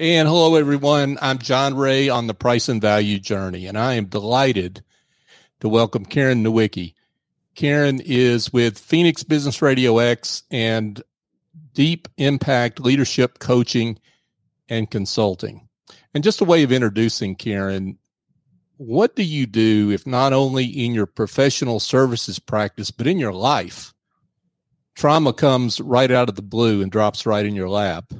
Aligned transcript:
And 0.00 0.26
hello, 0.26 0.56
everyone. 0.56 1.18
I'm 1.22 1.38
John 1.38 1.76
Ray 1.76 2.08
on 2.08 2.26
the 2.26 2.34
Price 2.34 2.68
and 2.68 2.80
Value 2.80 3.20
Journey, 3.20 3.66
and 3.66 3.78
I 3.78 3.94
am 3.94 4.06
delighted 4.06 4.82
to 5.60 5.68
welcome 5.68 6.04
Karen 6.04 6.42
Nowicki. 6.42 6.94
Karen 7.54 8.00
is 8.04 8.52
with 8.52 8.76
Phoenix 8.76 9.22
Business 9.22 9.62
Radio 9.62 9.98
X 9.98 10.42
and 10.50 11.00
Deep 11.74 12.08
Impact 12.16 12.80
Leadership 12.80 13.38
Coaching 13.38 14.00
and 14.68 14.90
Consulting. 14.90 15.68
And 16.12 16.24
just 16.24 16.40
a 16.40 16.44
way 16.44 16.64
of 16.64 16.72
introducing 16.72 17.36
Karen, 17.36 17.96
what 18.78 19.14
do 19.14 19.22
you 19.22 19.46
do 19.46 19.92
if 19.92 20.08
not 20.08 20.32
only 20.32 20.64
in 20.64 20.92
your 20.92 21.06
professional 21.06 21.78
services 21.78 22.40
practice, 22.40 22.90
but 22.90 23.06
in 23.06 23.20
your 23.20 23.32
life? 23.32 23.94
Trauma 24.96 25.32
comes 25.32 25.80
right 25.80 26.10
out 26.10 26.28
of 26.28 26.34
the 26.34 26.42
blue 26.42 26.82
and 26.82 26.90
drops 26.90 27.26
right 27.26 27.46
in 27.46 27.54
your 27.54 27.68
lap 27.68 28.12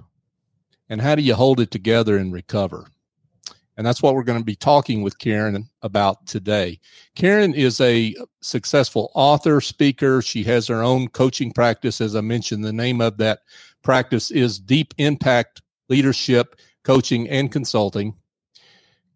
and 0.95 1.03
how 1.03 1.16
do 1.16 1.23
you 1.23 1.34
hold 1.34 1.59
it 1.59 1.73
together 1.73 2.16
and 2.16 2.33
recover? 2.33 2.87
And 3.77 3.84
that's 3.84 4.01
what 4.01 4.15
we're 4.15 4.23
going 4.23 4.39
to 4.39 4.45
be 4.45 4.55
talking 4.55 5.03
with 5.03 5.19
Karen 5.19 5.69
about 5.83 6.25
today. 6.29 6.79
Karen 7.17 7.53
is 7.53 7.80
a 7.80 8.15
successful 8.43 9.11
author, 9.12 9.61
speaker. 9.61 10.23
She 10.23 10.45
has 10.45 10.69
her 10.69 10.84
own 10.84 11.09
coaching 11.09 11.51
practice. 11.51 12.01
As 12.01 12.15
I 12.15 12.20
mentioned, 12.20 12.65
the 12.65 12.73
name 12.73 13.01
of 13.01 13.17
that 13.17 13.41
practice 13.83 14.30
is 14.30 14.61
Deep 14.61 14.95
Impact 14.98 15.62
Leadership 15.89 16.61
Coaching 16.84 17.29
and 17.29 17.51
Consulting. 17.51 18.15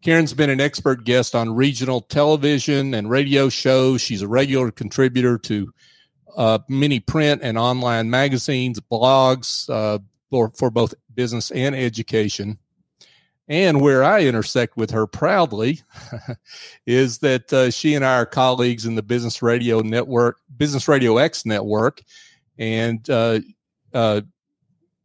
Karen's 0.02 0.34
been 0.34 0.50
an 0.50 0.60
expert 0.60 1.04
guest 1.04 1.36
on 1.36 1.54
regional 1.54 2.00
television 2.00 2.92
and 2.92 3.08
radio 3.08 3.48
shows. 3.48 4.00
She's 4.00 4.22
a 4.22 4.28
regular 4.28 4.72
contributor 4.72 5.38
to 5.38 5.72
uh, 6.36 6.58
many 6.68 6.98
print 6.98 7.42
and 7.44 7.56
online 7.56 8.10
magazines, 8.10 8.80
blogs 8.80 9.70
uh, 9.70 10.00
for, 10.28 10.50
for 10.56 10.70
both 10.70 10.92
business 11.18 11.50
and 11.50 11.74
education. 11.74 12.56
And 13.48 13.80
where 13.80 14.04
I 14.04 14.20
intersect 14.20 14.76
with 14.76 14.92
her 14.92 15.08
proudly 15.08 15.80
is 16.86 17.18
that 17.18 17.52
uh, 17.52 17.72
she 17.72 17.96
and 17.96 18.04
I 18.04 18.18
are 18.18 18.26
colleagues 18.26 18.86
in 18.86 18.94
the 18.94 19.02
Business 19.02 19.42
Radio 19.42 19.80
Network, 19.80 20.38
Business 20.56 20.86
Radio 20.86 21.16
X 21.16 21.44
network. 21.44 22.02
And 22.56 23.08
uh, 23.10 23.40
uh, 23.92 24.20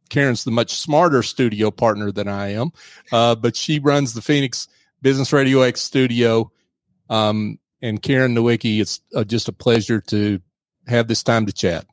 Karen's 0.08 0.44
the 0.44 0.52
much 0.52 0.74
smarter 0.74 1.24
studio 1.24 1.72
partner 1.72 2.12
than 2.12 2.28
I 2.28 2.52
am, 2.52 2.70
uh, 3.10 3.34
but 3.34 3.56
she 3.56 3.80
runs 3.80 4.14
the 4.14 4.22
Phoenix 4.22 4.68
Business 5.02 5.32
Radio 5.32 5.62
X 5.62 5.82
studio. 5.82 6.52
Um, 7.10 7.58
and 7.82 8.00
Karen 8.00 8.36
Nowicki, 8.36 8.80
it's 8.80 9.00
uh, 9.16 9.24
just 9.24 9.48
a 9.48 9.52
pleasure 9.52 10.00
to 10.02 10.40
have 10.86 11.08
this 11.08 11.24
time 11.24 11.46
to 11.46 11.52
chat. 11.52 11.86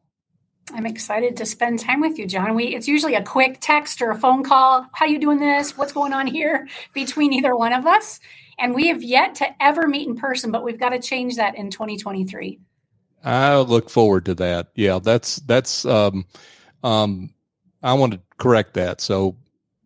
I'm 0.74 0.86
excited 0.86 1.38
to 1.38 1.46
spend 1.46 1.80
time 1.80 2.02
with 2.02 2.18
you, 2.18 2.26
John. 2.26 2.56
We 2.56 2.76
it's 2.76 2.88
usually 2.88 3.16
a 3.16 3.24
quick 3.24 3.58
text 3.60 4.02
or 4.02 4.12
a 4.12 4.18
phone 4.18 4.44
call. 4.44 4.88
How 4.94 5.06
you 5.06 5.20
doing 5.20 5.40
this? 5.40 5.78
What's 5.78 5.92
going 5.92 6.14
on 6.14 6.28
here 6.28 6.68
between 6.94 7.34
either 7.34 7.56
one 7.56 7.74
of 7.74 7.86
us? 7.86 8.20
And 8.58 8.76
we 8.76 8.88
have 8.88 9.02
yet 9.02 9.36
to 9.36 9.64
ever 9.64 9.88
meet 9.88 10.08
in 10.08 10.16
person, 10.16 10.52
but 10.52 10.64
we've 10.64 10.80
got 10.80 10.90
to 10.90 11.00
change 11.00 11.38
that 11.38 11.56
in 11.56 11.72
2023. 11.72 12.60
I 13.24 13.58
look 13.58 13.90
forward 13.90 14.26
to 14.26 14.36
that. 14.36 14.68
Yeah, 14.76 15.00
that's 15.00 15.38
that's 15.38 15.86
um 15.86 16.26
um 16.84 17.34
I 17.84 17.94
want 17.94 18.14
to 18.14 18.22
correct 18.38 18.76
that. 18.76 19.02
So 19.02 19.36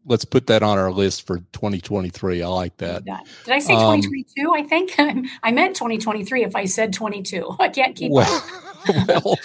let's 0.05 0.25
put 0.25 0.47
that 0.47 0.63
on 0.63 0.77
our 0.77 0.91
list 0.91 1.25
for 1.25 1.39
2023. 1.53 2.41
I 2.41 2.47
like 2.47 2.77
that. 2.77 3.03
Yeah. 3.05 3.19
Did 3.43 3.53
I 3.53 3.59
say 3.59 3.73
2022? 3.73 4.47
Um, 4.47 4.53
I 4.53 4.63
think 4.63 4.95
I 5.43 5.51
meant 5.51 5.75
2023 5.75 6.43
if 6.43 6.55
I 6.55 6.65
said 6.65 6.93
22. 6.93 7.55
I 7.59 7.69
can't 7.69 7.95
keep 7.95 8.11
well, 8.11 8.49
well, 9.07 9.35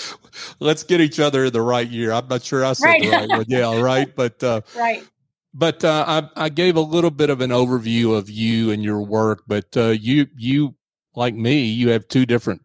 let's 0.61 0.83
get 0.83 1.01
each 1.01 1.19
other 1.19 1.47
in 1.47 1.53
the 1.53 1.63
right 1.63 1.89
year. 1.89 2.13
I'm 2.13 2.29
not 2.29 2.43
sure 2.43 2.65
I 2.65 2.75
said 2.75 2.87
right. 2.87 3.03
the 3.03 3.11
right 3.11 3.29
one. 3.29 3.45
Yeah, 3.49 3.81
right. 3.81 4.15
But 4.15 4.43
uh, 4.43 4.61
right. 4.77 5.05
But 5.53 5.85
uh, 5.85 6.05
I, 6.07 6.45
I 6.45 6.49
gave 6.49 6.77
a 6.77 6.81
little 6.81 7.11
bit 7.11 7.29
of 7.29 7.41
an 7.41 7.51
overview 7.51 8.17
of 8.17 8.31
you 8.31 8.71
and 8.71 8.85
your 8.85 9.01
work. 9.01 9.43
But 9.49 9.77
uh, 9.77 9.89
you, 9.89 10.29
you 10.37 10.77
like 11.17 11.35
me, 11.35 11.65
you 11.65 11.89
have 11.91 12.07
two 12.07 12.25
different 12.25 12.63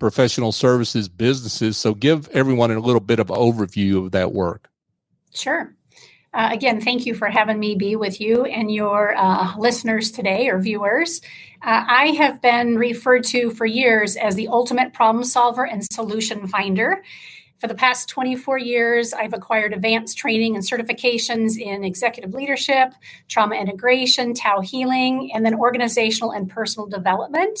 professional 0.00 0.50
services 0.50 1.08
businesses. 1.08 1.76
So 1.76 1.94
give 1.94 2.28
everyone 2.30 2.72
a 2.72 2.80
little 2.80 3.00
bit 3.00 3.20
of 3.20 3.28
overview 3.28 4.06
of 4.06 4.12
that 4.12 4.32
work. 4.32 4.68
Sure. 5.32 5.74
Uh, 6.34 6.48
again, 6.50 6.80
thank 6.80 7.06
you 7.06 7.14
for 7.14 7.28
having 7.28 7.60
me 7.60 7.76
be 7.76 7.94
with 7.94 8.20
you 8.20 8.44
and 8.44 8.70
your 8.70 9.14
uh, 9.16 9.56
listeners 9.56 10.10
today 10.10 10.48
or 10.48 10.58
viewers. 10.58 11.20
Uh, 11.62 11.84
I 11.86 12.06
have 12.18 12.42
been 12.42 12.76
referred 12.76 13.22
to 13.26 13.50
for 13.50 13.64
years 13.64 14.16
as 14.16 14.34
the 14.34 14.48
ultimate 14.48 14.92
problem 14.92 15.22
solver 15.22 15.64
and 15.64 15.84
solution 15.84 16.48
finder. 16.48 17.04
For 17.58 17.68
the 17.68 17.74
past 17.76 18.08
24 18.08 18.58
years, 18.58 19.12
I've 19.12 19.32
acquired 19.32 19.72
advanced 19.72 20.18
training 20.18 20.56
and 20.56 20.64
certifications 20.64 21.56
in 21.56 21.84
executive 21.84 22.34
leadership, 22.34 22.92
trauma 23.28 23.54
integration, 23.54 24.34
Tao 24.34 24.60
healing, 24.60 25.30
and 25.32 25.46
then 25.46 25.54
organizational 25.54 26.32
and 26.32 26.50
personal 26.50 26.88
development. 26.88 27.60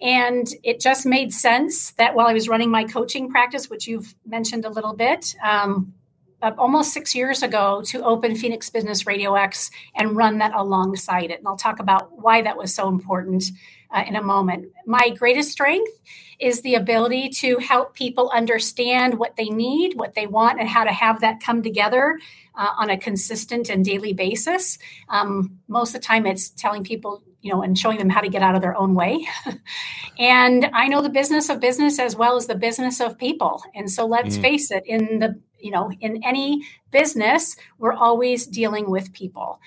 And 0.00 0.46
it 0.62 0.78
just 0.78 1.04
made 1.04 1.34
sense 1.34 1.90
that 1.92 2.14
while 2.14 2.28
I 2.28 2.32
was 2.32 2.48
running 2.48 2.70
my 2.70 2.84
coaching 2.84 3.28
practice, 3.28 3.68
which 3.68 3.88
you've 3.88 4.14
mentioned 4.24 4.64
a 4.64 4.70
little 4.70 4.94
bit, 4.94 5.34
um, 5.42 5.94
uh, 6.42 6.52
almost 6.58 6.92
six 6.92 7.14
years 7.14 7.42
ago 7.42 7.82
to 7.86 8.02
open 8.04 8.36
Phoenix 8.36 8.70
Business 8.70 9.06
Radio 9.06 9.34
X 9.34 9.70
and 9.94 10.16
run 10.16 10.38
that 10.38 10.54
alongside 10.54 11.30
it. 11.30 11.38
And 11.38 11.48
I'll 11.48 11.56
talk 11.56 11.80
about 11.80 12.16
why 12.18 12.42
that 12.42 12.56
was 12.56 12.74
so 12.74 12.88
important 12.88 13.44
uh, 13.90 14.04
in 14.06 14.16
a 14.16 14.22
moment. 14.22 14.70
My 14.86 15.10
greatest 15.10 15.50
strength 15.50 15.90
is 16.38 16.62
the 16.62 16.74
ability 16.74 17.30
to 17.30 17.58
help 17.58 17.94
people 17.94 18.30
understand 18.30 19.18
what 19.18 19.36
they 19.36 19.48
need, 19.48 19.94
what 19.96 20.14
they 20.14 20.26
want, 20.26 20.60
and 20.60 20.68
how 20.68 20.84
to 20.84 20.92
have 20.92 21.20
that 21.20 21.40
come 21.40 21.62
together 21.62 22.18
uh, 22.54 22.70
on 22.76 22.90
a 22.90 22.98
consistent 22.98 23.68
and 23.68 23.84
daily 23.84 24.12
basis. 24.12 24.78
Um, 25.08 25.58
most 25.66 25.94
of 25.94 26.00
the 26.00 26.06
time, 26.06 26.26
it's 26.26 26.50
telling 26.50 26.84
people 26.84 27.22
you 27.40 27.52
know, 27.52 27.62
and 27.62 27.78
showing 27.78 27.98
them 27.98 28.10
how 28.10 28.20
to 28.20 28.28
get 28.28 28.42
out 28.42 28.54
of 28.54 28.60
their 28.60 28.76
own 28.76 28.94
way. 28.94 29.24
and 30.18 30.68
I 30.72 30.88
know 30.88 31.02
the 31.02 31.08
business 31.08 31.48
of 31.48 31.60
business 31.60 31.98
as 31.98 32.16
well 32.16 32.36
as 32.36 32.48
the 32.48 32.56
business 32.56 33.00
of 33.00 33.16
people. 33.16 33.62
And 33.74 33.90
so 33.90 34.06
let's 34.06 34.36
mm. 34.36 34.42
face 34.42 34.70
it, 34.70 34.84
in 34.86 35.20
the 35.20 35.40
you 35.58 35.70
know, 35.70 35.90
in 36.00 36.22
any 36.24 36.62
business, 36.90 37.56
we're 37.78 37.92
always 37.92 38.46
dealing 38.46 38.90
with 38.90 39.12
people. 39.12 39.60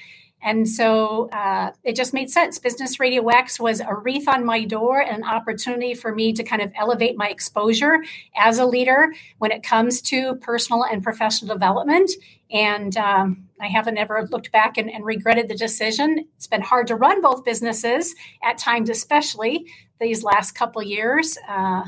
And 0.44 0.68
so 0.68 1.30
uh, 1.30 1.72
it 1.84 1.96
just 1.96 2.14
made 2.14 2.30
sense. 2.30 2.58
Business 2.58 3.00
Radio 3.00 3.28
X 3.28 3.60
was 3.60 3.80
a 3.80 3.94
wreath 3.94 4.28
on 4.28 4.44
my 4.44 4.66
door 4.66 5.00
and 5.00 5.18
an 5.18 5.24
opportunity 5.24 5.94
for 5.94 6.14
me 6.14 6.34
to 6.34 6.44
kind 6.44 6.62
of 6.62 6.72
elevate 6.76 7.16
my 7.16 7.28
exposure 7.28 8.04
as 8.36 8.58
a 8.58 8.66
leader 8.66 9.14
when 9.38 9.52
it 9.52 9.62
comes 9.62 10.02
to 10.02 10.36
personal 10.36 10.84
and 10.84 11.04
professional 11.04 11.54
development. 11.54 12.12
And 12.50 12.98
um, 12.98 13.50
I 13.60 13.68
haven't 13.68 13.98
ever 13.98 14.28
looked 14.32 14.52
back 14.52 14.78
and, 14.78 14.90
and, 14.92 15.06
regretted 15.06 15.48
the 15.48 15.56
decision. 15.56 16.26
It's 16.36 16.48
been 16.48 16.62
hard 16.62 16.88
to 16.88 16.96
run 16.96 17.22
both 17.22 17.46
businesses 17.46 18.16
at 18.44 18.58
times, 18.58 18.90
especially 18.90 19.68
these 20.00 20.24
last 20.24 20.54
couple 20.54 20.82
years. 20.82 21.38
Uh, 21.48 21.84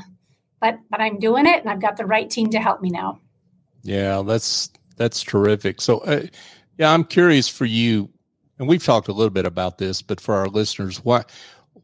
but 0.60 0.78
but 0.88 1.00
I'm 1.00 1.18
doing 1.18 1.46
it, 1.46 1.60
and 1.60 1.68
I've 1.68 1.82
got 1.82 1.98
the 1.98 2.06
right 2.06 2.30
team 2.30 2.48
to 2.50 2.60
help 2.60 2.80
me 2.80 2.88
now. 2.88 3.20
Yeah, 3.84 4.22
that's 4.22 4.70
that's 4.96 5.22
terrific. 5.22 5.80
So, 5.80 5.98
uh, 5.98 6.26
yeah, 6.78 6.92
I'm 6.92 7.04
curious 7.04 7.48
for 7.48 7.66
you, 7.66 8.10
and 8.58 8.66
we've 8.66 8.82
talked 8.82 9.08
a 9.08 9.12
little 9.12 9.30
bit 9.30 9.46
about 9.46 9.78
this, 9.78 10.02
but 10.02 10.20
for 10.20 10.34
our 10.34 10.48
listeners, 10.48 11.04
why 11.04 11.24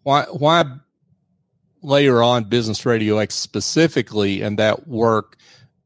why 0.03 0.25
why 0.25 0.65
layer 1.83 2.23
on 2.23 2.45
Business 2.45 2.85
Radio 2.85 3.19
X 3.19 3.35
specifically 3.35 4.43
and 4.43 4.59
that 4.59 4.89
work 4.89 5.37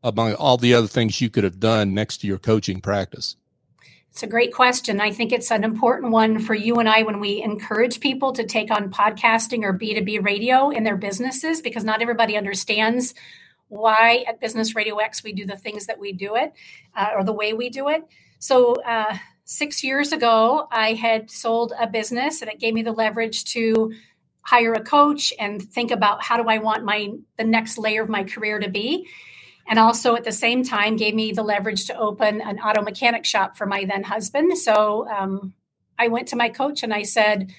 among 0.02 0.34
all 0.34 0.56
the 0.56 0.74
other 0.74 0.86
things 0.86 1.20
you 1.20 1.30
could 1.30 1.44
have 1.44 1.60
done 1.60 1.94
next 1.94 2.18
to 2.18 2.26
your 2.26 2.38
coaching 2.38 2.80
practice? 2.80 3.36
It's 4.10 4.22
a 4.22 4.28
great 4.28 4.54
question. 4.54 5.00
I 5.00 5.10
think 5.10 5.32
it's 5.32 5.50
an 5.50 5.64
important 5.64 6.12
one 6.12 6.38
for 6.38 6.54
you 6.54 6.76
and 6.76 6.88
I 6.88 7.02
when 7.02 7.18
we 7.18 7.42
encourage 7.42 7.98
people 7.98 8.32
to 8.34 8.44
take 8.44 8.70
on 8.70 8.92
podcasting 8.92 9.64
or 9.64 9.76
B2B 9.76 10.24
radio 10.24 10.70
in 10.70 10.84
their 10.84 10.96
businesses 10.96 11.60
because 11.60 11.82
not 11.82 12.00
everybody 12.00 12.36
understands 12.36 13.14
why 13.74 14.24
at 14.28 14.40
Business 14.40 14.74
Radio 14.74 14.96
X 14.96 15.22
we 15.22 15.32
do 15.32 15.44
the 15.44 15.56
things 15.56 15.86
that 15.86 15.98
we 15.98 16.12
do 16.12 16.36
it 16.36 16.52
uh, 16.96 17.10
or 17.14 17.24
the 17.24 17.32
way 17.32 17.52
we 17.52 17.68
do 17.68 17.88
it. 17.88 18.04
So, 18.38 18.74
uh, 18.82 19.16
six 19.44 19.84
years 19.84 20.12
ago, 20.12 20.66
I 20.70 20.94
had 20.94 21.30
sold 21.30 21.74
a 21.78 21.86
business 21.86 22.40
and 22.40 22.50
it 22.50 22.58
gave 22.58 22.72
me 22.72 22.82
the 22.82 22.92
leverage 22.92 23.44
to 23.52 23.92
hire 24.40 24.74
a 24.74 24.82
coach 24.82 25.32
and 25.38 25.62
think 25.62 25.90
about 25.90 26.22
how 26.22 26.42
do 26.42 26.48
I 26.48 26.58
want 26.58 26.84
my 26.84 27.10
the 27.36 27.44
next 27.44 27.78
layer 27.78 28.02
of 28.02 28.08
my 28.08 28.24
career 28.24 28.58
to 28.58 28.70
be. 28.70 29.06
And 29.66 29.78
also 29.78 30.14
at 30.14 30.24
the 30.24 30.32
same 30.32 30.62
time 30.62 30.96
gave 30.96 31.14
me 31.14 31.32
the 31.32 31.42
leverage 31.42 31.86
to 31.86 31.96
open 31.96 32.40
an 32.42 32.58
auto 32.58 32.82
mechanic 32.82 33.24
shop 33.24 33.56
for 33.56 33.66
my 33.66 33.84
then 33.84 34.02
husband. 34.02 34.56
So 34.58 35.08
um, 35.08 35.54
I 35.98 36.08
went 36.08 36.28
to 36.28 36.36
my 36.36 36.50
coach 36.50 36.82
and 36.82 36.92
I 36.92 37.02
said, 37.02 37.52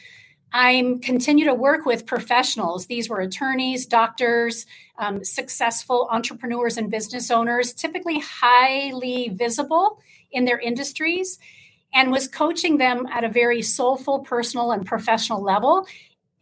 I'm 0.51 0.99
continue 0.99 1.45
to 1.45 1.53
work 1.55 1.85
with 1.85 2.05
professionals. 2.05 2.85
These 2.85 3.09
were 3.09 3.19
attorneys, 3.19 3.85
doctors, 3.85 4.65
um, 4.97 5.23
successful 5.23 6.07
entrepreneurs 6.11 6.77
and 6.77 6.89
business 6.89 7.31
owners, 7.31 7.73
typically 7.73 8.19
highly 8.19 9.29
visible 9.29 9.99
in 10.31 10.45
their 10.45 10.59
industries, 10.59 11.39
and 11.93 12.11
was 12.11 12.27
coaching 12.27 12.77
them 12.77 13.07
at 13.11 13.23
a 13.23 13.29
very 13.29 13.61
soulful, 13.61 14.19
personal, 14.19 14.71
and 14.71 14.85
professional 14.85 15.41
level 15.41 15.87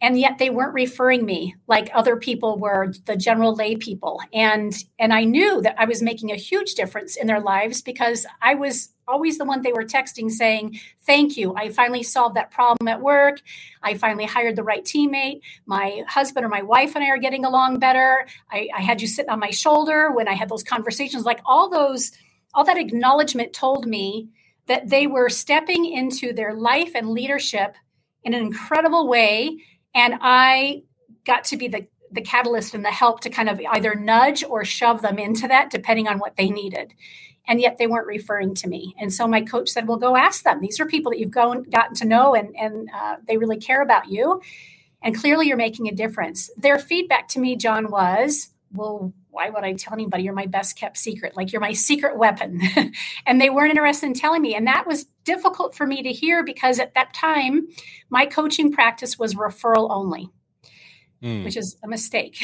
and 0.00 0.18
yet 0.18 0.38
they 0.38 0.50
weren't 0.50 0.74
referring 0.74 1.24
me 1.24 1.54
like 1.66 1.90
other 1.94 2.16
people 2.16 2.58
were 2.58 2.92
the 3.06 3.16
general 3.16 3.54
lay 3.54 3.76
people. 3.76 4.20
And 4.32 4.74
and 4.98 5.12
i 5.12 5.24
knew 5.24 5.60
that 5.62 5.74
i 5.78 5.84
was 5.84 6.02
making 6.02 6.30
a 6.30 6.36
huge 6.36 6.74
difference 6.74 7.16
in 7.16 7.26
their 7.26 7.40
lives 7.40 7.82
because 7.82 8.26
i 8.42 8.54
was 8.54 8.90
always 9.06 9.38
the 9.38 9.44
one 9.44 9.62
they 9.62 9.72
were 9.72 9.84
texting 9.84 10.30
saying 10.30 10.78
thank 11.06 11.36
you. 11.36 11.54
I 11.54 11.68
finally 11.68 12.02
solved 12.02 12.36
that 12.36 12.50
problem 12.50 12.88
at 12.88 13.02
work. 13.02 13.40
I 13.82 13.94
finally 13.94 14.24
hired 14.24 14.56
the 14.56 14.62
right 14.62 14.82
teammate. 14.82 15.40
My 15.66 16.02
husband 16.08 16.46
or 16.46 16.48
my 16.48 16.62
wife 16.62 16.94
and 16.94 17.04
i 17.04 17.08
are 17.08 17.18
getting 17.18 17.44
along 17.44 17.78
better. 17.78 18.26
I, 18.50 18.68
I 18.74 18.80
had 18.80 19.02
you 19.02 19.08
sitting 19.08 19.30
on 19.30 19.40
my 19.40 19.50
shoulder 19.50 20.10
when 20.12 20.28
i 20.28 20.34
had 20.34 20.48
those 20.48 20.62
conversations. 20.62 21.24
Like 21.24 21.40
all 21.44 21.68
those 21.68 22.12
all 22.54 22.64
that 22.64 22.78
acknowledgement 22.78 23.52
told 23.52 23.86
me 23.86 24.28
that 24.66 24.88
they 24.88 25.06
were 25.06 25.28
stepping 25.28 25.84
into 25.84 26.32
their 26.32 26.54
life 26.54 26.92
and 26.94 27.10
leadership 27.10 27.76
in 28.22 28.32
an 28.32 28.40
incredible 28.40 29.08
way 29.08 29.58
and 29.94 30.18
I 30.20 30.82
got 31.24 31.44
to 31.44 31.56
be 31.56 31.68
the 31.68 31.86
the 32.10 32.20
catalyst 32.20 32.74
and 32.74 32.84
the 32.84 32.90
help 32.90 33.20
to 33.20 33.30
kind 33.30 33.48
of 33.48 33.60
either 33.72 33.94
nudge 33.96 34.44
or 34.44 34.64
shove 34.64 35.02
them 35.02 35.18
into 35.18 35.48
that 35.48 35.70
depending 35.70 36.06
on 36.06 36.18
what 36.18 36.36
they 36.36 36.48
needed 36.48 36.94
and 37.48 37.60
yet 37.60 37.76
they 37.76 37.88
weren't 37.88 38.06
referring 38.06 38.54
to 38.54 38.68
me 38.68 38.94
and 38.98 39.12
so 39.12 39.26
my 39.26 39.40
coach 39.40 39.68
said 39.68 39.88
well 39.88 39.96
go 39.96 40.16
ask 40.16 40.44
them 40.44 40.60
these 40.60 40.78
are 40.78 40.86
people 40.86 41.10
that 41.10 41.18
you've 41.18 41.32
gone, 41.32 41.64
gotten 41.64 41.94
to 41.94 42.04
know 42.04 42.34
and, 42.34 42.54
and 42.56 42.88
uh, 42.94 43.16
they 43.26 43.36
really 43.36 43.56
care 43.56 43.82
about 43.82 44.08
you 44.08 44.40
and 45.02 45.18
clearly 45.18 45.48
you're 45.48 45.56
making 45.56 45.88
a 45.88 45.94
difference 45.94 46.50
their 46.56 46.78
feedback 46.78 47.26
to 47.26 47.40
me 47.40 47.56
john 47.56 47.90
was 47.90 48.50
well 48.72 49.12
why 49.34 49.50
would 49.50 49.64
I 49.64 49.72
tell 49.72 49.92
anybody 49.92 50.22
you're 50.22 50.32
my 50.32 50.46
best 50.46 50.78
kept 50.78 50.96
secret? 50.96 51.36
Like 51.36 51.52
you're 51.52 51.60
my 51.60 51.72
secret 51.72 52.16
weapon. 52.16 52.60
and 53.26 53.40
they 53.40 53.50
weren't 53.50 53.70
interested 53.70 54.06
in 54.06 54.14
telling 54.14 54.40
me. 54.40 54.54
And 54.54 54.68
that 54.68 54.86
was 54.86 55.06
difficult 55.24 55.74
for 55.74 55.86
me 55.86 56.02
to 56.02 56.12
hear 56.12 56.44
because 56.44 56.78
at 56.78 56.94
that 56.94 57.14
time, 57.14 57.68
my 58.10 58.26
coaching 58.26 58.72
practice 58.72 59.18
was 59.18 59.34
referral 59.34 59.88
only. 59.90 60.30
Mm. 61.22 61.42
Which 61.42 61.56
is 61.56 61.78
a 61.82 61.88
mistake, 61.88 62.36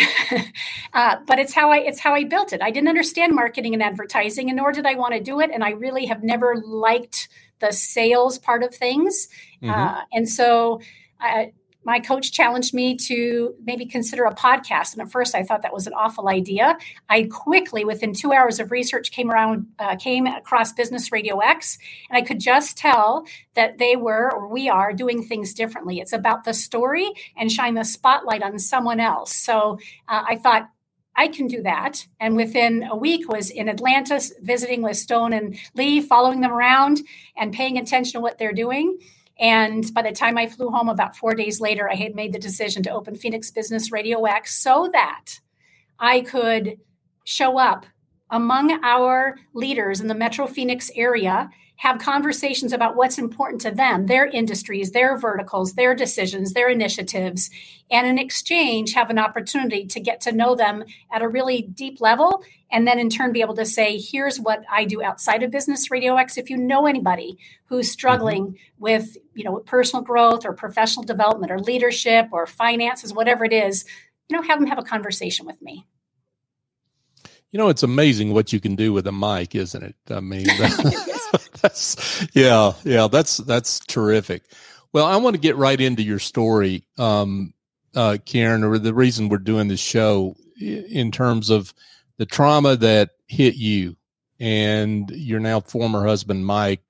uh, 0.95 1.17
but 1.27 1.39
it's 1.39 1.53
how 1.53 1.71
I 1.71 1.79
it's 1.81 2.01
how 2.01 2.15
I 2.15 2.25
built 2.25 2.55
it. 2.55 2.63
I 2.63 2.71
didn't 2.71 2.89
understand 2.89 3.35
marketing 3.35 3.75
and 3.75 3.83
advertising, 3.83 4.49
and 4.49 4.57
nor 4.57 4.73
did 4.73 4.87
I 4.87 4.95
want 4.95 5.13
to 5.13 5.21
do 5.21 5.41
it. 5.41 5.51
And 5.53 5.63
I 5.63 5.73
really 5.73 6.07
have 6.07 6.23
never 6.23 6.57
liked 6.57 7.29
the 7.59 7.73
sales 7.73 8.39
part 8.39 8.63
of 8.63 8.75
things. 8.75 9.29
Mm-hmm. 9.63 9.71
Uh, 9.71 10.01
and 10.15 10.27
so, 10.27 10.81
uh, 11.21 11.47
my 11.85 11.99
coach 11.99 12.33
challenged 12.33 12.75
me 12.75 12.97
to 12.97 13.55
maybe 13.65 13.87
consider 13.87 14.25
a 14.25 14.35
podcast. 14.35 14.93
And 14.93 15.03
at 15.03 15.11
first, 15.11 15.35
I 15.35 15.43
thought 15.43 15.63
that 15.63 15.73
was 15.73 15.87
an 15.87 15.95
awful 15.95 16.29
idea. 16.29 16.77
I 17.09 17.25
quickly, 17.25 17.85
within 17.85 18.13
two 18.13 18.33
hours 18.33 18.61
of 18.61 18.71
research, 18.71 19.11
came 19.11 19.31
around, 19.31 19.67
uh, 19.79 19.97
came 19.97 20.27
across 20.27 20.73
Business 20.73 21.11
Radio 21.11 21.39
X, 21.39 21.79
and 22.11 22.19
I 22.19 22.23
could 22.23 22.41
just 22.41 22.77
tell 22.77 23.25
that 23.55 23.79
they 23.79 23.97
were, 23.97 24.31
or 24.33 24.49
we 24.49 24.69
are, 24.69 24.93
doing 24.93 25.23
things 25.23 25.55
differently. 25.55 26.01
It's 26.01 26.13
about 26.13 26.45
the 26.45 26.53
story 26.55 27.11
and 27.37 27.51
shine 27.51 27.75
the 27.75 27.85
spotlight 27.85 28.43
on 28.43 28.59
someone 28.59 29.01
else. 29.01 29.35
So 29.35 29.79
uh, 30.09 30.23
I 30.29 30.37
thought, 30.37 30.69
I 31.17 31.29
can 31.29 31.49
do 31.49 31.63
that. 31.63 32.07
And 32.19 32.37
within 32.37 32.85
a 32.85 32.97
week 32.97 33.29
was 33.29 33.51
in 33.51 33.69
Atlanta 33.69 34.21
visiting 34.41 34.81
with 34.81 34.97
Stone 34.97 35.33
and 35.33 35.57
Lee, 35.75 36.01
following 36.01 36.41
them 36.41 36.53
around 36.53 37.03
and 37.37 37.53
paying 37.53 37.77
attention 37.77 38.13
to 38.13 38.21
what 38.21 38.39
they're 38.39 38.53
doing. 38.53 38.99
And 39.41 39.93
by 39.95 40.03
the 40.03 40.13
time 40.13 40.37
I 40.37 40.47
flew 40.47 40.69
home 40.69 40.91
about 40.91 41.17
four 41.17 41.35
days 41.35 41.61
later, 41.61 41.91
I 41.91 41.95
had 41.95 42.15
made 42.15 42.33
the 42.33 42.39
decision 42.39 42.83
to 42.85 42.93
open 42.93 43.17
Phoenix 43.17 43.51
Business 43.51 43.91
Radio 43.91 44.25
X 44.25 44.55
so 44.55 44.91
that 44.93 45.41
I 45.99 46.21
could 46.21 46.79
show 47.25 47.59
up 47.59 47.87
among 48.31 48.85
our 48.85 49.37
leaders 49.55 50.01
in 50.01 50.09
the 50.09 50.15
Metro 50.15 50.47
Phoenix 50.47 50.91
area 50.95 51.49
have 51.81 51.99
conversations 51.99 52.75
about 52.75 52.95
what's 52.95 53.17
important 53.17 53.59
to 53.59 53.71
them, 53.71 54.05
their 54.05 54.27
industries, 54.27 54.91
their 54.91 55.17
verticals, 55.17 55.73
their 55.73 55.95
decisions, 55.95 56.53
their 56.53 56.69
initiatives, 56.69 57.49
and 57.91 58.07
in 58.07 58.19
exchange 58.19 58.93
have 58.93 59.09
an 59.09 59.19
opportunity 59.19 59.87
to 59.87 59.99
get 59.99 60.21
to 60.21 60.31
know 60.31 60.55
them 60.55 60.85
at 61.11 61.23
a 61.23 61.29
really 61.29 61.63
deep 61.63 61.99
level. 61.99 62.45
And 62.71 62.87
then 62.87 62.99
in 62.99 63.09
turn 63.09 63.33
be 63.33 63.41
able 63.41 63.55
to 63.55 63.65
say, 63.65 63.99
here's 63.99 64.39
what 64.39 64.63
I 64.71 64.85
do 64.85 65.03
outside 65.03 65.43
of 65.43 65.51
business 65.51 65.91
Radio 65.91 66.17
X. 66.17 66.37
If 66.37 66.51
you 66.51 66.59
know 66.59 66.85
anybody 66.85 67.39
who's 67.65 67.91
struggling 67.91 68.49
mm-hmm. 68.49 68.57
with, 68.79 69.17
you 69.33 69.45
know, 69.45 69.61
personal 69.61 70.05
growth 70.05 70.45
or 70.45 70.53
professional 70.53 71.07
development 71.07 71.51
or 71.51 71.59
leadership 71.59 72.29
or 72.31 72.45
finances, 72.47 73.15
whatever 73.15 73.43
it 73.47 73.55
is, 73.55 73.87
you 74.29 74.37
know, 74.37 74.43
have 74.43 74.59
them 74.59 74.69
have 74.69 74.79
a 74.79 74.83
conversation 74.83 75.47
with 75.47 75.63
me. 75.63 75.87
You 77.53 77.59
know, 77.59 77.71
it's 77.71 77.83
amazing 77.83 78.35
what 78.35 78.53
you 78.53 78.61
can 78.61 78.77
do 78.77 78.93
with 78.93 79.07
a 79.07 79.13
mic, 79.13 79.55
isn't 79.55 79.83
it? 79.83 79.97
I 80.11 80.21
mean, 80.21 80.45
that's 81.63 82.27
yeah, 82.35 82.73
yeah, 82.85 83.09
that's 83.09 83.39
that's 83.39 83.81
terrific. 83.81 84.43
Well, 84.93 85.07
I 85.07 85.17
want 85.17 85.35
to 85.35 85.41
get 85.41 85.57
right 85.57 85.81
into 85.81 86.03
your 86.03 86.19
story, 86.19 86.85
um, 86.99 87.55
uh, 87.95 88.19
Karen, 88.25 88.65
or 88.65 88.79
the 88.79 88.95
reason 88.95 89.29
we're 89.29 89.39
doing 89.39 89.69
this 89.69 89.81
show 89.81 90.37
in 90.59 91.11
terms 91.13 91.51
of 91.51 91.73
the 92.19 92.27
trauma 92.27 92.77
that 92.77 93.11
hit 93.27 93.55
you 93.55 93.97
and 94.41 95.11
your 95.11 95.39
now 95.39 95.61
former 95.61 96.07
husband, 96.07 96.45
Mike. 96.45 96.83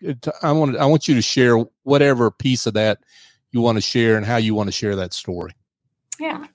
I 0.43 0.53
want 0.53 0.77
I 0.77 0.87
want 0.87 1.09
you 1.09 1.15
to 1.17 1.23
share 1.23 1.57
whatever 1.83 2.31
piece 2.31 2.67
of 2.67 2.75
that 2.75 3.01
you 3.53 3.61
want 3.61 3.77
to 3.77 3.83
share 3.83 4.17
and 4.17 4.25
how 4.25 4.37
you 4.37 4.55
want 4.55 4.69
to 4.69 4.73
share 4.73 4.97
that 4.97 5.13
story. 5.13 5.53
Yeah, 6.19 6.47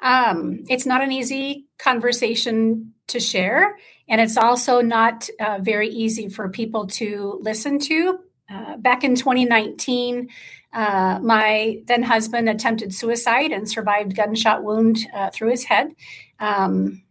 um, 0.00 0.64
it's 0.68 0.86
not 0.86 1.02
an 1.02 1.12
easy 1.12 1.66
conversation 1.78 2.94
to 3.08 3.20
share. 3.20 3.78
And 4.10 4.20
it's 4.20 4.36
also 4.36 4.82
not 4.82 5.28
uh, 5.38 5.60
very 5.62 5.88
easy 5.88 6.28
for 6.28 6.48
people 6.50 6.86
to 6.88 7.38
listen 7.40 7.78
to. 7.78 8.18
Uh, 8.50 8.76
back 8.76 9.04
in 9.04 9.14
2019, 9.14 10.28
uh, 10.72 11.20
my 11.22 11.80
then 11.86 12.02
husband 12.02 12.48
attempted 12.48 12.92
suicide 12.92 13.52
and 13.52 13.68
survived 13.68 14.16
gunshot 14.16 14.64
wound 14.64 14.98
uh, 15.14 15.30
through 15.30 15.50
his 15.50 15.64
head. 15.64 15.94
Um, 16.40 17.02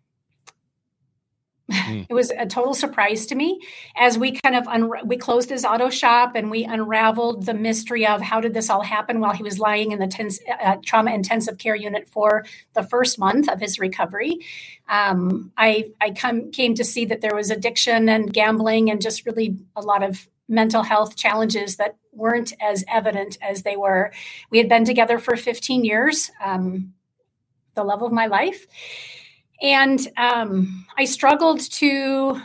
Mm. 1.71 2.07
It 2.09 2.13
was 2.13 2.31
a 2.31 2.45
total 2.45 2.73
surprise 2.73 3.25
to 3.27 3.35
me 3.35 3.59
as 3.95 4.17
we 4.17 4.31
kind 4.31 4.55
of 4.55 4.67
un- 4.67 5.07
we 5.07 5.17
closed 5.17 5.49
his 5.49 5.65
auto 5.65 5.89
shop 5.89 6.33
and 6.35 6.49
we 6.49 6.63
unraveled 6.63 7.45
the 7.45 7.53
mystery 7.53 8.07
of 8.07 8.21
how 8.21 8.41
did 8.41 8.53
this 8.53 8.69
all 8.69 8.81
happen 8.81 9.19
while 9.19 9.33
he 9.33 9.43
was 9.43 9.59
lying 9.59 9.91
in 9.91 9.99
the 9.99 10.07
tens- 10.07 10.39
uh, 10.63 10.77
trauma 10.83 11.11
intensive 11.11 11.57
care 11.57 11.75
unit 11.75 12.07
for 12.07 12.45
the 12.73 12.83
first 12.83 13.19
month 13.19 13.47
of 13.47 13.59
his 13.59 13.79
recovery. 13.79 14.39
Um, 14.87 15.51
I 15.57 15.91
I 16.01 16.11
come 16.11 16.51
came 16.51 16.73
to 16.75 16.83
see 16.83 17.05
that 17.05 17.21
there 17.21 17.35
was 17.35 17.51
addiction 17.51 18.09
and 18.09 18.33
gambling 18.33 18.89
and 18.89 19.01
just 19.01 19.25
really 19.25 19.57
a 19.75 19.81
lot 19.81 20.03
of 20.03 20.27
mental 20.47 20.81
health 20.81 21.15
challenges 21.15 21.75
that 21.75 21.95
weren't 22.11 22.53
as 22.59 22.83
evident 22.91 23.37
as 23.41 23.61
they 23.61 23.77
were. 23.77 24.11
We 24.49 24.57
had 24.57 24.67
been 24.67 24.83
together 24.83 25.19
for 25.19 25.35
15 25.35 25.85
years, 25.85 26.31
um, 26.43 26.93
the 27.75 27.83
love 27.83 28.01
of 28.01 28.11
my 28.11 28.25
life 28.25 28.65
and 29.61 29.99
um, 30.17 30.85
I 30.97 31.05
struggled 31.05 31.59
to 31.73 32.41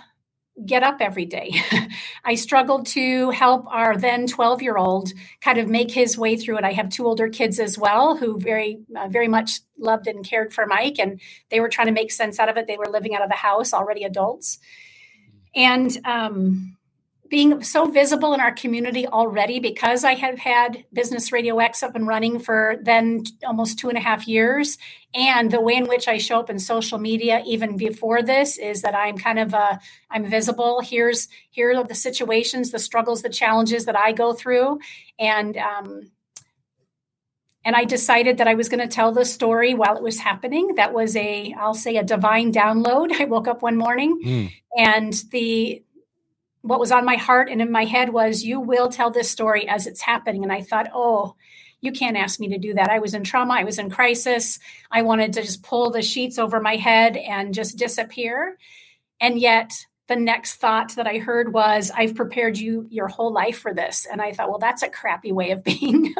get 0.64 0.82
up 0.82 0.98
every 1.00 1.24
day. 1.24 1.52
I 2.24 2.36
struggled 2.36 2.86
to 2.88 3.30
help 3.30 3.66
our 3.66 3.96
then 3.96 4.26
12 4.26 4.62
year 4.62 4.76
old 4.76 5.12
kind 5.40 5.58
of 5.58 5.68
make 5.68 5.90
his 5.90 6.16
way 6.16 6.36
through 6.36 6.58
it. 6.58 6.64
I 6.64 6.72
have 6.72 6.90
two 6.90 7.06
older 7.06 7.28
kids 7.28 7.58
as 7.58 7.76
well 7.76 8.16
who 8.16 8.38
very, 8.38 8.78
uh, 8.96 9.08
very 9.08 9.28
much 9.28 9.60
loved 9.78 10.06
and 10.06 10.24
cared 10.24 10.52
for 10.52 10.66
Mike, 10.66 10.98
and 10.98 11.20
they 11.50 11.60
were 11.60 11.68
trying 11.68 11.88
to 11.88 11.92
make 11.92 12.12
sense 12.12 12.38
out 12.38 12.48
of 12.48 12.56
it. 12.56 12.66
They 12.66 12.76
were 12.76 12.88
living 12.88 13.14
out 13.14 13.22
of 13.22 13.30
the 13.30 13.36
house, 13.36 13.74
already 13.74 14.04
adults. 14.04 14.58
And 15.56 15.96
um, 16.04 16.76
being 17.34 17.64
so 17.64 17.86
visible 17.86 18.32
in 18.32 18.38
our 18.38 18.52
community 18.52 19.08
already 19.08 19.58
because 19.58 20.04
I 20.04 20.14
have 20.14 20.38
had 20.38 20.84
Business 20.92 21.32
Radio 21.32 21.58
X 21.58 21.82
up 21.82 21.96
and 21.96 22.06
running 22.06 22.38
for 22.38 22.76
then 22.80 23.24
almost 23.44 23.76
two 23.76 23.88
and 23.88 23.98
a 23.98 24.00
half 24.00 24.28
years. 24.28 24.78
And 25.12 25.50
the 25.50 25.60
way 25.60 25.74
in 25.74 25.88
which 25.88 26.06
I 26.06 26.16
show 26.18 26.38
up 26.38 26.48
in 26.48 26.60
social 26.60 26.96
media, 26.96 27.42
even 27.44 27.76
before 27.76 28.22
this, 28.22 28.56
is 28.56 28.82
that 28.82 28.94
I'm 28.94 29.18
kind 29.18 29.40
of 29.40 29.52
a 29.52 29.80
I'm 30.12 30.24
visible. 30.24 30.80
Here's 30.80 31.26
here 31.50 31.76
are 31.76 31.82
the 31.82 31.96
situations, 31.96 32.70
the 32.70 32.78
struggles, 32.78 33.22
the 33.22 33.28
challenges 33.28 33.84
that 33.86 33.98
I 33.98 34.12
go 34.12 34.32
through, 34.32 34.78
and 35.18 35.56
um, 35.56 36.12
and 37.64 37.74
I 37.74 37.84
decided 37.84 38.38
that 38.38 38.46
I 38.46 38.54
was 38.54 38.68
going 38.68 38.86
to 38.88 38.94
tell 38.94 39.10
the 39.10 39.24
story 39.24 39.74
while 39.74 39.96
it 39.96 40.04
was 40.04 40.20
happening. 40.20 40.76
That 40.76 40.92
was 40.94 41.16
a 41.16 41.52
I'll 41.58 41.74
say 41.74 41.96
a 41.96 42.04
divine 42.04 42.52
download. 42.52 43.10
I 43.20 43.24
woke 43.24 43.48
up 43.48 43.60
one 43.60 43.76
morning, 43.76 44.20
mm. 44.24 44.52
and 44.78 45.12
the 45.32 45.82
what 46.64 46.80
was 46.80 46.90
on 46.90 47.04
my 47.04 47.16
heart 47.16 47.50
and 47.50 47.60
in 47.60 47.70
my 47.70 47.84
head 47.84 48.10
was, 48.10 48.42
You 48.42 48.58
will 48.58 48.88
tell 48.88 49.10
this 49.10 49.30
story 49.30 49.68
as 49.68 49.86
it's 49.86 50.00
happening. 50.00 50.42
And 50.42 50.52
I 50.52 50.62
thought, 50.62 50.88
Oh, 50.94 51.36
you 51.82 51.92
can't 51.92 52.16
ask 52.16 52.40
me 52.40 52.48
to 52.48 52.58
do 52.58 52.72
that. 52.72 52.88
I 52.88 53.00
was 53.00 53.12
in 53.12 53.22
trauma. 53.22 53.52
I 53.54 53.64
was 53.64 53.78
in 53.78 53.90
crisis. 53.90 54.58
I 54.90 55.02
wanted 55.02 55.34
to 55.34 55.42
just 55.42 55.62
pull 55.62 55.90
the 55.90 56.00
sheets 56.00 56.38
over 56.38 56.60
my 56.60 56.76
head 56.76 57.18
and 57.18 57.52
just 57.52 57.76
disappear. 57.76 58.56
And 59.20 59.38
yet, 59.38 59.72
the 60.08 60.16
next 60.16 60.54
thought 60.56 60.96
that 60.96 61.06
I 61.06 61.18
heard 61.18 61.52
was, 61.52 61.90
I've 61.94 62.14
prepared 62.14 62.58
you 62.58 62.86
your 62.90 63.08
whole 63.08 63.32
life 63.32 63.58
for 63.58 63.74
this. 63.74 64.06
And 64.10 64.22
I 64.22 64.32
thought, 64.32 64.48
well, 64.48 64.58
that's 64.58 64.82
a 64.82 64.88
crappy 64.88 65.32
way 65.32 65.50
of 65.50 65.62
being. 65.64 66.14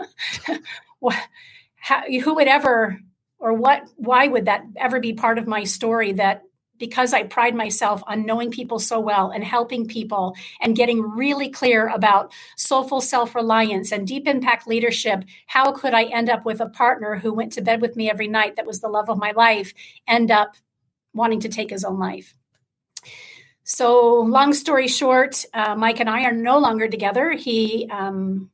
How, 1.77 2.03
who 2.03 2.35
would 2.35 2.49
ever, 2.49 3.01
or 3.39 3.55
what, 3.55 3.89
why 3.97 4.27
would 4.27 4.45
that 4.45 4.65
ever 4.77 5.01
be 5.01 5.15
part 5.15 5.39
of 5.39 5.47
my 5.47 5.65
story 5.65 6.13
that 6.13 6.43
because 6.79 7.13
I 7.13 7.23
pride 7.23 7.55
myself 7.55 8.03
on 8.07 8.27
knowing 8.27 8.51
people 8.51 8.79
so 8.79 8.99
well 9.01 9.31
and 9.31 9.45
helping 9.45 9.87
people 9.87 10.35
and 10.61 10.77
getting 10.77 11.01
really 11.03 11.49
clear 11.49 11.89
about 11.89 12.33
soulful 12.57 13.01
self 13.01 13.35
reliance 13.35 13.93
and 13.93 14.07
deep 14.07 14.27
impact 14.27 14.67
leadership, 14.67 15.25
how 15.47 15.73
could 15.73 15.95
I 15.95 16.05
end 16.05 16.29
up 16.29 16.45
with 16.45 16.61
a 16.61 16.69
partner 16.69 17.17
who 17.17 17.33
went 17.33 17.53
to 17.53 17.63
bed 17.63 17.81
with 17.81 17.97
me 17.97 18.11
every 18.11 18.29
night 18.29 18.57
that 18.57 18.67
was 18.67 18.81
the 18.81 18.89
love 18.89 19.09
of 19.09 19.19
my 19.19 19.33
life, 19.33 19.73
end 20.07 20.31
up 20.31 20.57
wanting 21.13 21.41
to 21.41 21.49
take 21.49 21.71
his 21.71 21.85
own 21.85 21.99
life? 21.99 22.35
So, 23.63 24.21
long 24.21 24.53
story 24.53 24.89
short, 24.89 25.45
uh, 25.55 25.75
Mike 25.75 26.01
and 26.01 26.11
I 26.11 26.25
are 26.25 26.33
no 26.33 26.59
longer 26.59 26.87
together. 26.87 27.33
He 27.33 27.89
um, 27.91 28.51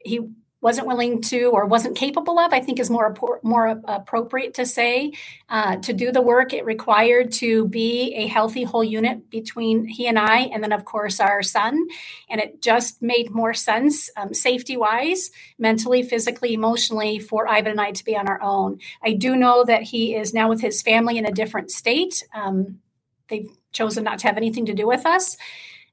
he 0.00 0.20
wasn't 0.62 0.86
willing 0.86 1.20
to 1.20 1.46
or 1.46 1.66
wasn't 1.66 1.96
capable 1.96 2.38
of, 2.38 2.52
I 2.52 2.60
think 2.60 2.80
is 2.80 2.90
more 2.90 3.14
more 3.42 3.80
appropriate 3.84 4.54
to 4.54 4.66
say. 4.66 5.12
Uh, 5.48 5.76
to 5.76 5.92
do 5.92 6.10
the 6.10 6.22
work 6.22 6.52
it 6.52 6.64
required 6.64 7.30
to 7.30 7.68
be 7.68 8.14
a 8.14 8.26
healthy 8.26 8.64
whole 8.64 8.82
unit 8.82 9.28
between 9.30 9.84
he 9.84 10.06
and 10.06 10.18
I, 10.18 10.40
and 10.40 10.62
then 10.62 10.72
of 10.72 10.84
course 10.84 11.20
our 11.20 11.42
son, 11.42 11.86
and 12.30 12.40
it 12.40 12.62
just 12.62 13.02
made 13.02 13.30
more 13.30 13.54
sense, 13.54 14.10
um, 14.16 14.32
safety 14.32 14.76
wise, 14.76 15.30
mentally, 15.58 16.02
physically, 16.02 16.54
emotionally, 16.54 17.18
for 17.18 17.46
Ivan 17.46 17.72
and 17.72 17.80
I 17.80 17.92
to 17.92 18.04
be 18.04 18.16
on 18.16 18.28
our 18.28 18.40
own. 18.42 18.78
I 19.04 19.12
do 19.12 19.36
know 19.36 19.62
that 19.64 19.82
he 19.82 20.14
is 20.14 20.32
now 20.32 20.48
with 20.48 20.62
his 20.62 20.80
family 20.82 21.18
in 21.18 21.26
a 21.26 21.32
different 21.32 21.70
state. 21.70 22.26
Um, 22.34 22.80
they've 23.28 23.50
chosen 23.72 24.04
not 24.04 24.18
to 24.20 24.26
have 24.26 24.38
anything 24.38 24.66
to 24.66 24.74
do 24.74 24.86
with 24.86 25.04
us. 25.04 25.36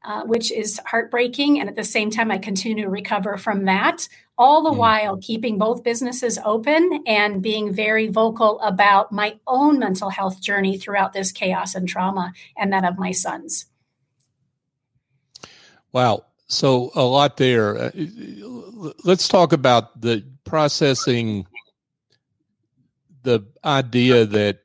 Uh, 0.05 0.21
which 0.25 0.51
is 0.51 0.81
heartbreaking. 0.85 1.61
And 1.61 1.69
at 1.69 1.77
the 1.77 1.83
same 1.85 2.11
time, 2.11 2.29
I 2.29 2.37
continue 2.37 2.83
to 2.83 2.89
recover 2.89 3.37
from 3.37 3.63
that 3.65 4.09
all 4.37 4.63
the 4.63 4.71
mm. 4.71 4.77
while 4.77 5.17
keeping 5.17 5.57
both 5.57 5.83
businesses 5.83 6.39
open 6.43 7.03
and 7.05 7.41
being 7.41 7.73
very 7.73 8.07
vocal 8.07 8.59
about 8.61 9.11
my 9.11 9.39
own 9.47 9.79
mental 9.79 10.09
health 10.09 10.41
journey 10.41 10.77
throughout 10.77 11.13
this 11.13 11.31
chaos 11.31 11.75
and 11.75 11.87
trauma 11.87 12.33
and 12.57 12.73
that 12.73 12.85
of 12.85 12.97
my 12.97 13.11
sons. 13.11 13.65
Wow. 15.91 16.25
So 16.47 16.91
a 16.95 17.03
lot 17.03 17.37
there. 17.37 17.77
Uh, 17.77 17.91
let's 19.03 19.27
talk 19.27 19.53
about 19.53 20.01
the 20.01 20.23
processing 20.43 21.47
the 23.23 23.41
idea 23.63 24.25
that 24.25 24.59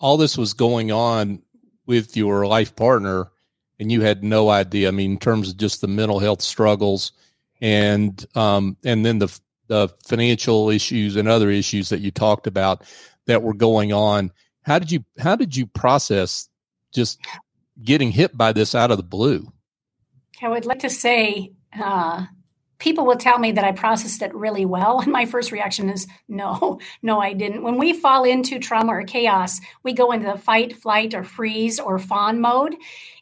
all 0.00 0.16
this 0.16 0.36
was 0.36 0.54
going 0.54 0.90
on 0.90 1.40
with 1.86 2.16
your 2.16 2.46
life 2.46 2.74
partner 2.74 3.30
and 3.78 3.90
you 3.90 4.00
had 4.00 4.24
no 4.24 4.50
idea. 4.50 4.88
I 4.88 4.90
mean, 4.90 5.12
in 5.12 5.18
terms 5.18 5.50
of 5.50 5.56
just 5.56 5.80
the 5.80 5.88
mental 5.88 6.18
health 6.18 6.42
struggles 6.42 7.12
and 7.60 8.24
um, 8.34 8.76
and 8.84 9.04
then 9.04 9.18
the 9.18 9.40
the 9.68 9.88
financial 10.06 10.68
issues 10.70 11.16
and 11.16 11.28
other 11.28 11.48
issues 11.50 11.90
that 11.90 12.00
you 12.00 12.10
talked 12.10 12.46
about 12.46 12.82
that 13.26 13.42
were 13.42 13.54
going 13.54 13.92
on. 13.92 14.32
How 14.62 14.78
did 14.78 14.90
you 14.90 15.04
how 15.18 15.36
did 15.36 15.56
you 15.56 15.66
process 15.66 16.48
just 16.92 17.20
getting 17.82 18.10
hit 18.10 18.36
by 18.36 18.52
this 18.52 18.74
out 18.74 18.90
of 18.90 18.96
the 18.96 19.02
blue? 19.02 19.46
I 20.42 20.48
would 20.48 20.66
like 20.66 20.80
to 20.80 20.90
say 20.90 21.52
uh, 21.78 22.26
people 22.80 23.06
will 23.06 23.16
tell 23.16 23.38
me 23.38 23.52
that 23.52 23.64
I 23.64 23.72
processed 23.72 24.22
it 24.22 24.34
really 24.34 24.64
well. 24.64 25.00
And 25.00 25.12
my 25.12 25.26
first 25.26 25.52
reaction 25.52 25.88
is 25.88 26.08
no, 26.28 26.80
no, 27.02 27.20
I 27.20 27.34
didn't. 27.34 27.62
When 27.62 27.78
we 27.78 27.92
fall 27.92 28.24
into 28.24 28.58
trauma 28.58 28.92
or 28.92 29.04
chaos, 29.04 29.60
we 29.84 29.92
go 29.92 30.10
into 30.10 30.26
the 30.26 30.38
fight, 30.38 30.76
flight, 30.76 31.14
or 31.14 31.22
freeze 31.22 31.78
or 31.78 31.98
fawn 31.98 32.40
mode. 32.40 32.74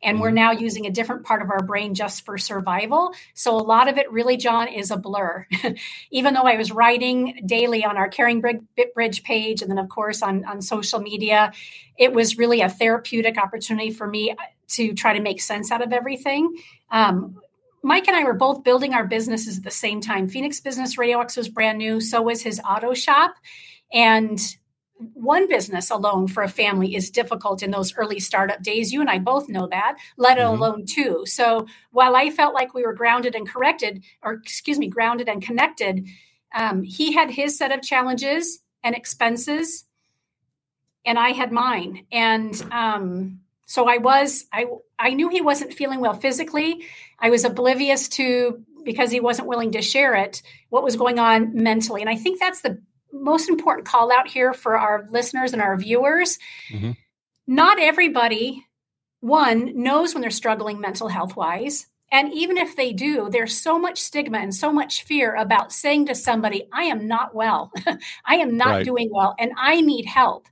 And 0.02 0.20
we're 0.20 0.28
mm-hmm. 0.28 0.36
now 0.36 0.50
using 0.52 0.86
a 0.86 0.90
different 0.90 1.24
part 1.24 1.42
of 1.42 1.50
our 1.50 1.62
brain 1.62 1.94
just 1.94 2.24
for 2.24 2.38
survival. 2.38 3.12
So 3.34 3.54
a 3.54 3.58
lot 3.58 3.88
of 3.88 3.98
it 3.98 4.10
really, 4.10 4.36
John, 4.36 4.68
is 4.68 4.90
a 4.90 4.96
blur. 4.96 5.46
Even 6.10 6.34
though 6.34 6.42
I 6.42 6.56
was 6.56 6.70
writing 6.70 7.42
daily 7.44 7.84
on 7.84 7.96
our 7.96 8.08
Caring 8.08 8.40
Bridge 8.40 9.22
page 9.24 9.60
and 9.60 9.70
then, 9.70 9.78
of 9.78 9.88
course, 9.88 10.22
on, 10.22 10.44
on 10.44 10.62
social 10.62 11.00
media, 11.00 11.52
it 11.98 12.12
was 12.12 12.38
really 12.38 12.60
a 12.60 12.68
therapeutic 12.70 13.36
opportunity 13.36 13.90
for 13.90 14.06
me 14.06 14.34
to 14.68 14.94
try 14.94 15.14
to 15.14 15.20
make 15.20 15.40
sense 15.40 15.72
out 15.72 15.82
of 15.82 15.92
everything. 15.92 16.54
Um, 16.90 17.40
Mike 17.82 18.08
and 18.08 18.16
I 18.16 18.24
were 18.24 18.34
both 18.34 18.64
building 18.64 18.94
our 18.94 19.06
businesses 19.06 19.58
at 19.58 19.64
the 19.64 19.70
same 19.70 20.00
time. 20.00 20.28
Phoenix 20.28 20.60
Business 20.60 20.98
Radio 20.98 21.20
X 21.20 21.36
was 21.36 21.48
brand 21.48 21.78
new, 21.78 22.00
so 22.00 22.22
was 22.22 22.42
his 22.42 22.60
auto 22.68 22.94
shop. 22.94 23.34
And 23.92 24.40
one 25.14 25.46
business 25.48 25.90
alone 25.90 26.26
for 26.26 26.42
a 26.42 26.48
family 26.48 26.94
is 26.96 27.10
difficult 27.10 27.62
in 27.62 27.70
those 27.70 27.94
early 27.94 28.18
startup 28.18 28.62
days. 28.62 28.92
You 28.92 29.00
and 29.00 29.08
I 29.08 29.18
both 29.18 29.48
know 29.48 29.68
that, 29.68 29.96
let 30.16 30.38
mm-hmm. 30.38 30.60
alone 30.60 30.86
two. 30.86 31.24
So 31.26 31.66
while 31.92 32.16
I 32.16 32.30
felt 32.30 32.54
like 32.54 32.74
we 32.74 32.82
were 32.82 32.94
grounded 32.94 33.34
and 33.34 33.48
corrected, 33.48 34.02
or 34.22 34.32
excuse 34.32 34.78
me, 34.78 34.88
grounded 34.88 35.28
and 35.28 35.40
connected, 35.40 36.06
um, 36.54 36.82
he 36.82 37.12
had 37.12 37.30
his 37.30 37.56
set 37.56 37.72
of 37.72 37.82
challenges 37.82 38.60
and 38.82 38.96
expenses, 38.96 39.84
and 41.04 41.18
I 41.18 41.30
had 41.30 41.52
mine. 41.52 42.06
And 42.10 42.60
um, 42.72 43.40
so 43.66 43.88
I 43.88 43.98
was, 43.98 44.46
I, 44.52 44.66
I 44.98 45.10
knew 45.10 45.28
he 45.28 45.40
wasn't 45.40 45.74
feeling 45.74 46.00
well 46.00 46.14
physically. 46.14 46.84
I 47.20 47.30
was 47.30 47.44
oblivious 47.44 48.08
to 48.10 48.64
because 48.84 49.10
he 49.10 49.20
wasn't 49.20 49.48
willing 49.48 49.72
to 49.72 49.82
share 49.82 50.14
it 50.14 50.42
what 50.70 50.82
was 50.82 50.96
going 50.96 51.18
on 51.18 51.54
mentally. 51.54 52.00
And 52.00 52.10
I 52.10 52.16
think 52.16 52.40
that's 52.40 52.62
the 52.62 52.80
most 53.12 53.48
important 53.48 53.86
call 53.86 54.12
out 54.12 54.28
here 54.28 54.52
for 54.52 54.78
our 54.78 55.06
listeners 55.10 55.52
and 55.52 55.62
our 55.62 55.76
viewers. 55.76 56.38
Mm-hmm. 56.70 56.92
Not 57.46 57.78
everybody, 57.80 58.66
one, 59.20 59.82
knows 59.82 60.14
when 60.14 60.20
they're 60.20 60.30
struggling 60.30 60.80
mental 60.80 61.08
health 61.08 61.36
wise. 61.36 61.86
And 62.10 62.32
even 62.32 62.56
if 62.56 62.76
they 62.76 62.92
do, 62.92 63.28
there's 63.30 63.60
so 63.60 63.78
much 63.78 64.00
stigma 64.00 64.38
and 64.38 64.54
so 64.54 64.72
much 64.72 65.02
fear 65.02 65.34
about 65.34 65.72
saying 65.72 66.06
to 66.06 66.14
somebody, 66.14 66.66
I 66.72 66.84
am 66.84 67.06
not 67.06 67.34
well. 67.34 67.70
I 68.24 68.36
am 68.36 68.56
not 68.56 68.68
right. 68.68 68.84
doing 68.84 69.10
well 69.12 69.34
and 69.38 69.52
I 69.58 69.80
need 69.82 70.06
help. 70.06 70.46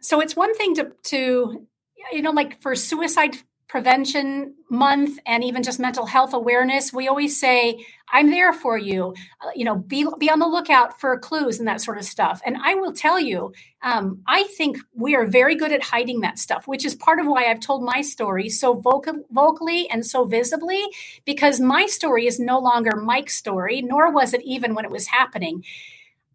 So 0.00 0.20
it's 0.20 0.34
one 0.34 0.54
thing 0.54 0.74
to, 0.76 0.92
to, 1.04 1.66
you 2.12 2.22
know, 2.22 2.30
like 2.30 2.60
for 2.62 2.74
suicide 2.74 3.36
prevention 3.70 4.52
month 4.68 5.20
and 5.26 5.44
even 5.44 5.62
just 5.62 5.78
mental 5.78 6.04
health 6.04 6.34
awareness 6.34 6.92
we 6.92 7.06
always 7.06 7.38
say 7.38 7.86
i'm 8.12 8.28
there 8.28 8.52
for 8.52 8.76
you. 8.76 9.14
Uh, 9.40 9.50
you 9.54 9.64
know 9.64 9.76
be, 9.76 10.04
be 10.18 10.28
on 10.28 10.40
the 10.40 10.46
lookout 10.46 10.98
for 10.98 11.16
clues 11.16 11.60
and 11.60 11.68
that 11.68 11.80
sort 11.80 11.96
of 11.96 12.04
stuff. 12.04 12.42
And 12.44 12.56
i 12.64 12.74
will 12.74 12.92
tell 12.92 13.20
you 13.20 13.52
um, 13.82 14.22
i 14.26 14.42
think 14.58 14.76
we 14.92 15.14
are 15.14 15.24
very 15.24 15.54
good 15.54 15.70
at 15.70 15.84
hiding 15.84 16.20
that 16.20 16.40
stuff 16.40 16.66
which 16.66 16.84
is 16.84 16.96
part 16.96 17.20
of 17.20 17.28
why 17.28 17.44
i've 17.44 17.60
told 17.60 17.84
my 17.84 18.00
story 18.00 18.48
so 18.48 18.74
vocal, 18.74 19.22
vocally 19.30 19.88
and 19.88 20.04
so 20.04 20.24
visibly 20.24 20.84
because 21.24 21.60
my 21.60 21.86
story 21.86 22.26
is 22.26 22.40
no 22.40 22.58
longer 22.58 22.96
mike's 22.96 23.36
story 23.36 23.82
nor 23.82 24.10
was 24.10 24.34
it 24.34 24.42
even 24.42 24.74
when 24.74 24.84
it 24.84 24.90
was 24.90 25.06
happening. 25.06 25.62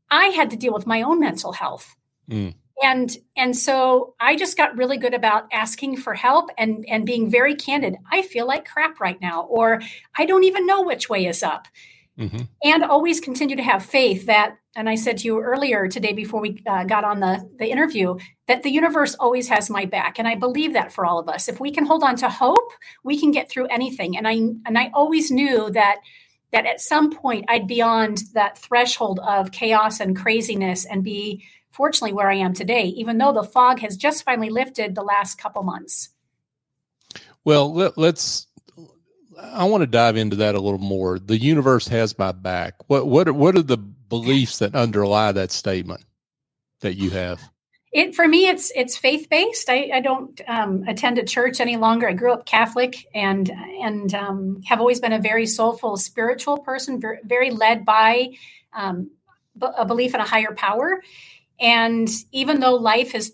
I 0.09 0.27
had 0.27 0.51
to 0.51 0.55
deal 0.55 0.73
with 0.73 0.87
my 0.87 1.01
own 1.01 1.19
mental 1.19 1.51
health. 1.51 1.97
Mm 2.29 2.53
and 2.83 3.17
and 3.37 3.55
so 3.55 4.15
i 4.19 4.35
just 4.35 4.57
got 4.57 4.75
really 4.77 4.97
good 4.97 5.13
about 5.13 5.47
asking 5.51 5.97
for 5.97 6.13
help 6.13 6.49
and 6.57 6.85
and 6.87 7.05
being 7.05 7.29
very 7.29 7.55
candid. 7.55 7.95
I 8.11 8.21
feel 8.21 8.47
like 8.47 8.65
crap 8.65 8.99
right 8.99 9.19
now 9.21 9.43
or 9.43 9.81
i 10.17 10.25
don't 10.25 10.43
even 10.43 10.65
know 10.65 10.81
which 10.83 11.09
way 11.09 11.25
is 11.25 11.43
up. 11.43 11.67
Mm-hmm. 12.17 12.43
and 12.63 12.83
always 12.85 13.19
continue 13.19 13.57
to 13.57 13.61
have 13.61 13.83
faith 13.83 14.27
that 14.27 14.55
and 14.77 14.87
i 14.87 14.95
said 14.95 15.17
to 15.17 15.25
you 15.25 15.41
earlier 15.41 15.89
today 15.89 16.13
before 16.13 16.39
we 16.39 16.63
uh, 16.65 16.85
got 16.85 17.03
on 17.03 17.19
the 17.19 17.45
the 17.59 17.69
interview 17.69 18.15
that 18.47 18.63
the 18.63 18.69
universe 18.69 19.15
always 19.15 19.47
has 19.49 19.69
my 19.69 19.85
back. 19.85 20.19
And 20.19 20.27
i 20.27 20.35
believe 20.35 20.73
that 20.73 20.93
for 20.93 21.05
all 21.05 21.19
of 21.19 21.29
us. 21.29 21.49
If 21.49 21.59
we 21.59 21.71
can 21.71 21.85
hold 21.85 22.03
on 22.03 22.15
to 22.17 22.29
hope 22.29 22.71
we 23.03 23.19
can 23.19 23.31
get 23.31 23.49
through 23.49 23.67
anything. 23.67 24.17
And 24.17 24.27
i 24.27 24.33
and 24.33 24.77
i 24.77 24.91
always 24.93 25.31
knew 25.31 25.69
that 25.71 25.97
that 26.51 26.65
at 26.65 26.79
some 26.79 27.11
point 27.11 27.45
i'd 27.49 27.67
beyond 27.67 28.23
that 28.33 28.57
threshold 28.57 29.19
of 29.19 29.51
chaos 29.51 29.99
and 29.99 30.15
craziness 30.15 30.85
and 30.85 31.03
be 31.03 31.43
fortunately 31.75 32.13
where 32.13 32.29
I 32.29 32.35
am 32.35 32.53
today, 32.53 32.85
even 32.85 33.17
though 33.17 33.33
the 33.33 33.43
fog 33.43 33.79
has 33.79 33.97
just 33.97 34.23
finally 34.23 34.49
lifted 34.49 34.95
the 34.95 35.03
last 35.03 35.37
couple 35.37 35.63
months. 35.63 36.09
Well, 37.43 37.73
let, 37.73 37.97
us 37.97 38.47
I 39.39 39.65
want 39.65 39.81
to 39.81 39.87
dive 39.87 40.17
into 40.17 40.37
that 40.37 40.55
a 40.55 40.59
little 40.59 40.79
more. 40.79 41.19
The 41.19 41.37
universe 41.37 41.87
has 41.89 42.17
my 42.17 42.31
back. 42.31 42.75
What 42.87 43.07
what 43.07 43.27
are, 43.27 43.33
what 43.33 43.55
are 43.55 43.61
the 43.61 43.77
beliefs 43.77 44.59
that 44.59 44.75
underlie 44.75 45.31
that 45.31 45.51
statement 45.51 46.03
that 46.81 46.95
you 46.95 47.09
have? 47.11 47.41
It 47.91 48.15
for 48.15 48.27
me, 48.27 48.47
it's 48.47 48.71
it's 48.75 48.97
faith 48.97 49.27
based. 49.29 49.69
I, 49.69 49.89
I 49.93 49.99
don't 50.01 50.41
um, 50.47 50.83
attend 50.87 51.17
a 51.17 51.23
church 51.23 51.59
any 51.59 51.77
longer. 51.77 52.09
I 52.09 52.13
grew 52.13 52.33
up 52.33 52.45
Catholic 52.45 53.05
and 53.13 53.49
and 53.81 54.13
um, 54.13 54.61
have 54.65 54.79
always 54.79 54.99
been 54.99 55.13
a 55.13 55.19
very 55.19 55.45
soulful, 55.45 55.97
spiritual 55.97 56.57
person, 56.57 56.99
very, 56.99 57.19
very 57.23 57.51
led 57.51 57.85
by 57.85 58.31
um, 58.73 59.11
a 59.61 59.85
belief 59.85 60.13
in 60.13 60.19
a 60.19 60.25
higher 60.25 60.53
power. 60.53 61.01
And 61.59 62.09
even 62.31 62.59
though 62.59 62.75
life 62.75 63.13
has 63.13 63.33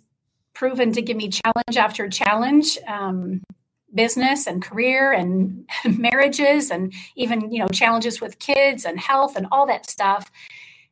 proven 0.54 0.92
to 0.94 1.01
give 1.01 1.18
me 1.18 1.30
challenge 1.30 1.78
after 1.78 2.08
challenge, 2.10 2.78
um, 2.88 3.42
business 3.94 4.48
and 4.48 4.62
career 4.62 5.12
and 5.12 5.68
marriages 5.98 6.72
and 6.72 6.94
even 7.16 7.51
you 7.51 7.60
know 7.60 7.68
challenges 7.68 8.22
with 8.22 8.40
kids 8.40 8.86
and 8.86 9.00
health 9.00 9.36
and 9.36 9.48
all 9.51 9.66
that 9.68 9.90
stuff 9.90 10.32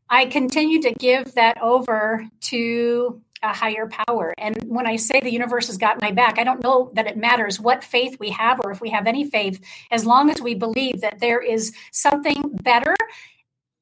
i 0.09 0.25
continue 0.25 0.81
to 0.81 0.91
give 0.93 1.33
that 1.35 1.61
over 1.61 2.25
to 2.41 3.21
a 3.41 3.53
higher 3.53 3.87
power. 3.87 4.33
And 4.37 4.61
when 4.67 4.85
i 4.85 4.97
say 4.97 5.21
the 5.21 5.31
universe 5.31 5.67
has 5.67 5.77
got 5.77 6.01
my 6.01 6.11
back 6.11 6.37
i 6.37 6.43
don't 6.43 6.61
know 6.61 6.91
that 6.93 7.07
it 7.07 7.15
matters 7.15 7.59
what 7.59 7.83
faith 7.83 8.17
we 8.19 8.31
have 8.31 8.59
or 8.63 8.71
if 8.71 8.81
we 8.81 8.89
have 8.89 9.07
any 9.07 9.29
faith 9.29 9.63
as 9.91 10.05
long 10.05 10.29
as 10.29 10.41
we 10.41 10.55
believe 10.55 11.01
that 11.01 11.19
there 11.19 11.41
is 11.41 11.73
something 11.91 12.57
better 12.63 12.95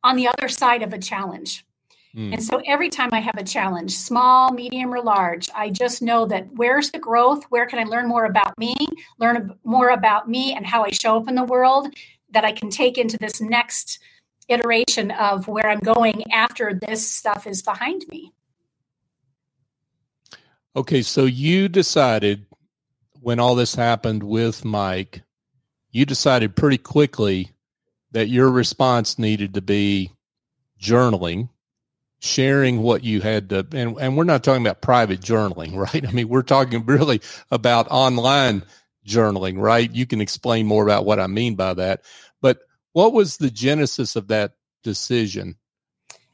on 0.03 0.15
the 0.15 0.27
other 0.27 0.47
side 0.47 0.83
of 0.83 0.93
a 0.93 0.99
challenge 0.99 1.65
Mm. 2.17 2.33
And 2.33 2.43
so 2.43 2.61
every 2.65 2.89
time 2.89 3.09
I 3.13 3.19
have 3.19 3.37
a 3.37 3.43
challenge, 3.43 3.95
small, 3.95 4.51
medium, 4.51 4.91
or 4.91 5.01
large, 5.01 5.49
I 5.55 5.69
just 5.69 6.01
know 6.01 6.25
that 6.25 6.47
where's 6.53 6.89
the 6.89 6.97
growth? 6.97 7.43
Where 7.49 7.67
can 7.67 7.77
I 7.77 7.83
learn 7.83 8.07
more 8.07 8.25
about 8.25 8.57
me, 8.57 8.75
learn 9.19 9.53
more 9.63 9.89
about 9.89 10.27
me 10.27 10.53
and 10.53 10.65
how 10.65 10.83
I 10.83 10.89
show 10.89 11.17
up 11.17 11.27
in 11.27 11.35
the 11.35 11.43
world 11.43 11.93
that 12.31 12.43
I 12.43 12.51
can 12.51 12.71
take 12.71 12.97
into 12.97 13.17
this 13.17 13.39
next 13.39 13.99
iteration 14.49 15.11
of 15.11 15.47
where 15.47 15.69
I'm 15.69 15.79
going 15.79 16.23
after 16.31 16.73
this 16.73 17.09
stuff 17.09 17.45
is 17.45 17.61
behind 17.61 18.05
me. 18.09 18.33
Okay, 20.75 21.01
so 21.01 21.25
you 21.25 21.67
decided 21.67 22.45
when 23.21 23.39
all 23.39 23.55
this 23.55 23.75
happened 23.75 24.23
with 24.23 24.65
Mike, 24.65 25.21
you 25.91 26.05
decided 26.05 26.55
pretty 26.55 26.77
quickly 26.77 27.51
that 28.11 28.29
your 28.29 28.49
response 28.49 29.19
needed 29.19 29.53
to 29.53 29.61
be 29.61 30.11
journaling, 30.81 31.49
sharing 32.19 32.81
what 32.81 33.03
you 33.03 33.21
had 33.21 33.49
to, 33.49 33.67
and, 33.71 33.97
and 33.99 34.17
we're 34.17 34.23
not 34.23 34.43
talking 34.43 34.65
about 34.65 34.81
private 34.81 35.19
journaling, 35.19 35.75
right? 35.93 36.07
I 36.07 36.11
mean, 36.11 36.29
we're 36.29 36.41
talking 36.41 36.85
really 36.85 37.21
about 37.51 37.87
online 37.89 38.63
journaling, 39.05 39.59
right? 39.59 39.93
You 39.93 40.05
can 40.05 40.21
explain 40.21 40.67
more 40.67 40.83
about 40.83 41.05
what 41.05 41.19
I 41.19 41.27
mean 41.27 41.55
by 41.55 41.73
that. 41.75 42.03
But 42.41 42.59
what 42.93 43.13
was 43.13 43.37
the 43.37 43.49
genesis 43.49 44.15
of 44.15 44.27
that 44.27 44.53
decision? 44.83 45.55